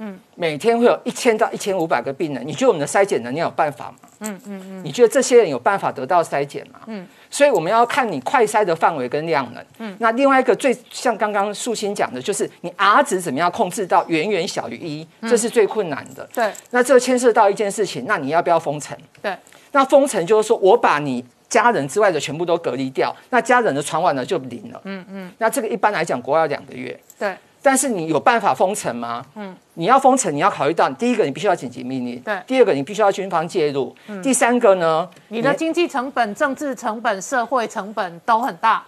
[0.00, 4.08] 嗯，每天会有一千到一千五百个病人，你觉得我们的筛检能力有办法吗？
[4.20, 6.80] 嗯嗯嗯，你觉得这些人有办法得到筛检吗？
[6.86, 9.64] 嗯，所以我们要看你快筛的范围跟量能。
[9.78, 16.28] 嗯，那另外一个最像刚刚素心讲的，就是你 R 值怎么样控制到远远小于一，这是最困难的。
[16.34, 18.96] 对，那这牵涉到一件事情，那你要不要封城？
[19.22, 19.36] 对，
[19.72, 24.80] 那封城就是说我把你家人之外的全部都隔离掉，那家人的传完了就零了。
[24.84, 26.98] 嗯嗯，那这个一般来讲，国要两个月。
[27.18, 27.34] 对。
[27.68, 29.22] 但是你有办法封城吗？
[29.34, 38.82] 嗯，你要封城，你要考虑到第一个，你必须要紧急命令；对，第二个，你必须要军方介入；嗯第三个呢，你的经济成本、政治成本、社会成本都很大。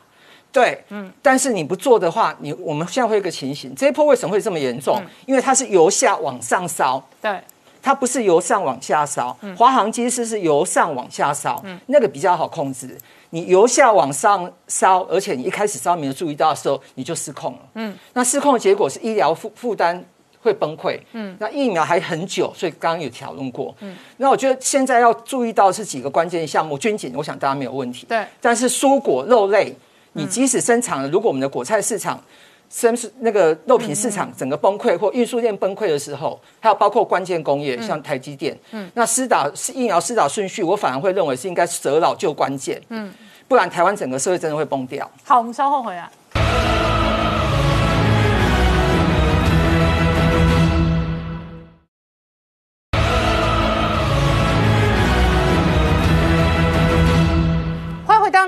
[0.51, 4.99] 对，嗯，但是你不做的话，你我们现在会有一个情形，这一波为什么会这么严重？
[5.27, 7.07] 因为它是由下往上烧。
[7.21, 7.39] 对。
[7.83, 12.95] 它不是由上往下烧，华航机师是由上往下烧，嗯那个比较好控制。
[13.31, 17.59] 你由下往上烧，而且你一开始烧没有注意到的时候，你就失控了。
[17.75, 20.05] 嗯，那失控的结果是医疗负负担
[20.43, 20.99] 会崩溃。
[21.13, 23.75] 嗯，那疫苗还很久，所以刚刚有讨论过。
[23.81, 28.07] 嗯，那我觉得现在要注意到是几个关键项目，军警我想大家没有问题。
[28.07, 29.75] 对，但是蔬果肉类，
[30.13, 32.23] 你即使生产了，如果我们的果菜市场。
[32.71, 43.13] 生是那个肉品市场整个崩溃或运输链崩溃的时候，还有包括关键工业，像台积电，嗯，那施打是疫苗施打顺序，我反而会认为是应该舍老救关键，嗯，
[43.49, 45.11] 不然台湾整个社会真的会崩掉。
[45.25, 46.09] 好，我们稍后回来。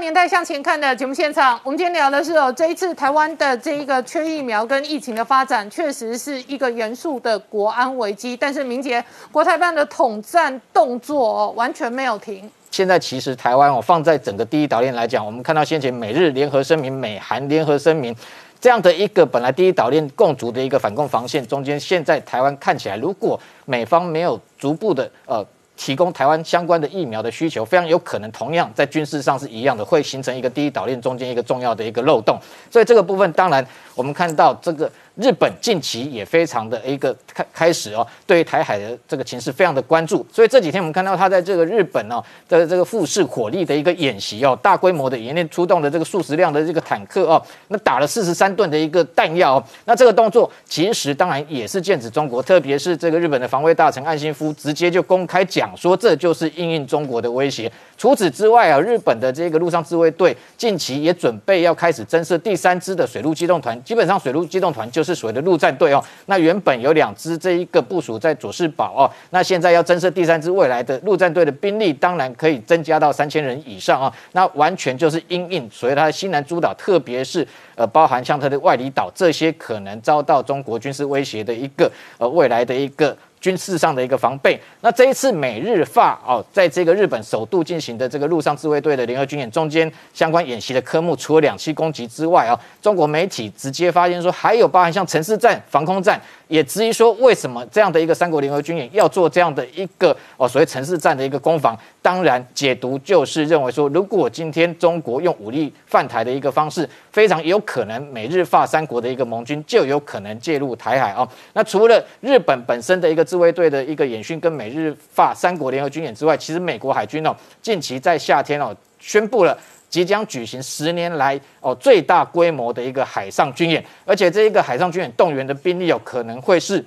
[0.03, 8.37] 年代向前看的节目现场，我们今天聊的是哦，这一次台湾的这一个缺疫苗跟疫情的发展，确实是一个严肃的国安危机。
[8.37, 12.51] 但是明杰国台办的统战动作哦，完全没有停。
[12.73, 18.13] 现在其实台湾哦，放在整个第一岛链来讲，我们看到先前美日联合声明、美韩联合声明
[18.59, 25.47] 这样的一个本来第一岛链共筑的一个反共防线中间，现在台湾看起来，如果美方没有逐步的呃。
[25.77, 32.39] 提供台湾相关的疫苗的需求，非常有可能同样在军事上是一样的，会形成一个第一岛链中间一个重要的一个漏洞。
[32.71, 34.91] 所以这个部分，当然我们看到这个。
[35.17, 57.71] 日本近期也非常的一个开开始哦，对于台海的这个情势非常的关注，所以这几天我们看到他在这个日本哦的这个富士火力的一个演习哦，大规模的演练出动的这个数十辆的这个坦克哦，那打了四十三吨的一个弹药哦，那这个动作其实当然也是剑指中国，特别是这个日本的防卫大臣岸信夫直接就公开讲说，这就是应应中国的威胁。
[58.03, 65.01] 除此之外啊，日本的这个陆上自卫队近期也准备要开始增设第三支的水陆机动团，基本上水陆机动团就。
[65.05, 83.17] 是所谓的陆战队哦，那原本有两支，这一个部署在佐世保哦，那现在要增设第三支，未来的陆战队的兵力当然可以增加到三千人以上啊，那完全就是因应所谓它的西南诸岛，特别是呃包含像它的外里岛这些可能遭到中国军事威胁的一个呃未来的一个。
[83.43, 84.59] 军事上的一个防备。
[84.81, 96.19] 那这一次美日法哦，在这个日本首度进行的这个陆上自卫队的联合军演中间，相关演习的科目，除了两栖攻击之外啊，中国媒体直接发现说，还有包含像城市战、防空战。
[96.49, 101.75] 也质疑说，为什么这样的一个三国联合军演要做这样的一个哦所谓城市战的一个攻防？
[102.03, 111.29] 当然，解读就是认为说，如果今天中国用武力犯台的一个方式，非常有可能美日法三国的一个盟军就有可能介入台海哦。
[111.53, 119.57] 那除了日本本身的一个自卫队的一个演训跟美日法三国联合军演之外，其实美国海军哦近期在夏天哦宣布了。
[119.93, 126.83] 即将举行十年来哦最大规模的一个海上军演，而且这一个海上军演动员的兵力有可能会是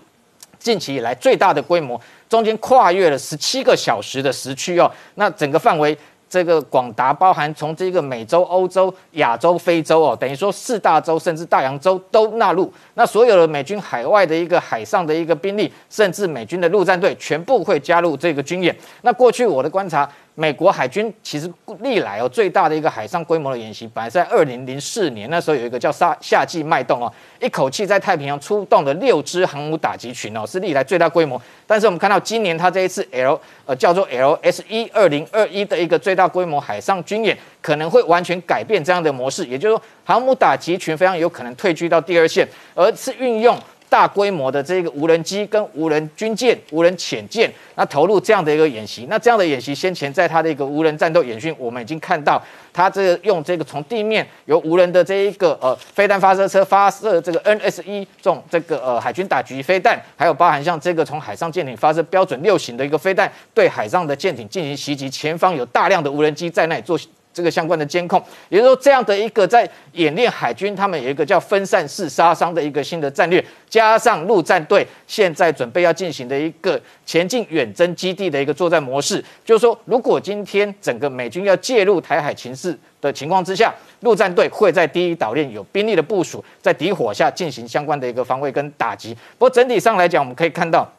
[0.58, 5.96] 近期以来最大的规模，中间跨越了十七个小时的时区哦，那整个范围
[6.36, 18.76] 这个广达包含从这个美洲、欧洲、亚洲、非洲哦，等于说四大洲甚至大洋洲都纳入，那所有的美军海外的一个海上的一个兵力，甚至美军的陆战队全部会加入这个军演。
[19.04, 20.06] 那过去我的观察。
[20.38, 21.50] 美国海军其实
[21.80, 31.42] 历来哦最大的一个海上规模的演习，本来在二零零四年那时候有一个叫夏夏季脉动哦，一口气在太平洋出动的六支航母打击群哦，是历来最大规模。
[31.66, 43.58] 但是我们看到今年它这一次 L 呃叫做 LS 一二零二一的一个最大规模海上军演，可能会完全改变这样的模式，也就是说航母打击群非常有可能退居到第二线，而是运用。
[43.90, 52.42] 大规模的这个无人机跟无人军舰、无人潜舰，那投入这样的一个演习，那这样的演习先前在它的一个无人战斗演训，我们已经看到
[52.74, 67.00] 它这个用这个从地面由无人的这一个呃飞弹发射车发射这个 NS 一这种这个呃海军打击飞弹，还有包含像这个从海上舰艇发射标准六型的一个飞弹，对海上的舰艇进行袭击，前方有大量的无人机在那里做。
[67.36, 89.14] 这个相关的监控，也就是说，这样的一个在演练海军，他们有一个叫分散式杀伤的一个新的战略，加上陆战队现在准备要进行的一个前进远征基地的一个作战模式，就是说，如果今天整个美军要介入台海情势的情况之下，陆战队会在第一岛链有兵力的部署，在敌火下进行相关的一个防卫跟打击。
[89.38, 90.90] 不过整体上来讲，我们可以看到。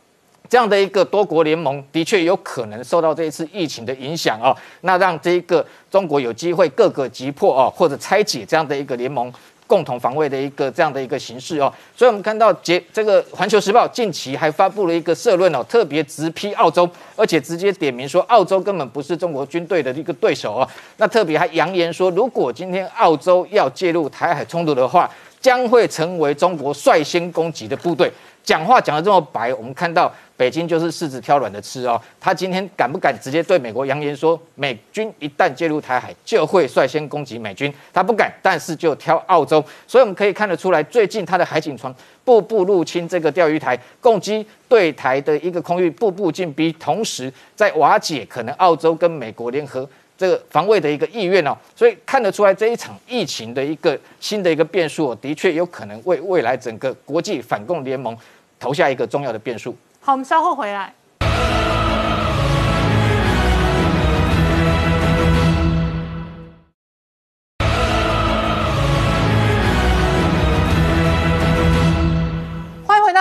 [0.49, 9.33] 这样的一个多国联盟的确有可能受到这一次疫情的影响哦，那让这一个中国有机会各个击破哦，或者拆解这样的一个联盟
[9.67, 11.73] 共同防卫的一个这样的一个形式哦。
[11.97, 20.69] 所以我们看到结这个《环球时报》近期还发布了一个社论哦，特别直批澳洲，而且直接点名说澳洲根本不是中国军队的一个对手哦。
[20.99, 25.11] 那特别还扬言说，如果今天澳洲要介入台海冲突的话，
[25.41, 28.11] 将会成为中国率先攻击的部队。
[28.47, 30.11] 讲话讲得这么白，我们看到。
[30.39, 37.73] 北京就是柿子挑软的吃哦，他今天敢不敢直接对美国扬言说，美军一旦介入台海就会率先攻击美军？
[37.91, 41.91] 他不敢，但是就挑澳洲，所以我们可以看得出来，最近他的海警船
[42.23, 58.15] 步步入侵这个钓鱼台，攻击对台的一个空域步步进逼，同时在瓦解可能澳洲跟美国联合这个防卫的一个意愿哦，所以看得出来这一场疫情的一个新的一个变数，的确有可能为未来整个国际反共联盟
[58.59, 59.77] 投下一个重要的变数。
[60.01, 60.93] 好，我们稍后回来。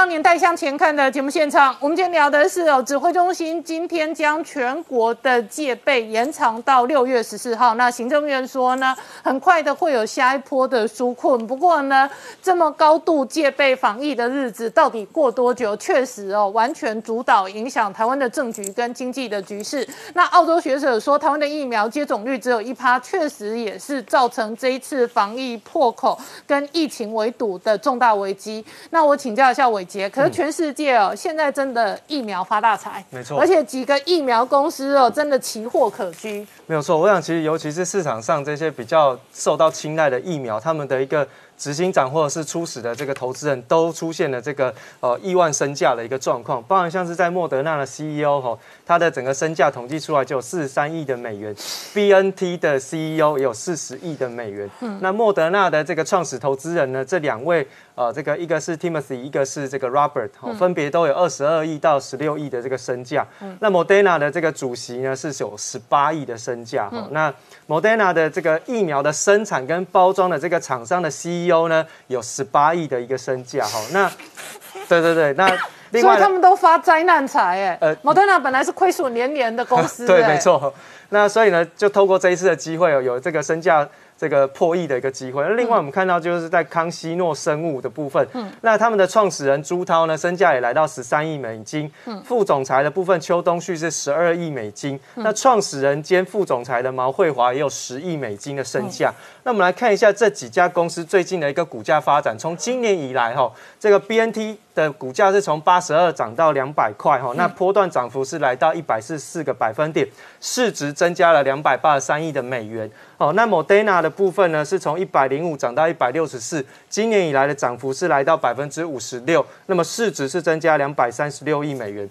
[0.06, 0.26] 年代。
[0.26, 7.76] 代向前看的节目现场，我们今天聊的是哦，指挥中心今天将全国的戒备延长到六月十四号。
[7.76, 11.46] 那行政院说呢，很快的会有下一波的纾困。
[11.46, 12.10] 不过呢，
[12.42, 15.78] 这么高度戒备防疫的日子到底过多久？
[15.78, 19.88] 确实哦，完全主导影响台湾的政局跟经济的局势。
[20.16, 28.66] 那澳洲学者说，台湾的疫苗接种率只有一趴，确实也是造成这一次防疫破口跟疫情围堵的重大危机。
[28.90, 36.46] 那我请教一下伟杰，可是全世界哦，现在真的疫苗发大财，没错而且几个疫苗公司哦，真的奇货可居。
[36.68, 41.26] 没有错，我想其实尤其是市场上这些比较受到青睐的疫苗，他们的一个
[41.58, 51.56] 执行长或者是初始的这个投资人都出现了这个呃亿万身价的一个状况，包含像是在莫德纳的 CEO 哈，他的整个身价统计出来就有四十三亿的美元
[51.94, 54.70] ，BNT 的 CEO 也有四十亿的美元。
[55.00, 57.66] 那莫德纳的这个创始投资人呢，这两位
[57.96, 63.26] 呃，这个一个是 Timothy，一个是这个 Robert，、哦、分别都有二十二亿到十六亿的这个身价。
[63.60, 66.90] 那 Moderna 的这个主席呢是有十八亿的身价。
[66.90, 67.34] 哈、那
[67.68, 73.66] Moderna 的这个疫苗的生产跟包装的这个厂商的 CEO 呢有十八亿的一个身价。
[73.66, 74.12] 哈、那
[74.88, 75.52] 对对对，那
[75.92, 77.78] 另外他们都发灾难财哎。
[77.82, 80.40] 呃，Moderna 本来是亏损连连的公司， 对，哎没。
[80.40, 80.74] 错。
[81.10, 83.88] 那所以呢，就透过这一次的机会哦，有这个身价
[84.18, 85.48] 这个破亿的一个机会。
[85.56, 99.14] 另外我们看到就是在康希诺生物的部分，嗯，那他们的创始人朱涛呢，身价也来到十三亿美金，嗯，副总裁的部分邱东旭是十二亿美金，那创始人兼副总裁的毛慧华也有十亿美金的身价。
[99.44, 110.06] 那我们来看一下这几家公司最近的一个股价发展，从今年以来哈，这个 BNT 的股价是从八十二涨到两百块哈，那波段涨幅是来到一百四十四个百分点，
[110.42, 112.88] 市值增加了两百八十三亿的美元
[113.18, 113.32] 哦。
[113.34, 122.08] 那 Moderna 的部分呢，是从一百零五涨到一百六十四，今年以来的涨幅是来到百分之五十六，那么市值是增加两百三十六亿美元。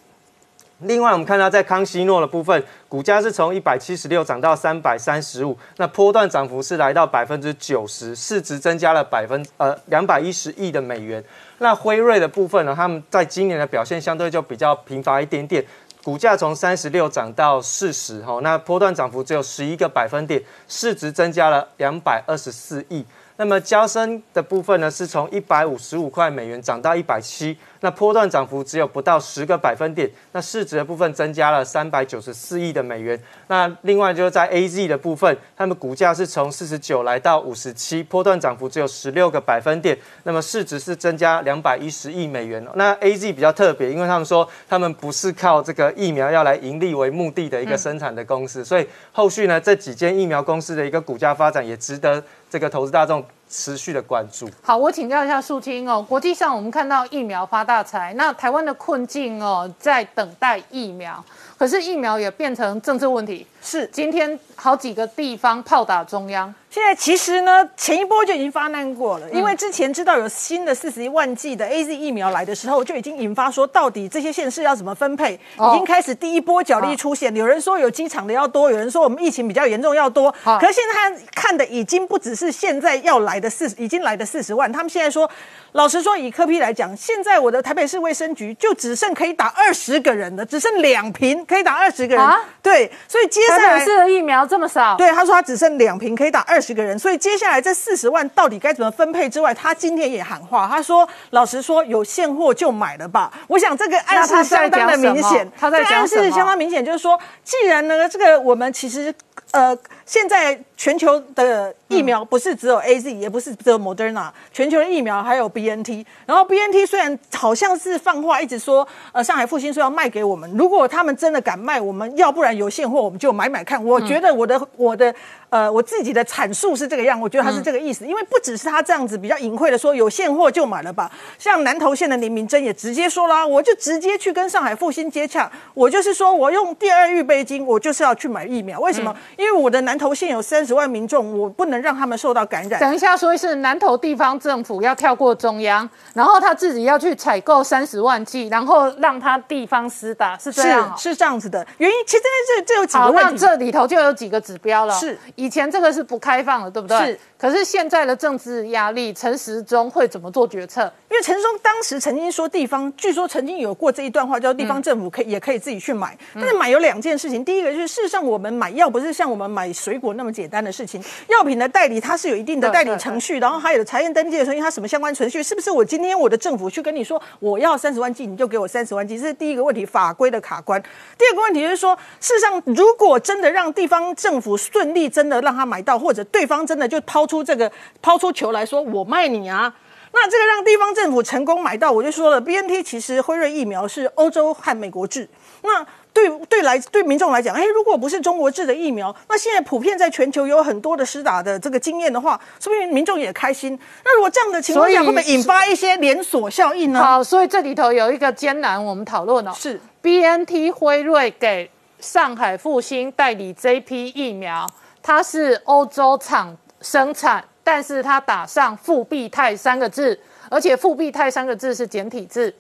[0.81, 11.23] 另外，我们看到在康希诺的部分，股价是从一百七十六涨到三百三十五，那波段涨幅是来到百分之九十，市值增加了百分呃两百一十亿的美元。
[11.59, 15.65] 那辉瑞的部分呢，他们在今年的表现相对就比较贫乏一点点，
[16.03, 23.07] 股价从三十六涨到四十，哈，那波段涨幅只有十一个百分点，市值增加了两百二十四亿。
[23.37, 33.21] 那么交生的部分呢，是从一百五十五块美元涨到一百七，那波段涨幅只有不到十个百分点，那市值的部分增加了三百九十四亿的美元。
[33.49, 42.65] 那另外就是在 A Z 的部分，他们股价是从四十九来到五十七，波段涨幅只有十六个百分点，那么市值是增加两百一十亿美元。
[42.77, 52.23] 那 A Z 比较特别，因为他们说他们不是靠这个疫苗要来盈利为目的的一个生产的公司，所以后续呢这几间疫苗公司的一个股价发展也值得
[52.55, 54.49] 这个投资大众持续的关注。
[54.63, 56.05] 好，我请教一下素清哦。
[56.07, 61.25] 国际上我们看到疫苗发大财，那台湾的困境哦，在等待疫苗，
[61.59, 63.47] 可是疫苗也变成政治问题。
[63.67, 77.35] 是今天好几个地方炮打中央，现在其实呢，前一波就已经发难过了，因为之前知道有新的四十一万剂的 A Z 疫苗来的时候，就已经引发说到底这些县市要怎么分配，哦已经开始第一波角力出现。
[77.35, 80.31] 有人说有机场的要多，有人说我们疫情比较严重要多。
[80.43, 84.71] 好可是现在他看的已经不只是现在要来的四，已经来的四十万。
[84.71, 85.31] 他们现在说，
[85.73, 92.25] 老实说，以科批来讲，现在我的台北市卫生局就只剩可以打二十个人的，只剩两瓶可以打二十个人。
[92.25, 109.15] 啊对，所以接下来台北市的疫苗这么少，对，他说他只剩两瓶可以打二十个人，所以接下来这四十万到底该怎么分配之外，他今天也喊话，他说：“老实说，有现货就买了吧。”我想这个暗示相当的明显，他在讲什么示相当明显，就是说，既然呢，这个我们其实
[109.55, 116.05] 呃，现在全球的疫苗不是只有 A Z，、也不是只有 Moderna，全球的疫苗还有 B N T。
[116.27, 123.83] 然后 B N T 虽然好像是放话一直说，呃，上海复兴说要卖给我们，如果他们真的敢卖，我们要不然有现货我们就买买看。
[123.85, 125.15] 我觉得我的、我的
[125.55, 131.09] 呃我自己的阐述是这个样，我觉得他是这个意思，因为不只是他这样子比较隐晦的说有现货就买了吧，
[131.39, 139.15] 像南投县的林明珍也直接说啦，我就直接去跟上海复兴接洽，我就是说我用第二预备金，我就是要去买疫苗，为什么？
[139.37, 142.81] 因为我的南投县有三十万民众，我不能让他们受到感染。
[142.81, 150.95] 等一下，所以是南投地方政府要跳过中央，然后他自己要去采购三十万剂，然后让他地方施打，是这样、哦。
[150.97, 152.23] 是是这样子的，原因其实
[152.57, 153.33] 这这有几个，问题。
[153.35, 154.93] 那这里头就有几个指标了。
[154.95, 156.99] 是一以前这个是不开放的，对不对？
[156.99, 157.21] 是。
[157.37, 160.91] 可是现在的政治压力，陈时中会怎么做决策？
[161.11, 166.17] 因为陈时中当时曾经说，地方据说曾经有过这一段话，叫地方政府可以、也可以自己去买。
[166.35, 179.19] 但是买有两件事情，第一个就是事实上我们买药不是像我们买水果那么简单的事情，药品的代理它是有一定的代理程序，然后还有查验登记的程序，它什么相关程序，是不是我今天我的政府去跟你说我要三十万剂，你就给我三十万剂？
[179.19, 180.83] 这是第一个问题，法规的卡关。
[181.19, 187.71] 第二个问题就是说，事实上如果真的让地方政府顺利真的让他买到，或者对方真的就抛出这个
[188.03, 189.75] 抛出球来说我卖你啊。
[190.17, 195.29] 那这个让地方政府成功买到，我就说了，B N T 其实辉瑞疫苗是欧洲和美国制。
[195.63, 203.77] 那对对来对民众来讲，哎，如果不是中国制的疫苗，那现在普遍在全球有很多的施打的这个经验的话，说明民众也开心。
[204.05, 207.03] 那如果这样的情况下，会不会引发一些连锁效应呢？
[207.03, 214.65] 好，所以这里头有一个艰难，我们讨论哦，是 B N T 辉瑞给上海复兴代理这批疫苗，
[215.05, 217.45] 它是欧洲厂生产。
[217.67, 220.21] 但是它打上复必泰三个字，
[220.51, 222.55] 而且复必泰三个字是简体字，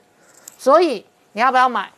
[0.56, 1.92] 所以你要不要买？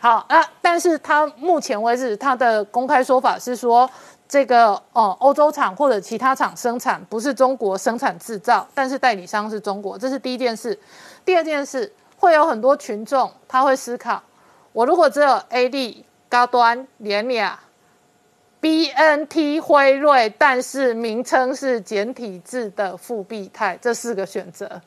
[0.00, 3.86] 好啊，但是它目前为止它的公开说法是说，
[4.26, 10.78] 这个哦欧洲厂或者其他厂生产不是中国生产制造，但是代理商是中国，这是第一件事。
[11.26, 14.22] 第二件事，会有很多群众他会思考，
[14.72, 17.60] 我如果只有 A D 高端联雅。
[18.60, 24.80] B N T 辉瑞，但是名称是简体字的复必泰，这四个选择，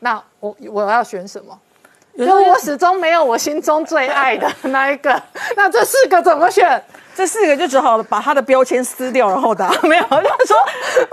[0.00, 1.58] 那我我要选什么？
[2.14, 5.22] 因为我始终没有我心中最爱的那一个，
[5.56, 6.82] 那这四个怎么选？
[7.18, 9.68] 这四个就只好把它的标签撕掉，然后打。
[9.82, 10.56] 没有，就是说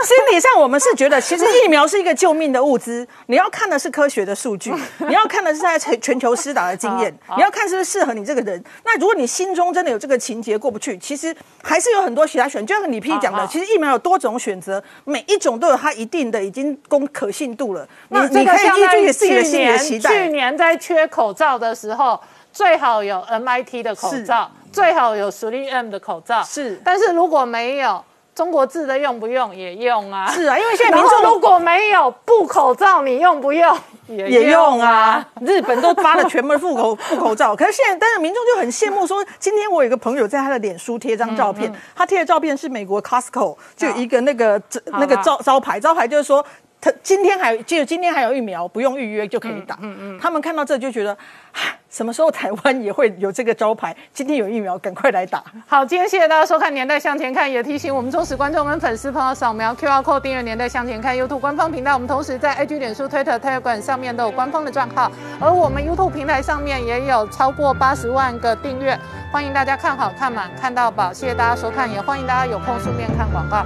[0.03, 3.07] 心理上我们是觉得，其实疫苗是一个救命的物资。
[3.25, 4.71] 你要看的是科学的数据，
[5.07, 8.63] 你要看的是在全全球施打的经验， 你要看是不是适合你这个人。
[8.83, 12.63] 那如果你心中真的有这个情节过不去，其实还是有很多其他选。
[12.63, 17.87] 就像李批讲的，其实疫苗有多种选择，每一种都有它一定的已经公可信度了。
[18.09, 20.11] 那你可以依据自己的心理的期待。
[20.11, 22.21] 去年在缺口罩的时候，
[22.53, 24.51] 最好有 MIT 的口罩。
[24.75, 26.43] 最好有 Three M 的口罩。
[26.43, 28.03] 是，但是如果没有
[28.35, 30.29] 中国制的用不用也用啊？
[30.29, 33.77] 是啊，因为现在民众如果没有布口罩，你用不用
[34.07, 35.25] 也用啊？
[35.39, 46.45] 日本都发了全部布口 布口罩，可是现在但是民众就很羡慕，说今天我有一个朋友在他的脸书贴张照片，他贴的照片是美国 Costco 就一个那个那个招招牌，招牌就是说
[46.85, 49.75] 他今天还就今天还有疫苗，不用预约就可以打。
[49.81, 51.17] 嗯嗯，他们看到这就觉得。
[51.89, 53.95] 什么时候台湾也会有这个招牌？
[54.13, 55.41] 今天有疫苗，赶快来打！
[55.65, 61.93] 好，今天谢谢大家收看《年代向前看》，也提醒我们忠实观众跟粉丝朋友扫描 QR Code 订阅《年代向前看》YouTube 官方频道。
[61.93, 65.09] 我们同时在 IG、脸书、Twitter、Telegram 上面都有官方的账号，
[65.39, 68.99] 而我们 YouTube 平台上面也有超过八十万个订阅，
[69.31, 71.13] 欢迎大家看好看满看到宝。
[71.13, 73.65] 谢谢大家收看，也欢迎大家有空顺便看广告。